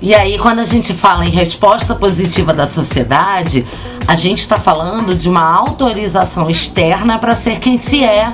E 0.02 0.14
aí, 0.14 0.38
quando 0.38 0.60
a 0.60 0.66
gente 0.66 0.94
fala 0.94 1.26
em 1.26 1.30
resposta 1.30 1.96
positiva 1.96 2.54
da 2.54 2.68
sociedade, 2.68 3.66
a 4.08 4.16
gente 4.16 4.39
está 4.39 4.58
falando 4.58 5.16
de 5.16 5.30
uma 5.30 5.43
autorização 5.43 6.49
externa 6.49 7.18
para 7.18 7.36
ser 7.36 7.60
quem 7.60 7.78
se 7.80 8.04
é. 8.04 8.34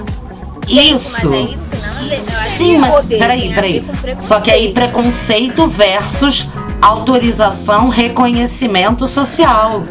Isso. 0.67 1.29
Mas 1.29 1.33
aí 1.33 1.59
ver. 2.07 2.23
Eu 2.31 2.39
acho 2.39 2.49
Sim, 2.49 2.77
mas 2.77 2.95
poder 2.95 3.17
peraí, 3.17 3.53
peraí. 3.53 3.87
Só 4.21 4.39
que 4.39 4.51
aí 4.51 4.71
preconceito 4.73 5.67
versus 5.67 6.49
autorização, 6.81 7.89
reconhecimento 7.89 9.07
social. 9.07 9.83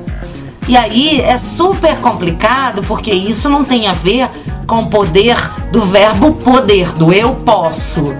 E 0.68 0.76
aí 0.76 1.20
é 1.20 1.38
super 1.38 1.96
complicado 1.96 2.82
porque 2.86 3.10
isso 3.10 3.48
não 3.48 3.64
tem 3.64 3.88
a 3.88 3.94
ver 3.94 4.28
com 4.66 4.80
o 4.80 4.86
poder 4.90 5.36
do 5.72 5.86
verbo 5.86 6.34
poder, 6.34 6.92
do 6.92 7.10
eu 7.10 7.34
posso, 7.36 8.14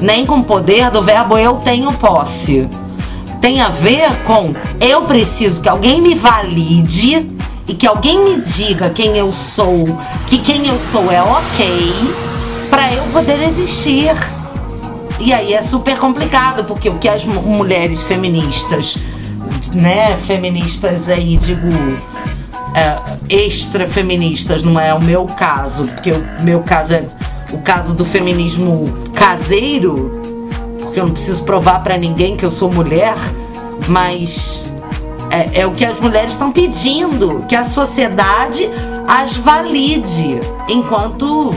nem 0.00 0.26
com 0.26 0.40
o 0.40 0.44
poder 0.44 0.90
do 0.90 1.02
verbo 1.02 1.38
eu 1.38 1.56
tenho 1.56 1.90
posse. 1.94 2.68
Tem 3.44 3.60
a 3.60 3.68
ver 3.68 4.10
com 4.24 4.54
eu 4.80 5.02
preciso 5.02 5.60
que 5.60 5.68
alguém 5.68 6.00
me 6.00 6.14
valide 6.14 7.30
e 7.68 7.74
que 7.74 7.86
alguém 7.86 8.18
me 8.24 8.40
diga 8.40 8.88
quem 8.88 9.18
eu 9.18 9.34
sou, 9.34 9.84
que 10.26 10.38
quem 10.38 10.66
eu 10.66 10.80
sou 10.90 11.12
é 11.12 11.22
ok, 11.22 11.94
para 12.70 12.90
eu 12.94 13.04
poder 13.08 13.42
existir. 13.42 14.16
E 15.20 15.30
aí 15.30 15.52
é 15.52 15.62
super 15.62 15.98
complicado, 15.98 16.64
porque 16.64 16.88
o 16.88 16.94
que 16.96 17.06
as 17.06 17.22
mu- 17.26 17.42
mulheres 17.42 18.04
feministas, 18.04 18.96
né, 19.74 20.16
feministas 20.16 21.10
aí, 21.10 21.36
digo, 21.36 21.68
é, 22.74 22.96
extra 23.28 23.86
feministas, 23.86 24.62
não 24.62 24.80
é 24.80 24.94
o 24.94 25.02
meu 25.02 25.26
caso, 25.26 25.84
porque 25.88 26.12
o 26.12 26.42
meu 26.42 26.62
caso 26.62 26.94
é 26.94 27.04
o 27.52 27.58
caso 27.58 27.92
do 27.92 28.06
feminismo 28.06 28.90
caseiro, 29.14 30.22
porque 30.94 31.00
eu 31.00 31.06
não 31.06 31.12
preciso 31.12 31.42
provar 31.42 31.82
pra 31.82 31.98
ninguém 31.98 32.36
que 32.36 32.44
eu 32.44 32.52
sou 32.52 32.70
mulher, 32.70 33.16
mas 33.88 34.62
é, 35.28 35.62
é 35.62 35.66
o 35.66 35.72
que 35.72 35.84
as 35.84 35.98
mulheres 35.98 36.34
estão 36.34 36.52
pedindo, 36.52 37.44
que 37.48 37.56
a 37.56 37.68
sociedade 37.68 38.70
as 39.08 39.36
valide 39.36 40.40
enquanto 40.68 41.52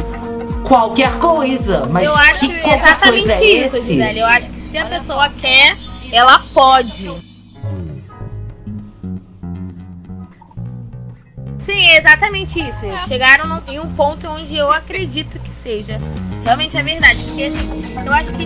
qualquer 0.63 1.19
coisa. 1.19 1.85
Mas 1.85 2.07
eu 2.07 2.15
acho 2.17 2.47
que 2.47 2.67
exatamente 2.67 3.25
coisa 3.25 3.43
é 3.43 3.45
isso, 3.45 3.77
esse? 3.77 3.93
Gisele. 3.93 4.19
Eu 4.19 4.25
acho 4.25 4.49
que 4.49 4.59
se 4.59 4.75
a 4.75 4.85
pessoa 4.85 5.29
quer, 5.29 5.77
ela 6.11 6.41
pode. 6.51 7.07
Sim, 11.67 11.85
é 11.85 11.97
exatamente 11.97 12.61
isso. 12.61 12.85
Chegaram 13.09 13.45
num- 13.45 13.61
em 13.67 13.77
um 13.77 13.93
ponto 13.93 14.25
onde 14.29 14.55
eu 14.55 14.71
acredito 14.71 15.37
que 15.37 15.49
seja 15.53 15.99
realmente 16.45 16.77
a 16.77 16.81
verdade. 16.81 17.19
Porque 17.25 17.43
assim, 17.43 17.93
eu 18.05 18.13
acho 18.13 18.33
que, 18.35 18.45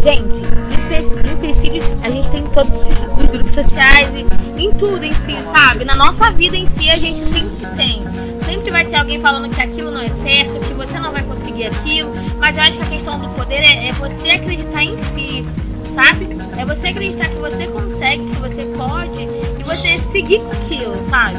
gente, 0.00 0.40
empe- 0.40 1.32
empecilhos 1.32 1.84
a 2.04 2.08
gente 2.08 2.30
tem 2.30 2.44
em 2.44 2.46
todos 2.50 2.70
os, 2.72 3.22
os 3.24 3.30
grupos 3.30 3.52
sociais 3.56 4.14
e 4.14 4.62
em 4.62 4.72
tudo 4.74 5.04
em 5.04 5.12
si, 5.12 5.36
sabe? 5.52 5.84
Na 5.84 5.96
nossa 5.96 6.30
vida 6.30 6.56
em 6.56 6.66
si 6.66 6.88
a 6.88 6.96
gente 6.98 7.18
sempre 7.26 7.66
tem. 7.76 8.00
Sempre 8.46 8.70
vai 8.70 8.84
ter 8.84 8.94
alguém 8.94 9.20
falando 9.20 9.52
que 9.52 9.60
aquilo 9.60 9.90
não 9.90 10.00
é 10.00 10.08
certo, 10.08 10.60
que 10.64 10.74
você 10.74 11.00
não 11.00 11.10
vai 11.10 11.24
conseguir 11.24 11.66
aquilo. 11.66 12.12
Mas 12.38 12.56
eu 12.56 12.62
acho 12.62 12.78
que 12.78 12.84
a 12.84 12.88
questão 12.90 13.18
do 13.18 13.28
poder 13.30 13.56
é, 13.60 13.88
é 13.88 13.92
você 13.92 14.30
acreditar 14.30 14.84
em 14.84 14.96
si, 14.98 15.44
sabe? 15.92 16.28
É 16.56 16.64
você 16.64 16.88
acreditar 16.88 17.28
que 17.28 17.38
você 17.38 17.66
consegue, 17.66 18.24
que 18.24 18.36
você 18.36 18.62
pode 18.76 19.22
e 19.24 19.64
você 19.64 19.98
seguir 19.98 20.38
com 20.42 20.52
aquilo, 20.52 20.94
sabe? 21.10 21.38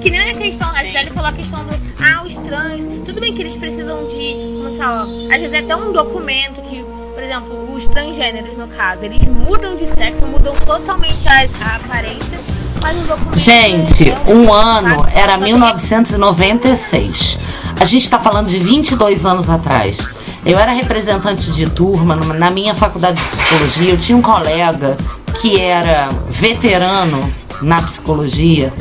Que 0.00 0.10
nem 0.10 0.30
a 0.30 0.34
questão, 0.34 0.68
a 0.70 0.82
Gisele 0.84 1.10
falou 1.10 1.28
a 1.28 1.32
questão 1.32 1.64
do, 1.64 1.70
ah, 2.00 2.22
os 2.24 2.36
trans, 2.38 3.04
tudo 3.06 3.20
bem 3.20 3.34
que 3.34 3.42
eles 3.42 3.56
precisam 3.56 3.96
de, 4.08 4.34
como 4.58 4.70
se 4.70 4.78
fala, 4.78 5.02
às 5.02 5.40
vezes 5.40 5.52
é 5.52 5.58
até 5.58 5.76
um 5.76 5.92
documento 5.92 6.62
que, 6.62 6.82
por 7.14 7.22
exemplo, 7.22 7.72
os 7.74 7.86
transgêneros 7.86 8.56
no 8.56 8.66
caso, 8.68 9.04
eles 9.04 9.24
mudam 9.26 9.76
de 9.76 9.86
sexo, 9.86 10.26
mudam 10.26 10.54
totalmente 10.54 11.28
a, 11.28 11.40
a 11.40 11.76
aparência, 11.76 12.38
mas 12.82 12.96
um 12.96 13.02
documento... 13.02 13.38
Gente, 13.38 14.10
é 14.10 14.32
um 14.32 14.50
ano 14.52 15.06
era 15.14 15.32
Só 15.32 15.38
que- 15.38 15.44
1996. 15.44 17.38
A 17.80 17.84
gente 17.84 18.02
está 18.02 18.18
falando 18.18 18.48
de 18.48 18.58
22 18.58 19.24
anos 19.26 19.48
atrás. 19.48 19.98
Eu 20.44 20.58
era 20.58 20.72
representante 20.72 21.50
de 21.52 21.68
turma 21.70 22.16
na 22.16 22.50
minha 22.50 22.74
faculdade 22.74 23.22
de 23.22 23.28
psicologia. 23.28 23.90
Eu 23.92 23.98
tinha 23.98 24.16
um 24.16 24.22
colega 24.22 24.96
que 25.40 25.60
era 25.60 26.08
veterano 26.30 27.20
na 27.62 27.80
psicologia. 27.82 28.72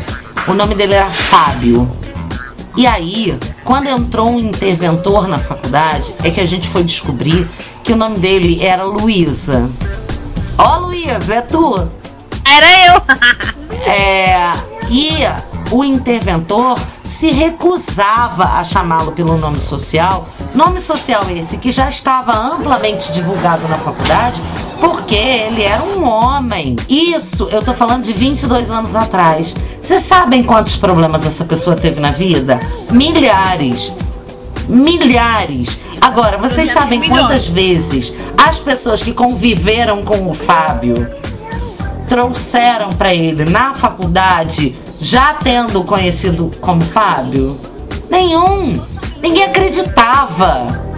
O 0.49 0.53
nome 0.53 0.73
dele 0.73 0.95
era 0.95 1.09
Fábio. 1.11 1.87
E 2.75 2.87
aí, 2.87 3.37
quando 3.63 3.87
entrou 3.87 4.29
um 4.29 4.39
interventor 4.39 5.27
na 5.27 5.37
faculdade, 5.37 6.11
é 6.23 6.31
que 6.31 6.41
a 6.41 6.45
gente 6.45 6.67
foi 6.67 6.83
descobrir 6.83 7.47
que 7.83 7.93
o 7.93 7.95
nome 7.95 8.17
dele 8.17 8.59
era 8.65 8.83
Luísa. 8.83 9.69
Ó, 10.57 10.77
Luísa, 10.79 11.35
é 11.35 11.41
tu? 11.41 11.89
Era 12.45 12.67
eu! 12.87 13.01
É, 13.85 14.51
e 14.89 15.19
o 15.71 15.83
interventor 15.83 16.79
se 17.03 17.31
recusava 17.31 18.43
a 18.43 18.63
chamá-lo 18.63 19.11
pelo 19.11 19.37
nome 19.37 19.59
social, 19.59 20.27
nome 20.53 20.79
social 20.79 21.23
esse 21.29 21.57
que 21.57 21.71
já 21.71 21.89
estava 21.89 22.31
amplamente 22.31 23.11
divulgado 23.11 23.67
na 23.67 23.77
faculdade, 23.77 24.41
porque 24.79 25.15
ele 25.15 25.63
era 25.63 25.83
um 25.83 26.07
homem. 26.07 26.75
Isso, 26.87 27.49
eu 27.51 27.61
tô 27.61 27.73
falando 27.73 28.03
de 28.03 28.13
22 28.13 28.71
anos 28.71 28.95
atrás. 28.95 29.55
Vocês 29.81 30.05
sabem 30.05 30.43
quantos 30.43 30.75
problemas 30.75 31.25
essa 31.25 31.45
pessoa 31.45 31.75
teve 31.75 31.99
na 31.99 32.11
vida? 32.11 32.59
Milhares. 32.91 33.91
Milhares. 34.67 35.79
Agora, 36.01 36.37
vocês 36.37 36.71
sabem 36.71 37.07
quantas 37.07 37.47
vezes 37.47 38.13
as 38.37 38.59
pessoas 38.59 39.01
que 39.01 39.13
conviveram 39.13 40.03
com 40.03 40.29
o 40.29 40.33
Fábio 40.33 41.18
trouxeram 42.09 42.89
para 42.89 43.13
ele 43.13 43.45
na 43.45 43.73
faculdade, 43.73 44.75
já 44.99 45.35
tendo 45.35 45.83
conhecido 45.83 46.51
como 46.59 46.81
Fábio? 46.81 47.57
Nenhum. 48.09 48.83
Ninguém 49.21 49.43
acreditava 49.43 50.89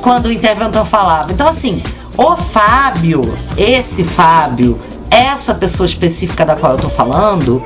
quando 0.00 0.26
o 0.26 0.32
interventor 0.32 0.86
falava. 0.86 1.32
Então, 1.32 1.48
assim, 1.48 1.82
o 2.16 2.36
Fábio, 2.36 3.20
esse 3.58 4.04
Fábio, 4.04 4.80
essa 5.10 5.52
pessoa 5.52 5.86
específica 5.86 6.46
da 6.46 6.54
qual 6.54 6.72
eu 6.72 6.78
tô 6.78 6.88
falando, 6.88 7.62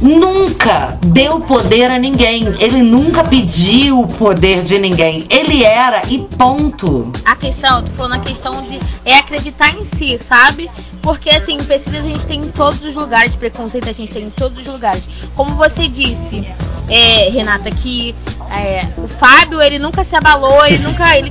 nunca 0.00 0.98
deu 1.06 1.40
poder 1.40 1.90
a 1.90 1.98
ninguém. 1.98 2.44
Ele 2.58 2.82
nunca 2.82 3.24
pediu 3.24 4.00
o 4.00 4.06
poder 4.06 4.62
de 4.62 4.78
ninguém. 4.78 5.26
Ele 5.28 5.62
era 5.64 6.02
e 6.08 6.18
ponto. 6.18 7.10
A 7.24 7.36
questão, 7.36 7.78
eu 7.78 7.84
tô 7.84 7.90
falando 7.92 8.14
a 8.14 8.20
questão 8.20 8.62
de 8.62 8.78
é 9.04 9.16
acreditar 9.16 9.76
em 9.76 9.84
si, 9.84 10.16
sabe? 10.18 10.70
Porque 11.02 11.30
assim, 11.30 11.54
empecilhos 11.54 12.04
a 12.04 12.08
gente 12.08 12.26
tem 12.26 12.40
em 12.40 12.50
todos 12.50 12.82
os 12.82 12.94
lugares, 12.94 13.34
preconceito 13.34 13.88
a 13.88 13.92
gente 13.92 14.12
tem 14.12 14.24
em 14.24 14.30
todos 14.30 14.58
os 14.58 14.66
lugares. 14.66 15.02
Como 15.34 15.54
você 15.54 15.88
disse, 15.88 16.46
é, 16.88 17.30
Renata, 17.30 17.70
que 17.70 18.14
é, 18.50 18.80
o 18.98 19.06
Fábio 19.06 19.62
ele 19.62 19.78
nunca 19.78 20.02
se 20.02 20.16
abalou, 20.16 20.64
ele 20.66 20.78
nunca 20.78 21.16
ele 21.16 21.30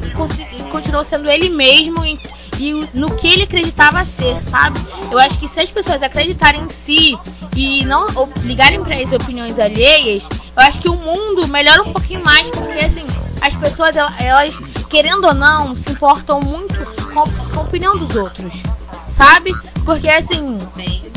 continuou 0.71 1.03
sendo 1.03 1.29
ele 1.29 1.49
mesmo 1.49 2.05
e, 2.05 2.19
e 2.59 2.87
no 2.93 3.15
que 3.15 3.27
ele 3.27 3.43
acreditava 3.43 4.03
ser, 4.03 4.41
sabe? 4.43 4.79
Eu 5.11 5.17
acho 5.17 5.39
que 5.39 5.47
se 5.47 5.59
as 5.61 5.69
pessoas 5.69 6.03
acreditarem 6.03 6.61
em 6.63 6.69
si 6.69 7.17
e 7.55 7.83
não 7.85 8.05
ligarem 8.43 8.83
para 8.83 8.97
as 8.97 9.11
opiniões 9.13 9.57
alheias, 9.59 10.27
eu 10.55 10.61
acho 10.63 10.81
que 10.81 10.89
o 10.89 10.95
mundo 10.95 11.47
melhora 11.47 11.81
um 11.83 11.93
pouquinho 11.93 12.23
mais, 12.23 12.47
porque 12.49 12.83
assim, 12.83 13.05
as 13.41 13.55
pessoas, 13.55 13.95
el- 13.95 14.11
elas, 14.19 14.57
querendo 14.89 15.25
ou 15.25 15.33
não, 15.33 15.75
se 15.75 15.91
importam 15.91 16.39
muito 16.41 16.75
com, 17.13 17.23
com 17.53 17.59
a 17.59 17.63
opinião 17.63 17.97
dos 17.97 18.15
outros, 18.15 18.61
sabe? 19.09 19.53
Porque 19.85 20.09
assim, 20.09 20.57
se 20.75 21.09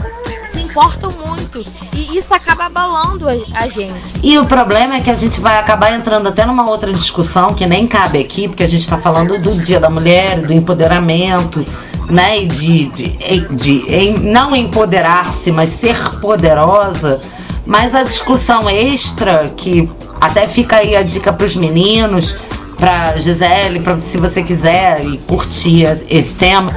importam 0.72 1.10
muito. 1.12 1.62
E 1.94 2.16
isso 2.16 2.32
acaba 2.34 2.64
abalando 2.66 3.28
a, 3.28 3.32
a 3.54 3.68
gente. 3.68 3.94
E 4.22 4.38
o 4.38 4.46
problema 4.46 4.96
é 4.96 5.00
que 5.00 5.10
a 5.10 5.14
gente 5.14 5.40
vai 5.40 5.58
acabar 5.58 5.92
entrando 5.92 6.28
até 6.28 6.44
numa 6.46 6.68
outra 6.68 6.92
discussão 6.92 7.54
que 7.54 7.66
nem 7.66 7.86
cabe 7.86 8.18
aqui, 8.18 8.48
porque 8.48 8.62
a 8.62 8.68
gente 8.68 8.80
está 8.82 8.98
falando 8.98 9.38
do 9.38 9.54
Dia 9.54 9.78
da 9.78 9.90
Mulher, 9.90 10.40
do 10.40 10.52
empoderamento, 10.52 11.64
né? 12.08 12.42
E 12.42 12.46
de, 12.46 12.86
de, 12.86 13.48
de 13.54 13.84
em- 13.94 14.18
não 14.20 14.56
empoderar-se, 14.56 15.52
mas 15.52 15.70
ser 15.70 15.96
poderosa. 16.20 17.20
Mas 17.64 17.94
a 17.94 18.02
discussão 18.02 18.68
extra, 18.68 19.48
que 19.56 19.88
até 20.20 20.48
fica 20.48 20.76
aí 20.78 20.96
a 20.96 21.02
dica 21.02 21.32
para 21.32 21.46
os 21.46 21.54
meninos, 21.54 22.36
para 22.76 23.16
Gisele, 23.18 23.78
para 23.78 23.98
se 24.00 24.18
você 24.18 24.42
quiser 24.42 25.04
e 25.04 25.16
curtir 25.18 25.84
esse 26.10 26.34
tema, 26.34 26.76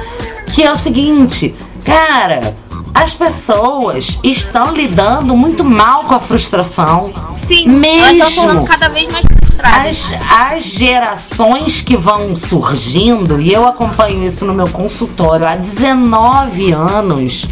que 0.54 0.62
é 0.62 0.72
o 0.72 0.78
seguinte, 0.78 1.52
cara, 1.84 2.54
as 2.94 3.14
pessoas 3.14 4.18
estão 4.22 4.72
lidando 4.72 5.36
muito 5.36 5.64
mal 5.64 6.04
com 6.04 6.14
a 6.14 6.20
frustração. 6.20 7.12
Sim, 7.36 7.68
Mesmo. 7.68 8.22
elas 8.22 8.28
estão 8.30 8.64
cada 8.64 8.88
vez 8.88 9.12
mais 9.12 9.24
frustradas. 9.24 10.14
As, 10.14 10.54
as 10.54 10.64
gerações 10.64 11.82
que 11.82 11.96
vão 11.96 12.36
surgindo, 12.36 13.40
e 13.40 13.52
eu 13.52 13.66
acompanho 13.66 14.24
isso 14.24 14.44
no 14.44 14.54
meu 14.54 14.68
consultório 14.68 15.46
há 15.46 15.56
19 15.56 16.72
anos, 16.72 17.46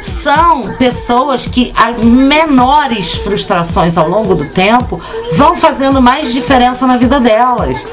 são 0.00 0.74
pessoas 0.76 1.46
que 1.46 1.72
as 1.76 2.02
menores 2.02 3.14
frustrações 3.14 3.96
ao 3.96 4.08
longo 4.08 4.34
do 4.34 4.46
tempo 4.46 5.00
vão 5.32 5.56
fazendo 5.56 6.00
mais 6.00 6.32
diferença 6.32 6.86
na 6.86 6.96
vida 6.96 7.20
delas. 7.20 7.86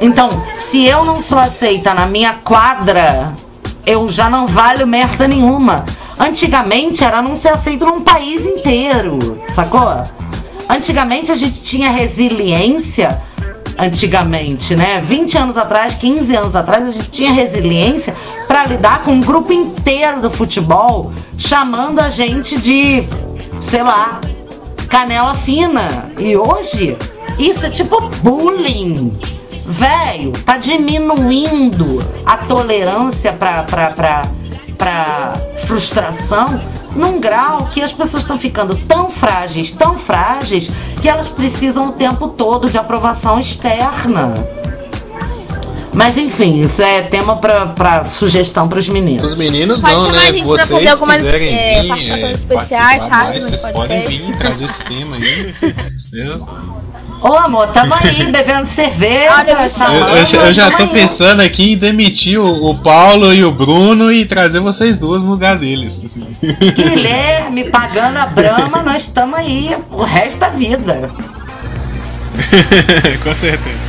Então, 0.00 0.30
se 0.54 0.86
eu 0.86 1.04
não 1.04 1.20
sou 1.20 1.38
aceita 1.38 1.92
na 1.92 2.06
minha 2.06 2.34
quadra, 2.34 3.34
eu 3.84 4.08
já 4.08 4.30
não 4.30 4.46
valho 4.46 4.86
merda 4.86 5.26
nenhuma. 5.26 5.84
Antigamente 6.18 7.04
era 7.04 7.22
não 7.22 7.36
ser 7.36 7.50
aceito 7.50 7.86
num 7.86 8.00
país 8.00 8.44
inteiro, 8.44 9.18
sacou? 9.48 10.02
Antigamente 10.68 11.30
a 11.30 11.34
gente 11.34 11.62
tinha 11.62 11.90
resiliência. 11.90 13.22
Antigamente, 13.78 14.74
né? 14.74 15.00
20 15.00 15.38
anos 15.38 15.56
atrás, 15.56 15.94
15 15.94 16.34
anos 16.34 16.56
atrás, 16.56 16.88
a 16.88 16.90
gente 16.90 17.10
tinha 17.12 17.32
resiliência 17.32 18.12
para 18.48 18.66
lidar 18.66 19.04
com 19.04 19.12
um 19.12 19.20
grupo 19.20 19.52
inteiro 19.52 20.20
do 20.20 20.30
futebol 20.30 21.12
chamando 21.36 22.00
a 22.00 22.10
gente 22.10 22.60
de, 22.60 23.04
sei 23.62 23.84
lá, 23.84 24.20
canela 24.88 25.34
fina. 25.34 26.10
E 26.18 26.36
hoje, 26.36 26.96
isso 27.38 27.66
é 27.66 27.70
tipo 27.70 28.00
bullying. 28.22 29.16
Velho, 29.64 30.32
tá 30.44 30.56
diminuindo 30.56 32.02
a 32.26 32.36
tolerância 32.38 33.32
pra, 33.32 33.62
pra 34.78 35.34
frustração 35.64 36.60
num 36.94 37.20
grau 37.20 37.66
que 37.66 37.82
as 37.82 37.92
pessoas 37.92 38.22
estão 38.22 38.38
ficando 38.38 38.76
tão 38.76 39.10
frágeis, 39.10 39.72
tão 39.72 39.98
frágeis, 39.98 40.70
que 41.02 41.08
elas 41.08 41.28
precisam 41.28 41.88
o 41.88 41.92
tempo 41.92 42.28
todo 42.28 42.70
de 42.70 42.78
aprovação 42.78 43.38
externa. 43.38 44.32
Mas 45.92 46.16
enfim, 46.16 46.60
isso 46.60 46.80
é 46.80 47.02
tema 47.02 47.36
pra, 47.36 47.66
pra 47.66 48.04
sugestão 48.04 48.68
pros 48.68 48.88
meninos. 48.88 49.32
Os 49.32 49.36
meninos 49.36 49.80
Pode 49.80 49.94
não, 49.94 50.02
chamar 50.02 50.12
né? 50.12 50.28
a 50.28 50.32
gente 50.32 50.44
Vocês 50.44 50.68
fazer 50.68 50.88
algumas, 50.88 51.16
quiserem 51.16 51.58
é, 51.58 51.80
vir, 51.82 51.88
participações 51.88 52.28
é, 52.28 52.32
especiais, 52.32 53.04
sabe, 53.04 53.40
Vocês 53.40 53.60
podem 53.72 54.04
vir 54.04 54.38
trazer 54.38 54.64
esse 54.64 54.84
tema 54.84 55.16
aí. 55.16 55.54
Ô 57.20 57.34
amor, 57.34 57.66
tamo 57.68 57.94
aí 57.94 58.24
bebendo 58.30 58.66
cerveja, 58.66 59.50
eu- 59.52 59.58
Eu, 59.58 59.68
chamando, 59.70 60.16
eu 60.16 60.26
já- 60.26 60.38
eu 60.38 60.52
já 60.52 60.70
tô 60.70 60.86
pensando 60.88 61.40
aqui 61.42 61.72
em 61.72 61.76
demitir 61.76 62.38
o, 62.38 62.70
o 62.70 62.78
Paulo 62.78 63.32
e 63.34 63.44
o 63.44 63.50
Bruno 63.50 64.12
e 64.12 64.24
trazer 64.24 64.60
vocês 64.60 64.96
duas 64.96 65.22
no 65.24 65.30
lugar 65.30 65.58
deles. 65.58 66.00
Guilherme 66.74 67.64
pagando 67.70 68.18
a 68.18 68.26
brama, 68.26 68.82
nós 68.82 69.02
estamos 69.02 69.36
aí 69.38 69.76
o 69.90 70.02
resto 70.02 70.38
da 70.38 70.48
vida. 70.50 71.10
Com 73.24 73.34
certeza. 73.34 73.88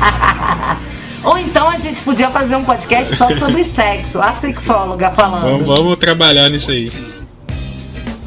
Ou 1.24 1.38
então 1.38 1.68
a 1.68 1.76
gente 1.76 2.00
podia 2.02 2.30
fazer 2.30 2.56
um 2.56 2.64
podcast 2.64 3.16
só 3.16 3.28
sobre 3.36 3.62
sexo, 3.64 4.20
a 4.20 4.32
sexóloga 4.34 5.10
falando. 5.12 5.58
Vamos, 5.64 5.76
vamos 5.78 5.96
trabalhar 5.96 6.48
nisso 6.48 6.70
aí. 6.70 6.90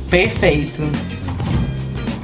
Perfeito. 0.09 0.81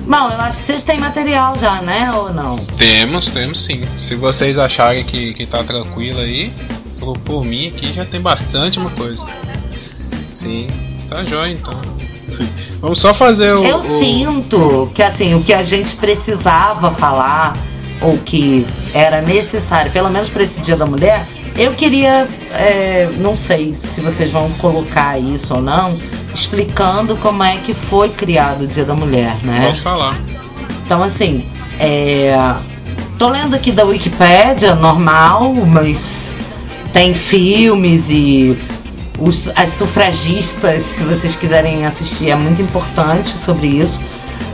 Bom, 0.07 0.29
eu 0.31 0.41
acho 0.41 0.59
que 0.59 0.63
vocês 0.65 0.83
têm 0.83 0.99
material 0.99 1.57
já, 1.57 1.81
né? 1.81 2.11
Ou 2.13 2.33
não? 2.33 2.57
Temos, 2.57 3.29
temos 3.29 3.63
sim. 3.63 3.83
Se 3.97 4.15
vocês 4.15 4.57
acharem 4.57 5.03
que, 5.03 5.33
que 5.33 5.45
tá 5.45 5.63
tranquilo 5.63 6.19
aí, 6.19 6.51
por, 6.99 7.17
por 7.19 7.45
mim 7.45 7.67
aqui 7.67 7.93
já 7.93 8.03
tem 8.05 8.19
bastante 8.19 8.79
uma 8.79 8.89
coisa. 8.91 9.23
Sim, 10.33 10.67
tá 11.09 11.23
jóia 11.23 11.51
então. 11.53 11.79
Vamos 12.79 12.99
só 12.99 13.13
fazer 13.13 13.53
o. 13.53 13.63
Eu 13.63 13.77
o- 13.77 13.81
sinto 14.03 14.91
que 14.95 15.03
assim, 15.03 15.35
o 15.35 15.43
que 15.43 15.53
a 15.53 15.63
gente 15.63 15.95
precisava 15.97 16.91
falar, 16.91 17.55
ou 18.01 18.17
que 18.17 18.65
era 18.93 19.21
necessário, 19.21 19.91
pelo 19.91 20.09
menos 20.09 20.27
para 20.29 20.43
esse 20.43 20.59
dia 20.61 20.75
da 20.75 20.85
mulher, 20.85 21.25
eu 21.57 21.71
queria, 21.73 22.27
é, 22.53 23.09
não 23.19 23.37
sei 23.37 23.75
se 23.79 24.01
vocês 24.01 24.31
vão 24.31 24.49
colocar 24.53 25.19
isso 25.19 25.53
ou 25.55 25.61
não, 25.61 25.99
explicando 26.33 27.15
como 27.17 27.43
é 27.43 27.57
que 27.57 27.73
foi 27.73 28.09
criado 28.09 28.63
o 28.63 28.67
dia 28.67 28.85
da 28.85 28.95
mulher, 28.95 29.35
né? 29.43 29.67
Pode 29.67 29.81
falar. 29.81 30.17
Então, 30.85 31.03
assim, 31.03 31.45
é, 31.79 32.33
tô 33.19 33.29
lendo 33.29 33.55
aqui 33.55 33.71
da 33.71 33.83
Wikipédia, 33.83 34.75
normal, 34.75 35.53
mas 35.53 36.33
tem 36.93 37.13
filmes 37.13 38.05
e 38.09 38.57
os- 39.19 39.49
as 39.55 39.71
sufragistas, 39.71 40.81
se 40.83 41.03
vocês 41.03 41.35
quiserem 41.35 41.85
assistir, 41.85 42.29
é 42.31 42.35
muito 42.35 42.61
importante 42.61 43.37
sobre 43.37 43.67
isso. 43.67 44.01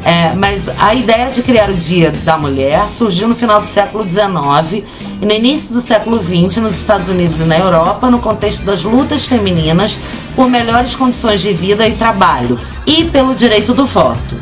É, 0.04 0.34
mas 0.36 0.70
a 0.80 0.94
ideia 0.94 1.30
de 1.30 1.44
criar 1.44 1.70
o 1.70 1.74
Dia 1.74 2.12
da 2.12 2.38
Mulher 2.38 2.88
surgiu 2.90 3.28
no 3.28 3.36
final 3.36 3.60
do 3.60 3.68
século 3.68 4.08
XIX 4.08 4.86
e 5.22 5.26
no 5.26 5.32
início 5.32 5.74
do 5.74 5.82
século 5.82 6.18
XX 6.24 6.58
nos 6.58 6.72
Estados 6.72 7.10
Unidos 7.10 7.40
e 7.40 7.44
na 7.44 7.58
Europa, 7.58 8.10
no 8.10 8.20
contexto 8.20 8.64
das 8.64 8.84
lutas 8.84 9.26
femininas 9.26 9.98
por 10.36 10.50
melhores 10.50 10.96
condições 10.96 11.42
de 11.42 11.52
vida 11.52 11.88
e 11.88 11.94
trabalho 11.94 12.60
e 12.86 13.04
pelo 13.06 13.36
direito 13.36 13.74
do 13.74 13.86
voto. 13.86 14.38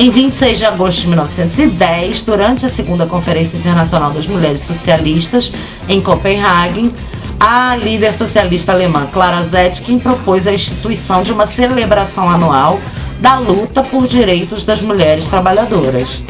Em 0.00 0.10
26 0.10 0.58
de 0.58 0.64
agosto 0.64 1.00
de 1.00 1.08
1910, 1.08 2.22
durante 2.22 2.64
a 2.64 2.70
segunda 2.70 3.04
Conferência 3.04 3.56
Internacional 3.56 4.12
das 4.12 4.28
Mulheres 4.28 4.60
Socialistas 4.60 5.52
em 5.88 6.00
Copenhague, 6.00 6.92
a 7.40 7.76
líder 7.76 8.12
socialista 8.12 8.72
alemã 8.72 9.06
Clara 9.12 9.42
Zetkin 9.44 9.98
propôs 9.98 10.46
a 10.46 10.52
instituição 10.52 11.22
de 11.22 11.32
uma 11.32 11.46
celebração 11.46 12.28
anual 12.28 12.80
da 13.20 13.38
luta 13.38 13.82
por 13.82 14.06
direitos 14.06 14.64
das 14.64 14.80
mulheres 14.80 15.26
trabalhadoras. 15.26 16.22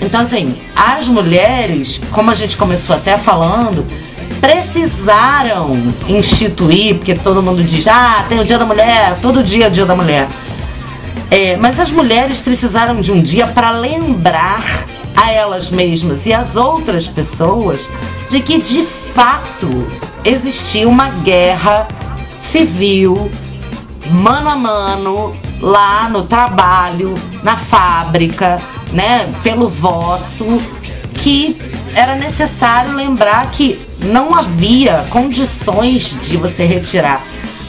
Então, 0.00 0.20
assim, 0.20 0.56
as 0.76 1.06
mulheres, 1.06 2.00
como 2.12 2.30
a 2.30 2.34
gente 2.34 2.56
começou 2.56 2.94
até 2.94 3.16
falando, 3.16 3.84
precisaram 4.40 5.72
instituir, 6.08 6.96
porque 6.96 7.14
todo 7.14 7.42
mundo 7.42 7.62
diz, 7.62 7.88
ah, 7.88 8.26
tem 8.28 8.38
o 8.38 8.44
Dia 8.44 8.58
da 8.58 8.66
Mulher, 8.66 9.16
todo 9.22 9.42
dia 9.42 9.64
é 9.64 9.68
o 9.68 9.70
Dia 9.70 9.86
da 9.86 9.94
Mulher. 9.94 10.28
É, 11.30 11.56
mas 11.56 11.80
as 11.80 11.90
mulheres 11.90 12.38
precisaram 12.38 13.00
de 13.00 13.10
um 13.10 13.22
dia 13.22 13.46
para 13.46 13.70
lembrar 13.70 14.62
a 15.16 15.30
elas 15.30 15.70
mesmas 15.70 16.26
e 16.26 16.32
às 16.32 16.56
outras 16.56 17.06
pessoas 17.06 17.80
de 18.30 18.40
que 18.40 18.60
de 18.60 18.82
fato 18.84 19.86
existia 20.24 20.88
uma 20.88 21.08
guerra 21.08 21.88
civil 22.38 23.30
mano 24.10 24.48
a 24.48 24.56
mano 24.56 25.36
lá 25.60 26.08
no 26.10 26.24
trabalho, 26.24 27.14
na 27.42 27.56
fábrica, 27.56 28.60
né, 28.92 29.32
pelo 29.42 29.68
voto, 29.68 30.60
que 31.14 31.56
era 31.94 32.16
necessário 32.16 32.94
lembrar 32.94 33.50
que 33.50 33.80
não 34.00 34.34
havia 34.34 35.06
condições 35.10 36.18
de 36.20 36.36
você 36.36 36.64
retirar 36.64 37.22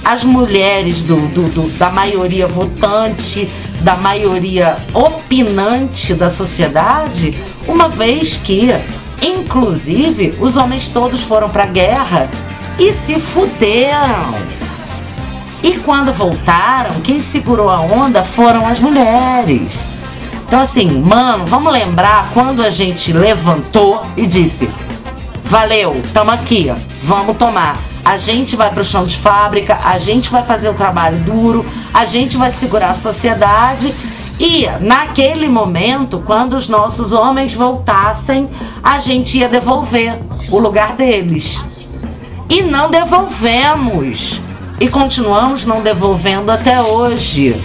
as 0.06 0.24
mulheres 0.24 1.01
do, 1.01 1.16
do- 1.30 1.49
do- 1.49 1.78
da 1.78 1.89
maioria 1.89 2.47
votante, 2.47 3.49
da 3.82 3.95
maioria 3.95 4.78
opinante 4.93 6.14
da 6.14 6.30
sociedade, 6.30 7.36
uma 7.68 7.89
vez 7.89 8.38
que, 8.38 8.70
inclusive, 9.22 10.36
os 10.39 10.56
homens 10.58 10.88
todos 10.89 11.22
foram 11.22 11.49
para 11.49 11.64
a 11.64 11.68
guerra 11.68 12.30
e 12.78 12.93
se 12.93 13.20
fuderam. 13.20 14.34
E 15.64 15.74
quando 15.80 16.14
voltaram, 16.14 17.01
quem 17.01 17.20
segurou 17.20 17.70
a 17.72 17.80
onda 17.82 18.24
foram 18.24 18.68
as 18.68 18.80
mulheres. 18.80 19.74
Então, 20.47 20.60
assim, 20.60 21.01
mano, 21.01 21.45
vamos 21.47 21.74
lembrar 21.74 22.30
quando 22.34 22.62
a 22.64 22.70
gente 22.70 23.12
levantou 23.12 23.99
e 24.16 24.28
disse: 24.28 24.70
Valeu, 25.45 25.99
tamo 26.14 26.30
aqui, 26.32 26.72
vamos 27.01 27.36
tomar. 27.38 27.80
A 28.06 28.20
gente 28.20 28.56
vai 28.56 28.70
pro 28.70 28.86
chão 28.86 29.03
de 29.06 29.18
fábrica, 29.18 29.80
a 29.84 29.97
gente 29.97 30.30
vai 30.30 30.43
fazer 30.43 30.70
o 30.70 30.76
trabalho 30.76 31.18
duro, 31.22 31.66
a 31.91 32.06
gente 32.06 32.38
vai 32.38 32.53
segurar 32.53 32.91
a 32.91 32.95
sociedade. 32.95 33.93
E 34.39 34.68
naquele 34.80 35.49
momento, 35.49 36.22
quando 36.24 36.53
os 36.56 36.70
nossos 36.70 37.12
homens 37.12 37.56
voltassem, 37.56 38.47
a 38.84 38.99
gente 38.99 39.39
ia 39.39 39.49
devolver 39.49 40.20
o 40.51 40.60
lugar 40.60 40.93
deles. 40.93 41.66
E 42.47 42.62
não 42.62 42.91
devolvemos. 42.91 44.39
e 44.80 44.88
continuamos 44.88 45.66
não 45.66 45.82
devolvendo 45.82 46.51
até 46.51 46.82
hoje. 46.82 47.60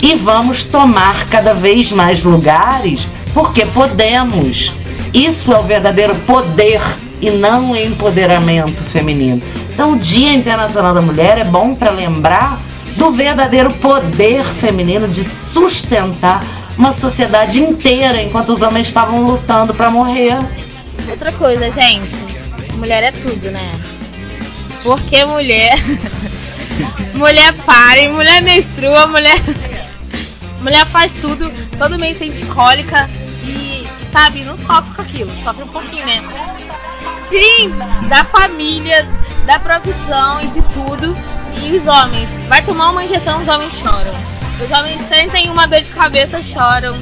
E 0.00 0.14
vamos 0.14 0.64
tomar 0.64 1.26
cada 1.28 1.52
vez 1.52 1.90
mais 1.90 2.22
lugares 2.22 3.08
porque 3.34 3.66
podemos. 3.66 4.72
Isso 5.12 5.52
é 5.52 5.58
o 5.58 5.62
verdadeiro 5.62 6.14
poder 6.20 6.80
e 7.20 7.30
não 7.30 7.72
o 7.72 7.76
empoderamento 7.76 8.82
feminino. 8.82 9.42
Então, 9.72 9.92
o 9.92 9.98
Dia 9.98 10.32
Internacional 10.32 10.94
da 10.94 11.00
Mulher 11.00 11.38
é 11.38 11.44
bom 11.44 11.74
para 11.74 11.90
lembrar 11.90 12.58
do 12.96 13.10
verdadeiro 13.12 13.72
poder 13.74 14.42
feminino 14.44 15.06
de 15.08 15.22
sustentar 15.22 16.44
uma 16.76 16.92
sociedade 16.92 17.60
inteira 17.60 18.22
enquanto 18.22 18.50
os 18.50 18.62
homens 18.62 18.88
estavam 18.88 19.24
lutando 19.24 19.74
para 19.74 19.90
morrer. 19.90 20.36
Outra 21.08 21.32
coisa, 21.32 21.70
gente. 21.70 22.22
Mulher 22.76 23.02
é 23.02 23.12
tudo, 23.12 23.50
né? 23.50 23.80
Porque 24.82 25.24
mulher. 25.24 25.74
mulher 27.14 27.52
pare, 27.64 28.08
mulher 28.08 28.42
menstrua, 28.42 29.06
mulher. 29.06 29.40
mulher 30.60 30.86
faz 30.86 31.12
tudo, 31.12 31.50
todo 31.76 31.98
mês 31.98 32.16
sente 32.16 32.44
cólica 32.46 33.08
e, 33.44 33.86
sabe, 34.10 34.44
não 34.44 34.56
sofre 34.56 34.94
com 34.94 35.02
aquilo, 35.02 35.30
sofre 35.42 35.62
um 35.62 35.68
pouquinho, 35.68 36.06
né? 36.06 36.22
Sim, 37.28 37.72
da 38.08 38.24
família, 38.24 39.06
da 39.46 39.58
profissão 39.58 40.42
e 40.42 40.46
de 40.48 40.62
tudo. 40.62 41.16
E 41.62 41.76
os 41.76 41.86
homens, 41.86 42.28
vai 42.48 42.62
tomar 42.62 42.90
uma 42.90 43.04
injeção, 43.04 43.40
os 43.40 43.48
homens 43.48 43.74
choram. 43.74 44.14
Os 44.62 44.70
homens 44.70 45.02
sentem 45.02 45.50
uma 45.50 45.66
dor 45.66 45.80
de 45.80 45.90
cabeça, 45.90 46.42
choram. 46.42 46.96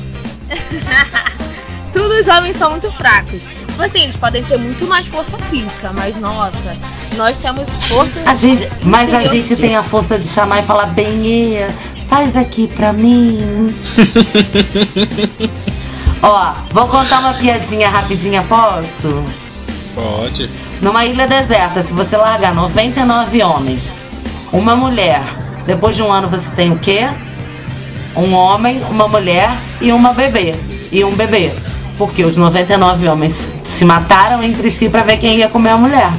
Tudo 1.92 2.20
os 2.20 2.28
homens 2.28 2.56
são 2.56 2.70
muito 2.70 2.90
fracos. 2.92 3.42
Tipo 3.42 3.82
assim, 3.82 4.02
eles 4.02 4.16
podem 4.16 4.42
ter 4.44 4.58
muito 4.58 4.86
mais 4.86 5.06
força 5.06 5.38
física, 5.38 5.90
mas 5.94 6.16
nossa, 6.16 6.76
nós 7.16 7.38
temos 7.38 7.66
força. 7.88 8.22
A 8.26 8.36
gente, 8.36 8.68
mas 8.82 9.12
a 9.14 9.24
gente 9.24 9.56
tem 9.56 9.76
a 9.76 9.82
força 9.82 10.18
de 10.18 10.26
chamar 10.26 10.60
e 10.60 10.62
falar, 10.62 10.86
bem, 10.86 11.56
faz 12.08 12.36
aqui 12.36 12.68
pra 12.68 12.92
mim. 12.92 13.74
Ó, 16.22 16.52
vou 16.70 16.88
contar 16.88 17.20
uma 17.20 17.34
piadinha 17.34 17.88
rapidinha, 17.88 18.42
posso? 18.42 19.24
Pode. 19.94 20.50
Numa 20.80 21.04
ilha 21.04 21.26
deserta, 21.26 21.82
se 21.82 21.92
você 21.92 22.16
largar 22.16 22.54
99 22.54 23.42
homens, 23.42 23.88
uma 24.52 24.76
mulher, 24.76 25.22
depois 25.66 25.96
de 25.96 26.02
um 26.02 26.12
ano 26.12 26.28
você 26.28 26.48
tem 26.50 26.72
o 26.72 26.78
quê? 26.78 27.08
Um 28.14 28.32
homem, 28.34 28.82
uma 28.90 29.08
mulher 29.08 29.50
e 29.80 29.92
uma 29.92 30.12
bebê. 30.12 30.54
E 30.90 31.04
um 31.04 31.14
bebê. 31.14 31.52
Porque 31.98 32.24
os 32.24 32.36
99 32.36 33.08
homens 33.08 33.50
se 33.64 33.84
mataram 33.84 34.42
entre 34.42 34.70
si 34.70 34.88
para 34.88 35.02
ver 35.02 35.18
quem 35.18 35.38
ia 35.38 35.48
comer 35.48 35.70
a 35.70 35.76
mulher. 35.76 36.10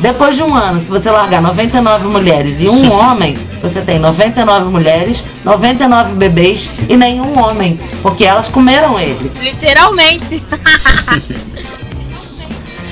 Depois 0.00 0.36
de 0.36 0.42
um 0.42 0.54
ano, 0.54 0.78
se 0.80 0.90
você 0.90 1.10
largar 1.10 1.40
99 1.40 2.08
mulheres 2.08 2.60
e 2.60 2.68
um 2.68 2.92
homem, 2.92 3.36
você 3.62 3.80
tem 3.80 3.98
99 3.98 4.70
mulheres, 4.70 5.24
99 5.44 6.14
bebês 6.14 6.70
e 6.88 6.96
nenhum 6.96 7.38
homem, 7.38 7.80
porque 8.02 8.24
elas 8.24 8.48
comeram 8.48 8.98
ele. 9.00 9.30
Literalmente. 9.40 10.42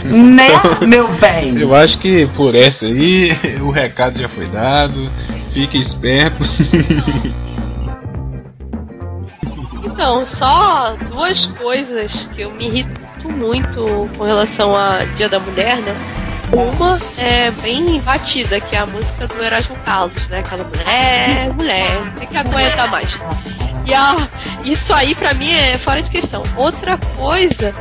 né, 0.04 0.48
meu 0.86 1.08
bem? 1.18 1.58
Eu 1.58 1.74
acho 1.74 1.98
que 1.98 2.26
por 2.36 2.54
essa 2.54 2.86
aí 2.86 3.36
o 3.60 3.70
recado 3.70 4.18
já 4.18 4.28
foi 4.28 4.46
dado. 4.46 5.10
Fique 5.52 5.78
esperto. 5.78 6.42
Então, 9.84 10.26
só 10.26 10.96
duas 11.12 11.46
coisas 11.46 12.28
que 12.34 12.42
eu 12.42 12.50
me 12.50 12.66
irrito 12.66 13.30
muito 13.30 14.10
com 14.18 14.24
relação 14.24 14.76
a 14.76 15.04
Dia 15.16 15.28
da 15.28 15.38
Mulher, 15.38 15.76
né? 15.76 15.94
Uma 16.52 17.00
é 17.18 17.50
bem 17.50 18.00
batida, 18.00 18.60
que 18.60 18.76
é 18.76 18.78
a 18.80 18.86
música 18.86 19.26
do 19.26 19.42
Erasmo 19.42 19.76
Carlos, 19.84 20.28
né? 20.28 20.38
Aquela 20.38 20.64
mulher, 20.64 21.54
mulher, 21.54 22.14
tem 22.18 22.28
que 22.28 22.36
aguentar 22.36 22.90
mais. 22.90 23.16
E 23.86 23.92
a, 23.92 24.16
isso 24.64 24.92
aí 24.92 25.14
pra 25.14 25.34
mim 25.34 25.52
é 25.52 25.76
fora 25.78 26.02
de 26.02 26.10
questão. 26.10 26.42
Outra 26.56 26.98
coisa 27.16 27.74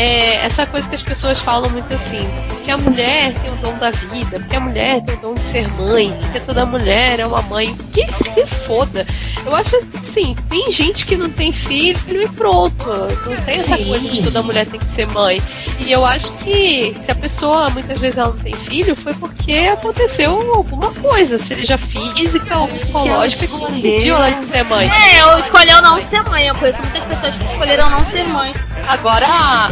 é 0.00 0.46
essa 0.46 0.64
coisa 0.64 0.88
que 0.88 0.94
as 0.94 1.02
pessoas 1.02 1.38
falam 1.38 1.68
muito 1.70 1.92
assim, 1.92 2.26
que 2.64 2.70
a 2.70 2.78
mulher 2.78 3.34
tem 3.34 3.52
o 3.52 3.56
dom 3.56 3.76
da 3.76 3.90
vida, 3.90 4.38
porque 4.38 4.56
a 4.56 4.60
mulher 4.60 5.02
tem 5.02 5.14
o 5.16 5.20
dom 5.20 5.34
de 5.34 5.40
ser 5.40 5.68
mãe, 5.72 6.16
porque 6.20 6.40
toda 6.40 6.64
mulher 6.64 7.20
é 7.20 7.26
uma 7.26 7.42
mãe. 7.42 7.76
Que 7.92 8.06
se 8.06 8.46
foda. 8.64 9.06
Eu 9.44 9.54
acho 9.54 9.76
assim, 9.76 10.34
tem 10.48 10.72
gente 10.72 11.04
que 11.04 11.16
não 11.16 11.28
tem 11.28 11.52
filho 11.52 12.22
e 12.22 12.28
pronto. 12.28 12.86
Não 12.86 13.36
tem 13.44 13.60
essa 13.60 13.76
coisa 13.76 14.08
de 14.08 14.22
toda 14.22 14.42
mulher 14.42 14.66
tem 14.66 14.80
que 14.80 14.94
ser 14.94 15.06
mãe. 15.08 15.40
E 15.80 15.90
eu 15.90 16.04
acho 16.04 16.30
que 16.38 16.94
se 17.04 17.10
a 17.10 17.14
pessoa 17.14 17.70
muitas 17.70 17.98
vezes 17.98 18.18
ela 18.18 18.28
não 18.28 18.38
tem 18.38 18.54
filho, 18.54 18.94
foi 18.94 19.14
porque 19.14 19.52
aconteceu 19.72 20.30
alguma 20.54 20.92
coisa, 20.94 21.38
seja 21.38 21.76
física 21.78 22.58
ou 22.58 22.68
psicológica, 22.68 23.46
que 23.46 23.78
impediu 23.78 24.14
ela 24.14 24.30
de 24.30 24.46
ser 24.46 24.64
mãe. 24.64 24.88
É, 24.88 25.26
ou 25.26 25.38
escolheu 25.38 25.82
não 25.82 26.00
ser 26.00 26.22
mãe. 26.24 26.46
Eu 26.46 26.54
conheço 26.54 26.80
muitas 26.82 27.04
pessoas 27.04 27.38
que 27.38 27.44
escolheram 27.44 27.90
não 27.90 28.04
ser 28.06 28.24
mãe. 28.24 28.54
Agora, 28.88 29.26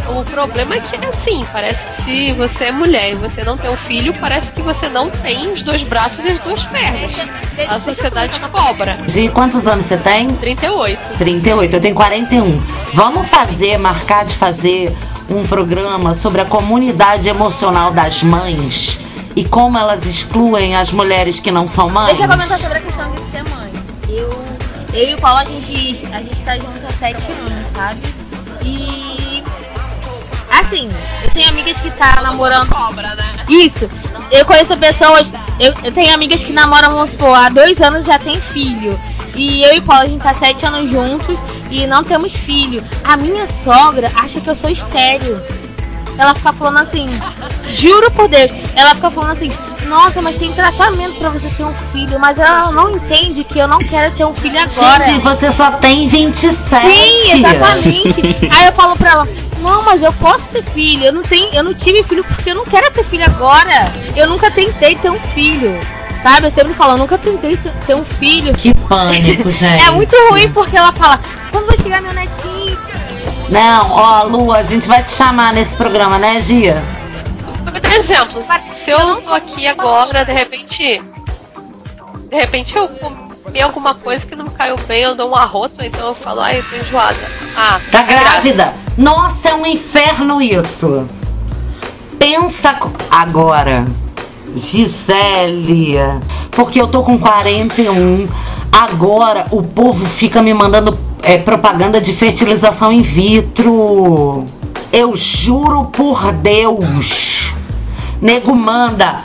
o 0.09 0.18
problema 0.23 0.75
é 0.75 0.79
que 0.79 0.95
é 0.95 1.09
assim, 1.09 1.45
parece 1.51 1.79
que 1.95 2.03
se 2.03 2.33
você 2.33 2.65
é 2.65 2.71
mulher 2.71 3.11
e 3.11 3.15
você 3.15 3.43
não 3.43 3.57
tem 3.57 3.69
um 3.69 3.77
filho, 3.77 4.13
parece 4.19 4.51
que 4.51 4.61
você 4.61 4.89
não 4.89 5.09
tem 5.09 5.51
os 5.51 5.61
dois 5.61 5.83
braços 5.83 6.23
e 6.23 6.29
as 6.29 6.39
duas 6.39 6.63
pernas. 6.65 7.15
A 7.67 7.79
sociedade 7.79 8.39
cobra. 8.51 8.97
De 9.07 9.29
quantos 9.29 9.65
anos 9.67 9.85
você 9.85 9.97
tem? 9.97 10.29
38. 10.35 11.17
38, 11.17 11.75
eu 11.75 11.81
tenho 11.81 11.95
41. 11.95 12.63
Vamos 12.93 13.29
fazer, 13.29 13.77
marcar 13.77 14.25
de 14.25 14.35
fazer 14.35 14.95
um 15.29 15.45
programa 15.45 16.13
sobre 16.13 16.41
a 16.41 16.45
comunidade 16.45 17.29
emocional 17.29 17.91
das 17.91 18.23
mães 18.23 18.99
e 19.35 19.45
como 19.45 19.77
elas 19.77 20.05
excluem 20.05 20.75
as 20.75 20.91
mulheres 20.91 21.39
que 21.39 21.51
não 21.51 21.67
são 21.67 21.89
mães? 21.89 22.07
Deixa 22.07 22.25
eu 22.25 22.29
comentar 22.29 22.57
sobre 22.57 22.77
a 22.77 22.81
questão 22.81 23.11
de 23.11 23.21
ser 23.31 23.43
mãe. 23.43 23.71
Eu, 24.09 24.29
eu 24.93 25.09
e 25.11 25.13
o 25.13 25.17
Paulo, 25.17 25.39
a 25.39 25.45
gente, 25.45 26.05
a 26.13 26.21
gente 26.21 26.43
tá 26.43 26.57
junto 26.57 26.85
há 26.85 26.91
sete 26.91 27.31
anos, 27.31 27.67
sabe? 27.69 27.99
E. 28.65 29.43
Assim, 30.59 30.89
eu 31.23 31.31
tenho 31.31 31.49
amigas 31.49 31.79
que 31.79 31.89
tá 31.91 32.21
namorando. 32.21 32.67
Cobra, 32.67 33.15
né? 33.15 33.25
Isso. 33.47 33.89
Eu 34.31 34.45
conheço 34.45 34.75
pessoas. 34.77 35.33
Eu, 35.59 35.73
eu 35.83 35.91
tenho 35.91 36.13
amigas 36.13 36.43
que 36.43 36.51
namoram, 36.51 36.91
vamos 36.91 37.11
supor, 37.11 37.33
há 37.33 37.49
dois 37.49 37.81
anos 37.81 38.05
já 38.05 38.19
tem 38.19 38.39
filho. 38.39 38.99
E 39.35 39.63
eu 39.63 39.75
e 39.75 39.79
o 39.79 39.81
Paulo, 39.81 40.03
a 40.03 40.05
gente 40.05 40.21
tá 40.21 40.33
sete 40.33 40.65
anos 40.65 40.89
juntos 40.89 41.37
e 41.69 41.87
não 41.87 42.03
temos 42.03 42.33
filho. 42.33 42.83
A 43.03 43.15
minha 43.15 43.47
sogra 43.47 44.11
acha 44.15 44.41
que 44.41 44.49
eu 44.49 44.55
sou 44.55 44.69
estéreo. 44.69 45.41
Ela 46.17 46.35
fica 46.35 46.51
falando 46.51 46.79
assim, 46.79 47.07
juro 47.69 48.11
por 48.11 48.27
Deus, 48.27 48.51
ela 48.75 48.93
fica 48.93 49.09
falando 49.09 49.31
assim, 49.31 49.49
nossa, 49.87 50.21
mas 50.21 50.35
tem 50.35 50.51
tratamento 50.51 51.17
pra 51.17 51.29
você 51.29 51.49
ter 51.49 51.63
um 51.63 51.73
filho, 51.73 52.19
mas 52.19 52.37
ela 52.37 52.73
não 52.73 52.93
entende 52.93 53.45
que 53.45 53.57
eu 53.57 53.69
não 53.69 53.79
quero 53.79 54.13
ter 54.13 54.25
um 54.25 54.33
filho 54.33 54.59
agora. 54.59 55.01
Gente, 55.01 55.21
você 55.21 55.49
só 55.53 55.71
tem 55.71 56.09
27. 56.09 56.57
Sim, 56.57 57.37
exatamente. 57.37 58.21
Aí 58.53 58.65
eu 58.65 58.73
falo 58.73 58.97
pra 58.97 59.11
ela, 59.11 59.27
não, 59.61 59.83
mas 59.83 60.03
eu 60.03 60.13
posso 60.13 60.47
ter 60.47 60.63
filho. 60.63 61.05
Eu 61.05 61.13
não 61.13 61.21
tenho, 61.21 61.53
eu 61.53 61.63
não 61.63 61.73
tive 61.73 62.03
filho 62.03 62.23
porque 62.23 62.51
eu 62.51 62.55
não 62.55 62.65
quero 62.65 62.91
ter 62.91 63.03
filho 63.03 63.25
agora. 63.25 63.91
Eu 64.15 64.27
nunca 64.27 64.49
tentei 64.51 64.95
ter 64.95 65.09
um 65.09 65.19
filho. 65.19 65.79
Sabe? 66.21 66.47
Eu 66.47 66.49
sempre 66.49 66.73
falo, 66.73 66.93
eu 66.93 66.97
nunca 66.97 67.17
tentei 67.17 67.55
ter 67.55 67.95
um 67.95 68.03
filho. 68.03 68.53
Que 68.53 68.73
pânico, 68.73 69.49
gente. 69.51 69.87
É 69.87 69.91
muito 69.91 70.15
ruim 70.29 70.51
porque 70.51 70.77
ela 70.77 70.91
fala, 70.91 71.19
quando 71.51 71.67
vai 71.67 71.77
chegar 71.77 72.01
meu 72.01 72.13
netinho? 72.13 72.77
Não, 73.49 73.91
ó, 73.91 74.23
Lu, 74.23 74.51
a 74.51 74.61
gente 74.63 74.87
vai 74.87 75.03
te 75.03 75.11
chamar 75.11 75.53
nesse 75.53 75.75
programa, 75.75 76.19
né, 76.19 76.41
Gia? 76.41 76.83
Por 77.63 77.91
exemplo, 77.91 78.45
se 78.83 78.91
eu 78.91 79.21
tô 79.21 79.33
aqui 79.33 79.67
agora, 79.67 80.25
de 80.25 80.33
repente. 80.33 81.01
De 82.29 82.35
repente 82.35 82.75
eu 82.75 82.87
comi 82.87 83.28
alguma 83.61 83.93
coisa 83.95 84.25
que 84.25 84.35
não 84.35 84.45
me 84.45 84.51
caiu 84.51 84.77
bem, 84.87 85.01
eu 85.03 85.15
dou 85.15 85.31
um 85.31 85.35
arroto, 85.35 85.83
então 85.83 86.09
eu 86.09 86.15
falo, 86.15 86.41
ai, 86.41 86.59
eu 86.59 86.63
tô 86.63 86.75
enjoada. 86.75 87.17
Ah, 87.55 87.79
Tá 87.91 88.03
grávida? 88.03 88.73
Nossa, 88.97 89.49
é 89.49 89.53
um 89.55 89.65
inferno 89.65 90.41
isso. 90.41 91.07
Pensa 92.17 92.77
agora, 93.09 93.85
Gisele, 94.55 95.95
porque 96.51 96.79
eu 96.81 96.87
tô 96.87 97.03
com 97.03 97.17
41. 97.17 98.27
Agora 98.71 99.47
o 99.51 99.63
povo 99.63 100.05
fica 100.05 100.41
me 100.41 100.53
mandando 100.53 100.97
é, 101.23 101.37
propaganda 101.37 101.99
de 101.99 102.13
fertilização 102.13 102.91
in 102.91 103.01
vitro. 103.01 104.45
Eu 104.91 105.15
juro 105.15 105.85
por 105.85 106.31
Deus. 106.33 107.53
Nego 108.21 108.53
manda 108.53 109.23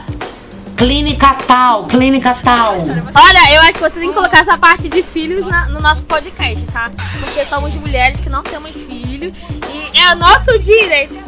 clínica 0.76 1.34
tal, 1.46 1.84
clínica 1.86 2.36
tal. 2.42 2.74
Olha, 2.74 3.54
eu 3.54 3.60
acho 3.62 3.74
que 3.74 3.80
você 3.80 4.00
tem 4.00 4.08
que 4.08 4.14
colocar 4.14 4.40
essa 4.40 4.58
parte 4.58 4.88
de 4.88 5.02
filhos 5.02 5.46
na- 5.46 5.66
no 5.66 5.80
nosso 5.80 6.04
podcast, 6.06 6.64
tá? 6.66 6.90
Porque 7.20 7.44
somos 7.44 7.74
mulheres 7.74 8.20
que 8.20 8.28
não 8.28 8.42
temos 8.42 8.72
filho 8.74 9.32
e 9.94 10.00
é 10.00 10.12
o 10.12 10.16
nosso 10.16 10.58
direito. 10.58 11.14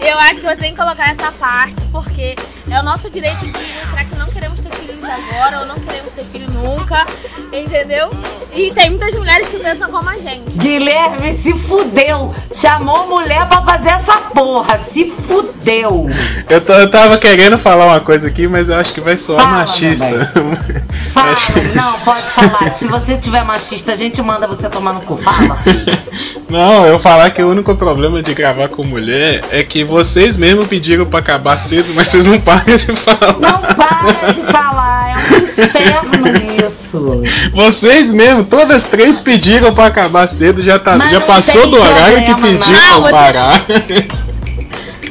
Eu 0.00 0.18
acho 0.18 0.40
que 0.40 0.46
você 0.46 0.56
tem 0.56 0.70
que 0.72 0.78
colocar 0.78 1.10
essa 1.10 1.30
parte 1.32 1.76
porque 1.92 2.09
é 2.24 2.80
o 2.80 2.82
nosso 2.82 3.08
direito 3.10 3.40
de 3.40 3.52
mostrar 3.80 4.04
que 4.04 4.16
não 4.16 4.26
queremos 4.26 4.58
ter 4.60 4.70
filho 4.70 4.80
filhos 4.90 5.04
agora 5.04 5.60
ou 5.60 5.66
não 5.66 5.76
queremos 5.76 6.12
ter 6.12 6.24
filho 6.24 6.48
nunca, 6.50 7.06
entendeu? 7.52 8.10
E 8.52 8.70
tem 8.72 8.90
muitas 8.90 9.14
mulheres 9.14 9.46
que 9.48 9.58
pensam 9.58 9.90
como 9.90 10.08
a 10.08 10.18
gente. 10.18 10.58
Guilherme 10.58 11.32
se 11.32 11.52
fudeu. 11.56 12.34
Chamou 12.54 13.06
mulher 13.08 13.46
pra 13.48 13.62
fazer 13.62 13.90
essa 13.90 14.16
porra. 14.34 14.78
Se 14.90 15.10
fudeu. 15.10 16.08
Eu, 16.48 16.60
tô- 16.60 16.72
eu 16.72 16.90
tava 16.90 17.16
querendo 17.18 17.58
falar 17.58 17.86
uma 17.86 18.00
coisa 18.00 18.26
aqui, 18.26 18.46
mas 18.48 18.68
eu 18.68 18.76
acho 18.76 18.92
que 18.92 19.00
vai 19.00 19.16
soar 19.16 19.40
Fala, 19.42 19.56
machista. 19.58 20.32
Fala. 21.12 21.36
Não, 21.74 22.00
pode 22.00 22.26
falar. 22.26 22.70
Se 22.76 22.86
você 22.86 23.16
tiver 23.16 23.44
machista, 23.44 23.92
a 23.92 23.96
gente 23.96 24.20
manda 24.22 24.46
você 24.46 24.68
tomar 24.68 24.92
no 24.92 25.00
cu. 25.02 25.16
Fala. 25.16 25.56
Não, 26.48 26.84
eu 26.84 26.98
falar 26.98 27.30
que 27.30 27.40
o 27.42 27.48
único 27.48 27.76
problema 27.76 28.20
de 28.22 28.34
gravar 28.34 28.68
com 28.68 28.82
mulher 28.84 29.44
é 29.52 29.62
que 29.62 29.84
vocês 29.84 30.36
mesmos 30.36 30.66
pediram 30.66 31.06
pra 31.06 31.20
acabar 31.20 31.56
cedo, 31.58 31.92
mas 31.94 32.08
vocês 32.10 32.24
não 32.24 32.40
param 32.40 32.76
de 32.76 32.96
falar. 32.96 33.36
Não 33.40 33.58
para 33.74 34.32
de 34.32 34.42
falar. 34.52 35.10
É 35.10 35.14
um 35.32 35.36
inferno 35.38 36.28
isso. 36.66 37.22
Vocês 37.54 38.10
mesmo, 38.12 38.44
todas 38.44 38.82
três 38.84 39.20
pediram 39.20 39.72
pra 39.72 39.86
acabar 39.86 40.28
cedo, 40.28 40.62
já, 40.62 40.78
tá, 40.78 40.96
Mas 40.96 41.10
já 41.12 41.20
passou 41.20 41.68
do 41.68 41.80
horário 41.80 42.18
que 42.24 42.32
problema, 42.34 42.58
pediram 42.58 42.80
não. 42.80 42.80
pra 42.80 42.90
Não, 42.90 43.02
você- 43.02 43.10
parar. 43.12 43.62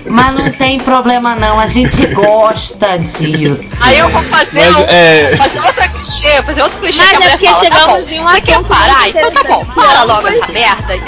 Mas 0.10 0.34
não 0.36 0.51
tem 0.51 0.80
problema 0.80 1.36
não. 1.36 1.60
A 1.60 1.68
gente 1.68 2.05
gosta 2.07 2.97
disso. 2.99 3.78
Aí 3.82 3.99
eu 3.99 4.10
vou 4.10 4.24
fazer, 4.24 4.47
Mas, 4.53 4.76
um, 4.78 4.82
é- 4.89 5.38
fazer 5.38 5.60
outra 5.66 5.88
clichê, 5.89 6.41
fazer 6.43 6.62
outro 6.64 6.80
clichê 6.80 6.97
Mas 6.97 7.10
que 7.10 7.16
a 7.16 7.28
é 7.28 7.30
porque 7.32 7.45
fala, 7.47 7.60
chegamos 7.60 7.86
tá 7.86 8.10
bom, 8.10 8.16
em 8.16 8.20
um 8.20 8.28
assunto 8.28 8.64
parar? 8.66 9.10
Então 9.10 9.32
tá 9.32 9.43
bom, 9.43 9.66
para 9.66 10.03
logo 10.03 10.28
ambos- 10.28 10.41
essa 10.41 10.51
merda 10.53 10.95
e 10.95 10.99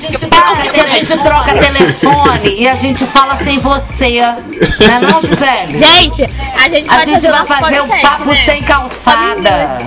você 0.00 0.24
não 0.24 0.28
Para 0.30 0.56
que 0.70 0.80
a 0.80 0.86
gente 0.86 1.18
troca 1.18 1.54
telefone 1.54 2.54
e 2.58 2.68
a 2.68 2.74
gente 2.76 3.04
fala 3.06 3.36
sem 3.38 3.58
você. 3.58 4.20
Não 4.20 4.94
é 4.94 4.98
não, 5.00 5.20
Gisele? 5.22 5.76
Gente, 5.76 6.22
a 6.24 6.68
gente 6.68 6.88
A 6.90 6.94
vai 6.96 7.04
gente 7.06 7.14
fazer, 7.26 7.30
vai 7.30 7.46
fazer 7.46 7.80
um 7.80 7.88
papo 8.00 8.24
né? 8.26 8.42
sem 8.44 8.62
calçada. 8.62 9.78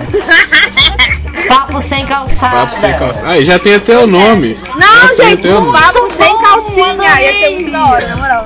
Papo 1.47 1.81
sem 1.81 2.05
calçada. 2.05 2.65
Papo 2.67 2.79
sem 2.79 2.93
calça. 2.97 3.21
Aí 3.27 3.45
já 3.45 3.59
tem 3.59 3.75
até 3.75 3.97
o 3.97 4.07
nome. 4.07 4.57
Não, 4.75 5.15
Já 5.15 5.23
gente, 5.25 5.47
o 5.47 5.61
nome. 5.61 5.71
papo 5.79 6.09
sem 6.17 6.32
calcinha. 6.63 7.21
Ia 7.21 7.33
ser 7.33 7.49
muito 7.51 7.71
da 7.71 7.85
hora, 7.85 8.07
na 8.07 8.15
moral. 8.15 8.43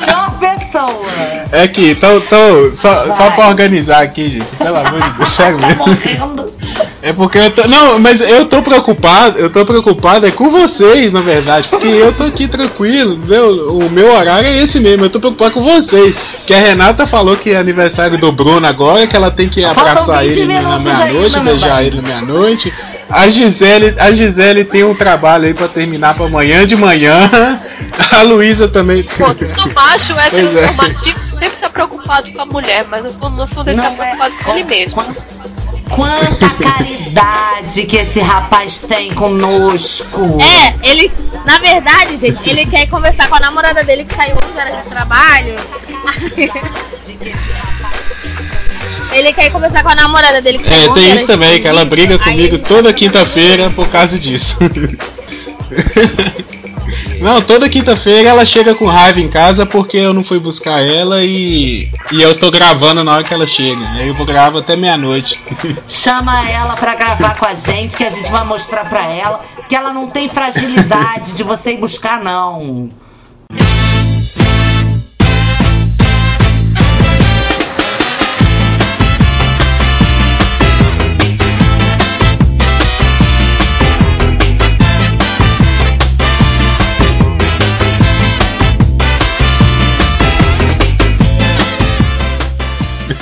Melhor 0.00 0.38
pessoa. 0.38 1.10
É 1.52 1.66
que, 1.68 1.90
então, 1.90 2.18
então 2.18 2.72
só, 2.76 3.06
só 3.14 3.30
pra 3.32 3.48
organizar 3.48 4.02
aqui, 4.02 4.30
gente, 4.30 4.56
pelo 4.56 4.76
amor 4.76 5.00
de 5.00 5.10
Deus, 5.10 5.32
sério 5.32 5.58
mesmo. 5.60 6.50
É 7.02 7.12
porque 7.12 7.38
eu 7.38 7.50
tô. 7.50 7.66
Não, 7.66 7.98
mas 7.98 8.20
eu 8.20 8.46
tô 8.46 8.62
preocupado, 8.62 9.38
eu 9.38 9.50
tô 9.50 9.64
preocupado 9.64 10.26
é 10.26 10.30
com 10.30 10.50
vocês, 10.50 11.12
na 11.12 11.20
verdade, 11.20 11.66
porque 11.68 11.86
eu 11.86 12.12
tô 12.12 12.24
aqui 12.24 12.46
tranquilo, 12.46 13.14
entendeu? 13.14 13.76
O 13.76 13.90
meu 13.90 14.12
horário 14.12 14.46
é 14.46 14.58
esse 14.58 14.78
mesmo, 14.78 15.04
eu 15.04 15.10
tô 15.10 15.18
preocupado 15.18 15.54
com 15.54 15.62
vocês. 15.62 16.16
Que 16.46 16.54
a 16.54 16.58
Renata 16.58 17.06
falou 17.06 17.36
que 17.36 17.50
é 17.50 17.56
aniversário 17.56 18.18
do 18.18 18.32
Bruno 18.32 18.66
agora, 18.66 19.06
que 19.06 19.14
ela 19.14 19.30
tem 19.30 19.48
que 19.48 19.62
abraçar 19.64 20.24
20 20.24 20.36
ele 20.40 20.60
na 20.60 20.78
meia-noite, 20.78 21.40
beijar 21.40 21.84
ele 21.84 21.96
na 21.96 22.02
meia-noite. 22.02 22.72
A 23.08 23.28
Gisele, 23.28 23.94
a 23.98 24.12
Gisele 24.12 24.64
tem 24.64 24.82
um 24.84 24.94
trabalho 24.94 25.46
aí 25.46 25.54
pra 25.54 25.68
terminar 25.68 26.14
pra 26.14 26.26
amanhã 26.26 26.64
de 26.66 26.76
manhã. 26.76 27.28
A 28.18 28.22
Luísa 28.22 28.68
também. 28.68 29.02
Pô, 29.02 29.32
todo 29.34 29.74
macho 29.74 30.12
é 30.18 30.30
Pois 30.30 30.56
é. 30.56 30.66
normativo, 30.66 31.18
sempre 31.38 31.56
tá 31.60 31.70
preocupado 31.70 32.32
com 32.32 32.42
a 32.42 32.46
mulher, 32.46 32.84
mas 32.90 33.04
no 33.04 33.12
fundo, 33.12 33.36
no 33.36 33.46
fundo 33.48 33.70
ele 33.70 33.80
tá 33.80 33.90
Não 33.90 33.92
é. 33.92 33.96
preocupado 33.96 34.34
com 34.44 34.50
ele 34.52 34.64
mesmo. 34.64 35.02
Quan- 35.90 36.18
Quanta 36.20 36.50
caridade 36.50 37.84
que 37.86 37.96
esse 37.96 38.20
rapaz 38.20 38.80
tem 38.80 39.12
conosco. 39.14 40.20
É, 40.40 40.74
ele, 40.88 41.10
na 41.44 41.58
verdade, 41.58 42.16
gente, 42.16 42.48
ele 42.48 42.64
quer 42.66 42.86
conversar 42.88 43.28
com 43.28 43.34
a 43.36 43.40
namorada 43.40 43.82
dele 43.84 44.04
que 44.04 44.14
saiu 44.14 44.36
11 44.36 44.58
horas 44.58 44.76
de 44.84 44.88
trabalho. 44.88 45.56
Ele 49.12 49.32
quer 49.32 49.50
conversar 49.50 49.82
com 49.82 49.88
a 49.88 49.94
namorada 49.96 50.40
dele 50.40 50.58
que 50.58 50.66
saiu 50.66 50.84
É, 50.84 50.88
11 50.90 50.94
tem 50.94 51.14
isso 51.16 51.26
também, 51.26 51.60
que 51.60 51.66
ela 51.66 51.80
serviço, 51.80 51.96
briga 52.06 52.18
comigo 52.22 52.54
ele 52.54 52.58
toda 52.64 52.92
quinta-feira 52.92 53.68
por 53.70 53.88
causa 53.88 54.16
disso. 54.16 54.56
Não, 57.20 57.40
toda 57.40 57.68
quinta-feira 57.68 58.30
ela 58.30 58.44
chega 58.44 58.74
com 58.74 58.86
raiva 58.86 59.20
em 59.20 59.28
casa 59.28 59.66
porque 59.66 59.96
eu 59.96 60.14
não 60.14 60.24
fui 60.24 60.38
buscar 60.38 60.84
ela 60.84 61.22
e, 61.22 61.90
e 62.12 62.22
eu 62.22 62.34
tô 62.34 62.50
gravando 62.50 63.04
na 63.04 63.14
hora 63.14 63.24
que 63.24 63.34
ela 63.34 63.46
chega. 63.46 63.86
Aí 63.90 64.08
eu 64.08 64.14
vou 64.14 64.26
gravar 64.26 64.58
até 64.58 64.76
meia-noite. 64.76 65.40
Chama 65.88 66.48
ela 66.48 66.76
pra 66.76 66.94
gravar 66.94 67.36
com 67.36 67.46
a 67.46 67.54
gente, 67.54 67.96
que 67.96 68.04
a 68.04 68.10
gente 68.10 68.30
vai 68.30 68.44
mostrar 68.44 68.88
pra 68.88 69.04
ela 69.06 69.44
que 69.68 69.76
ela 69.76 69.92
não 69.92 70.08
tem 70.08 70.28
fragilidade 70.28 71.34
de 71.34 71.42
você 71.42 71.72
ir 71.72 71.78
buscar, 71.78 72.20
não. 72.20 72.90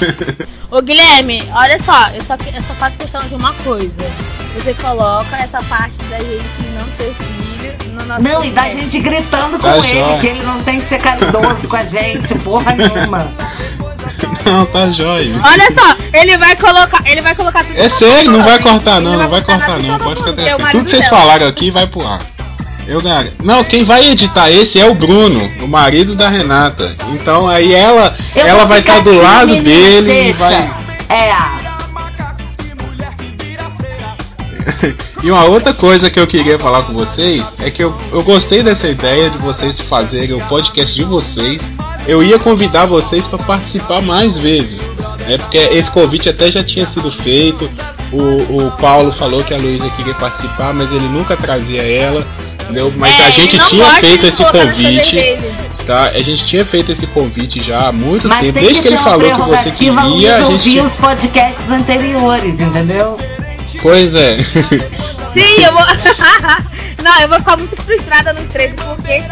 Ô 0.70 0.80
Guilherme, 0.82 1.42
olha 1.54 1.78
só, 1.78 2.08
eu 2.10 2.20
só, 2.20 2.34
eu 2.34 2.60
só 2.60 2.74
faço 2.74 2.98
questão 2.98 3.22
de 3.26 3.34
uma 3.34 3.52
coisa. 3.54 4.04
Você 4.54 4.74
coloca 4.74 5.36
essa 5.36 5.62
parte 5.64 5.96
da 6.10 6.18
gente 6.18 6.62
não 6.74 6.88
ter 6.96 7.14
filho 7.14 7.94
no 7.94 8.04
nosso 8.06 8.22
Não, 8.22 8.44
e 8.44 8.50
da 8.50 8.68
gente 8.68 8.98
gritando 9.00 9.58
com 9.58 9.62
Tá 9.62 9.78
ele, 9.78 10.00
jóia. 10.00 10.18
que 10.18 10.26
ele 10.26 10.42
não 10.42 10.62
tem 10.62 10.80
que 10.80 10.88
ser 10.88 11.00
caridoso 11.00 11.68
com 11.68 11.76
a 11.76 11.84
gente, 11.84 12.34
porra 12.40 12.74
nenhuma. 12.74 13.26
Não, 14.44 14.64
tá 14.66 14.90
jóia. 14.90 15.34
Olha 15.44 15.70
só, 15.70 15.96
ele 16.14 16.38
vai 16.38 16.56
colocar, 16.56 17.02
ele 17.04 17.20
vai 17.20 17.34
colocar 17.34 17.62
tudo 17.62 17.78
É 17.78 17.88
sério, 17.90 18.30
não 18.30 18.42
vai 18.42 18.58
cortar 18.58 19.00
não, 19.00 19.18
não 19.18 19.28
vai 19.28 19.42
cortar 19.42 19.78
não, 19.80 19.98
pode 19.98 20.20
ficar 20.20 20.32
tranquilo. 20.32 20.70
Tudo 20.72 20.84
que 20.84 20.90
vocês 20.90 21.08
falaram 21.08 21.46
aqui 21.46 21.70
vai 21.70 21.86
pro 21.86 22.06
ar. 22.06 22.20
Eu. 22.88 23.02
Não, 23.44 23.62
quem 23.62 23.84
vai 23.84 24.08
editar 24.08 24.50
esse 24.50 24.80
é 24.80 24.86
o 24.88 24.94
Bruno, 24.94 25.38
o 25.62 25.68
marido 25.68 26.16
da 26.16 26.30
Renata. 26.30 26.90
Então 27.12 27.46
aí 27.46 27.74
ela, 27.74 28.16
Eu 28.34 28.46
ela 28.46 28.64
vai 28.64 28.80
estar 28.80 29.00
do 29.00 29.10
aqui, 29.10 29.20
lado 29.20 29.56
dele 29.62 30.10
e 30.10 30.24
deixa. 30.24 30.38
vai. 30.38 30.70
É. 31.10 31.68
E 35.20 35.30
uma 35.32 35.44
outra 35.46 35.74
coisa 35.74 36.08
que 36.08 36.20
eu 36.20 36.28
queria 36.28 36.58
falar 36.60 36.82
com 36.84 36.92
vocês 36.92 37.56
é 37.60 37.70
que 37.72 37.82
eu, 37.82 37.92
eu 38.12 38.22
gostei 38.22 38.62
dessa 38.62 38.86
ideia 38.86 39.28
de 39.28 39.36
vocês 39.38 39.80
fazerem 39.80 40.36
o 40.36 40.40
podcast 40.46 40.94
de 40.94 41.02
vocês. 41.02 41.60
Eu 42.08 42.22
ia 42.22 42.38
convidar 42.38 42.86
vocês 42.86 43.26
para 43.26 43.38
participar 43.38 44.00
mais 44.00 44.38
vezes. 44.38 44.80
É 45.28 45.36
porque 45.36 45.58
esse 45.58 45.90
convite 45.90 46.28
até 46.28 46.50
já 46.50 46.64
tinha 46.64 46.86
sido 46.86 47.10
feito. 47.10 47.70
O, 48.10 48.66
o 48.66 48.70
Paulo 48.80 49.12
falou 49.12 49.44
que 49.44 49.52
a 49.52 49.58
Luísa 49.58 49.88
queria 49.90 50.14
participar, 50.14 50.72
mas 50.72 50.90
ele 50.90 51.06
nunca 51.08 51.36
trazia 51.36 51.82
ela. 51.82 52.26
Entendeu? 52.62 52.90
Mas 52.96 53.18
É, 53.20 53.26
a 53.26 53.30
gente 53.30 53.58
tinha 53.58 53.84
feito 54.00 54.26
esse 54.26 54.42
convite. 54.44 55.16
Tá? 55.86 56.04
A 56.10 56.22
gente 56.22 56.44
tinha 56.46 56.64
feito 56.64 56.92
esse 56.92 57.06
convite 57.08 57.62
já 57.62 57.88
há 57.88 57.92
muito 57.92 58.26
Mas 58.28 58.40
tempo. 58.46 58.54
tem 58.54 58.64
Desde 58.64 58.82
que 58.82 58.88
que 58.88 58.88
ter 58.88 58.94
ele 58.94 59.02
uma 59.02 59.10
falou 59.10 59.60
que 59.62 59.70
você 59.70 59.84
queria, 59.84 60.00
a 60.00 60.04
Luiz 60.38 60.44
ouvir 60.44 60.70
gente. 60.72 60.80
os 60.80 60.96
podcasts 60.96 61.70
anteriores, 61.70 62.60
entendeu? 62.60 63.18
Pois 63.82 64.14
é. 64.14 64.36
Sim, 65.30 65.62
eu 65.62 65.72
vou. 65.72 65.82
não, 67.02 67.20
eu 67.20 67.28
vou 67.28 67.38
ficar 67.38 67.56
muito 67.56 67.76
frustrada 67.76 68.32
nos 68.32 68.48
três, 68.48 68.74
porque. 68.74 69.22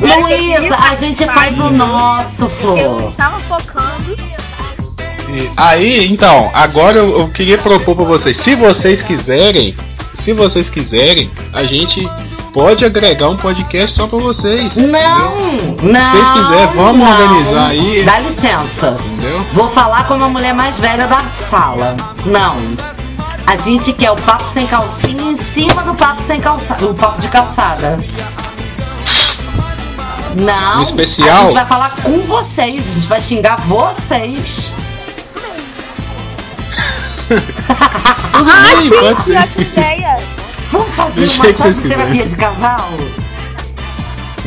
eu 0.00 0.20
Luísa, 0.20 0.76
a 0.76 0.94
gente 0.94 1.24
faz 1.26 1.58
o 1.58 1.70
nosso, 1.70 2.44
Eu 2.44 2.50
Flor. 2.50 3.04
estava 3.04 3.38
focando. 3.40 4.12
E 5.30 5.50
Aí, 5.56 6.10
então, 6.10 6.50
agora 6.54 6.96
eu, 6.96 7.20
eu 7.20 7.28
queria 7.28 7.58
propor 7.58 7.94
pra 7.94 8.04
vocês, 8.04 8.36
se 8.36 8.54
vocês 8.54 9.02
quiserem, 9.02 9.76
se 10.14 10.32
vocês 10.32 10.70
quiserem, 10.70 11.30
a 11.52 11.64
gente 11.64 12.08
pode 12.52 12.84
agregar 12.84 13.28
um 13.28 13.36
podcast 13.36 13.94
só 13.94 14.06
pra 14.06 14.18
vocês. 14.18 14.76
Não, 14.76 14.88
não. 15.82 16.10
Se 16.10 16.16
vocês 16.16 16.30
quiserem, 16.30 16.74
vamos 16.74 17.08
não. 17.08 17.10
organizar 17.10 17.66
aí. 17.68 18.02
Dá 18.04 18.18
licença. 18.20 18.96
Entendeu? 19.12 19.44
Vou 19.52 19.70
falar 19.70 20.06
como 20.06 20.24
a 20.24 20.28
mulher 20.28 20.54
mais 20.54 20.80
velha 20.80 21.06
da 21.06 21.20
sala. 21.32 21.96
Não. 22.24 22.56
A 23.48 23.56
gente 23.56 23.94
quer 23.94 24.10
o 24.10 24.16
papo 24.16 24.46
sem 24.46 24.66
calcinha 24.66 25.32
em 25.32 25.36
cima 25.54 25.82
do 25.82 25.94
papo 25.94 26.20
sem 26.20 26.38
calçada. 26.38 26.84
O 26.84 26.92
papo 26.92 27.18
de 27.18 27.28
calçada. 27.28 27.98
Não. 30.36 30.76
No 30.76 30.82
especial? 30.82 31.38
A 31.38 31.42
gente 31.44 31.54
vai 31.54 31.64
falar 31.64 31.96
com 32.02 32.18
vocês. 32.18 32.84
A 32.90 32.94
gente 32.94 33.08
vai 33.08 33.22
xingar 33.22 33.56
vocês. 33.62 34.70
Ah, 38.40 38.74
bem, 38.76 38.82
sim, 38.82 38.90
pode 38.90 39.16
que 39.16 39.22
ser. 39.24 39.38
ótima 39.38 39.62
ideia! 39.62 40.18
Vamos 40.70 40.94
fazer 40.94 41.28
uma 41.28 41.44
que 41.46 41.58
só 41.58 41.70
de 41.70 41.82
terapia 41.82 42.24
de 42.24 42.36
casal? 42.36 42.88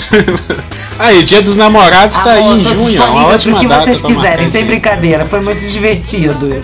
aí, 0.97 1.23
Dia 1.25 1.41
dos 1.41 1.57
Namorados 1.57 2.17
tá 2.17 2.31
aí 2.31 2.41
Amor, 2.41 2.57
em 2.57 2.63
junho, 2.63 3.01
é 3.01 3.05
uma 3.05 3.23
pro 3.25 3.33
ótima 3.33 3.59
que 3.59 3.67
data 3.67 3.83
vocês 3.83 4.01
quiserem, 4.01 4.49
sem 4.49 4.65
brincadeira. 4.65 5.25
Foi 5.25 5.41
muito 5.41 5.67
divertido. 5.67 6.63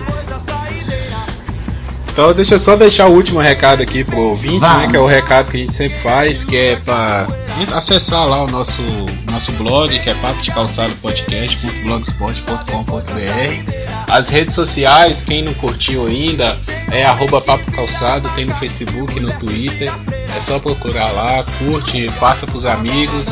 Então 2.18 2.34
deixa 2.34 2.56
eu 2.56 2.58
só 2.58 2.74
deixar 2.74 3.06
o 3.06 3.12
último 3.12 3.38
recado 3.38 3.80
aqui 3.80 4.02
pro 4.02 4.18
ouvinte, 4.18 4.58
né? 4.58 4.68
Vamos. 4.68 4.90
Que 4.90 4.96
é 4.96 5.00
o 5.00 5.06
recado 5.06 5.52
que 5.52 5.56
a 5.56 5.60
gente 5.60 5.72
sempre 5.72 6.00
faz, 6.00 6.42
que 6.42 6.56
é 6.56 6.74
pra 6.74 7.28
acessar 7.76 8.26
lá 8.26 8.42
o 8.42 8.48
nosso, 8.48 8.82
nosso 9.30 9.52
blog, 9.52 9.96
que 10.00 10.10
é 10.10 10.14
papo 10.14 10.42
de 10.42 10.50
calçado 10.50 10.92
podcast.blogspot.com.br. 10.96 13.77
As 14.08 14.28
redes 14.28 14.54
sociais, 14.54 15.22
quem 15.22 15.42
não 15.42 15.52
curtiu 15.54 16.06
ainda, 16.06 16.56
é 16.90 17.04
arroba 17.04 17.40
Papo 17.40 17.70
Calçado, 17.72 18.28
tem 18.34 18.46
no 18.46 18.54
Facebook, 18.54 19.20
no 19.20 19.32
Twitter. 19.38 19.92
É 20.36 20.40
só 20.40 20.58
procurar 20.58 21.10
lá, 21.12 21.44
curte, 21.58 22.10
passa 22.18 22.46
pros 22.46 22.64
amigos. 22.64 23.26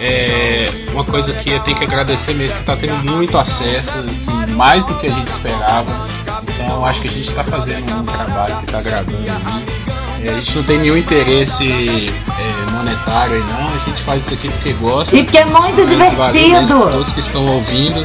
É 0.00 0.68
uma 0.92 1.04
coisa 1.04 1.32
que 1.32 1.50
eu 1.50 1.60
tenho 1.60 1.78
que 1.78 1.84
agradecer 1.84 2.34
mesmo, 2.34 2.58
que 2.58 2.64
tá 2.64 2.76
tendo 2.76 2.96
muito 3.10 3.38
acesso, 3.38 3.98
assim, 3.98 4.52
mais 4.54 4.84
do 4.84 4.94
que 4.98 5.06
a 5.06 5.10
gente 5.10 5.28
esperava. 5.28 6.06
Então 6.54 6.84
acho 6.84 7.00
que 7.00 7.08
a 7.08 7.10
gente 7.10 7.30
está 7.30 7.44
fazendo 7.44 7.90
um 7.94 8.04
trabalho 8.04 8.58
que 8.58 8.64
está 8.64 8.78
agradando 8.78 9.18
aí. 9.18 10.26
É, 10.26 10.30
a 10.30 10.34
gente 10.34 10.56
não 10.56 10.64
tem 10.64 10.78
nenhum 10.78 10.96
interesse 10.96 11.64
é, 11.64 12.70
monetário 12.72 13.36
aí 13.36 13.44
não, 13.44 13.68
a 13.68 13.78
gente 13.86 14.02
faz 14.02 14.24
isso 14.24 14.34
aqui 14.34 14.48
porque 14.48 14.72
gosta. 14.74 15.16
E 15.16 15.22
porque 15.22 15.38
é 15.38 15.44
muito 15.44 15.86
divertido. 15.86 16.90
Todos 16.90 17.12
que 17.12 17.20
estão 17.20 17.46
ouvindo. 17.46 18.04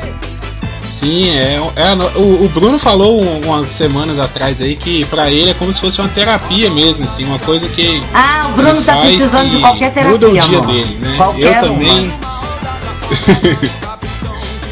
Sim, 0.84 1.30
é, 1.30 1.56
é 1.76 1.94
o, 2.18 2.44
o, 2.44 2.50
Bruno 2.50 2.78
falou 2.78 3.22
umas 3.22 3.68
semanas 3.68 4.20
atrás 4.20 4.60
aí 4.60 4.76
que 4.76 5.06
para 5.06 5.32
ele 5.32 5.52
é 5.52 5.54
como 5.54 5.72
se 5.72 5.80
fosse 5.80 6.00
uma 6.00 6.10
terapia 6.10 6.70
mesmo, 6.70 7.06
assim, 7.06 7.24
uma 7.24 7.40
coisa 7.40 7.70
que. 7.70 8.04
Ah, 8.14 8.50
o 8.50 8.58
Bruno 8.58 8.82
tá 8.82 8.98
precisando 8.98 9.50
de 9.50 9.60
qualquer 9.60 9.94
terapia. 9.94 10.12
Muda 10.12 10.28
o 10.28 10.32
dia 10.32 10.44
amor. 10.44 10.68
dele, 10.68 10.98
né? 11.00 11.14
Qualquer 11.16 11.58
eu 11.58 11.62
também. 11.62 12.14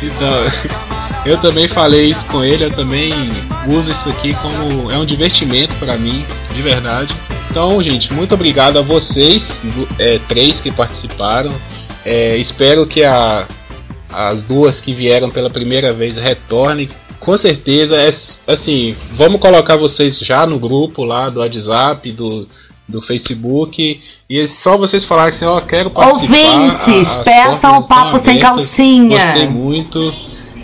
então, 0.04 0.52
eu 1.26 1.38
também 1.38 1.68
falei 1.68 2.10
isso 2.10 2.26
com 2.26 2.44
ele, 2.44 2.66
eu 2.66 2.72
também 2.72 3.14
uso 3.68 3.92
isso 3.92 4.10
aqui 4.10 4.36
como 4.36 4.92
é 4.92 4.98
um 4.98 5.06
divertimento 5.06 5.74
para 5.76 5.98
mim, 5.98 6.26
de 6.54 6.62
verdade. 6.62 7.16
Então, 7.50 7.82
gente, 7.82 8.14
muito 8.14 8.34
obrigado 8.34 8.78
a 8.78 8.82
vocês, 8.82 9.62
é, 9.98 10.20
três 10.28 10.60
que 10.60 10.72
participaram. 10.72 11.54
É, 12.04 12.36
espero 12.38 12.86
que 12.86 13.04
a, 13.04 13.46
as 14.12 14.42
duas 14.42 14.80
que 14.80 14.94
vieram 14.94 15.30
pela 15.30 15.50
primeira 15.50 15.94
vez 15.94 16.18
retornem. 16.18 16.90
Com 17.20 17.38
certeza, 17.38 17.98
é, 17.98 18.10
assim, 18.52 18.96
vamos 19.12 19.40
colocar 19.40 19.78
vocês 19.78 20.18
já 20.20 20.46
no 20.48 20.58
grupo 20.58 21.04
lá 21.04 21.30
do 21.30 21.40
WhatsApp, 21.40 22.12
do, 22.12 22.48
do 22.88 23.02
Facebook. 23.02 24.02
E 24.30 24.40
é 24.40 24.48
só 24.48 24.78
vocês 24.78 25.04
falarem 25.04 25.30
assim, 25.30 25.46
ó, 25.46 25.58
oh, 25.58 25.62
quero 25.62 25.92
participar. 25.92 26.62
Ouvintes, 26.62 27.16
peçam 27.24 27.80
o 27.80 27.88
papo 27.88 28.18
sem 28.18 28.40
calcinha. 28.40 29.26
Gostei 29.26 29.48
muito, 29.48 30.14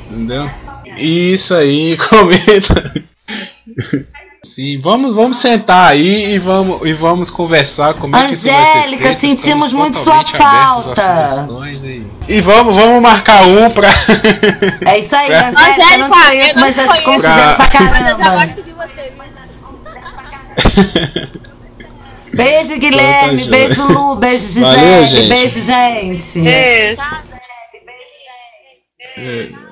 entendeu? 0.10 0.50
Isso 0.98 1.54
aí, 1.54 1.96
comenta. 2.10 3.06
Sim, 4.48 4.80
vamos, 4.80 5.14
vamos 5.14 5.38
sentar 5.38 5.92
aí 5.92 6.34
e 6.34 6.40
vamos, 6.40 6.88
e 6.88 6.94
vamos 6.94 7.30
conversar 7.30 7.94
como 7.96 8.16
é 8.16 8.26
Angélica, 8.26 9.14
sentimos 9.16 9.74
muito 9.74 9.98
sua 9.98 10.24
falta. 10.24 11.48
E, 12.28 12.38
e, 12.38 12.42
vamos, 12.42 12.76
vamos 12.76 13.02
marcar 13.02 13.44
um 13.44 13.70
pra. 13.70 13.90
É 14.86 15.00
isso 15.00 15.16
aí, 15.16 15.28
pra... 15.28 15.50
Angélica, 15.50 15.94
eu 15.94 16.00
não 16.00 16.10
te 16.10 16.26
conheço, 16.26 16.60
mas 16.60 16.76
já 16.76 16.88
te 16.88 17.02
considero 17.02 17.56
pra 17.56 17.68
caramba. 17.70 18.00
Mas 18.00 18.20
eu 18.20 18.26
já 18.26 18.46
gosto 18.46 18.64
de 18.64 18.72
você. 18.72 19.12
Beijo, 22.34 22.78
Guilherme. 22.78 23.46
Tá 23.46 23.50
beijo, 23.52 23.88
Lu. 23.88 24.16
Beijo, 24.16 24.46
Gisele. 24.46 24.64
Valeu, 24.64 25.28
beijo, 25.28 25.62
gente. 25.62 26.42
Beijo. 26.42 27.02
Beijo. 29.16 29.67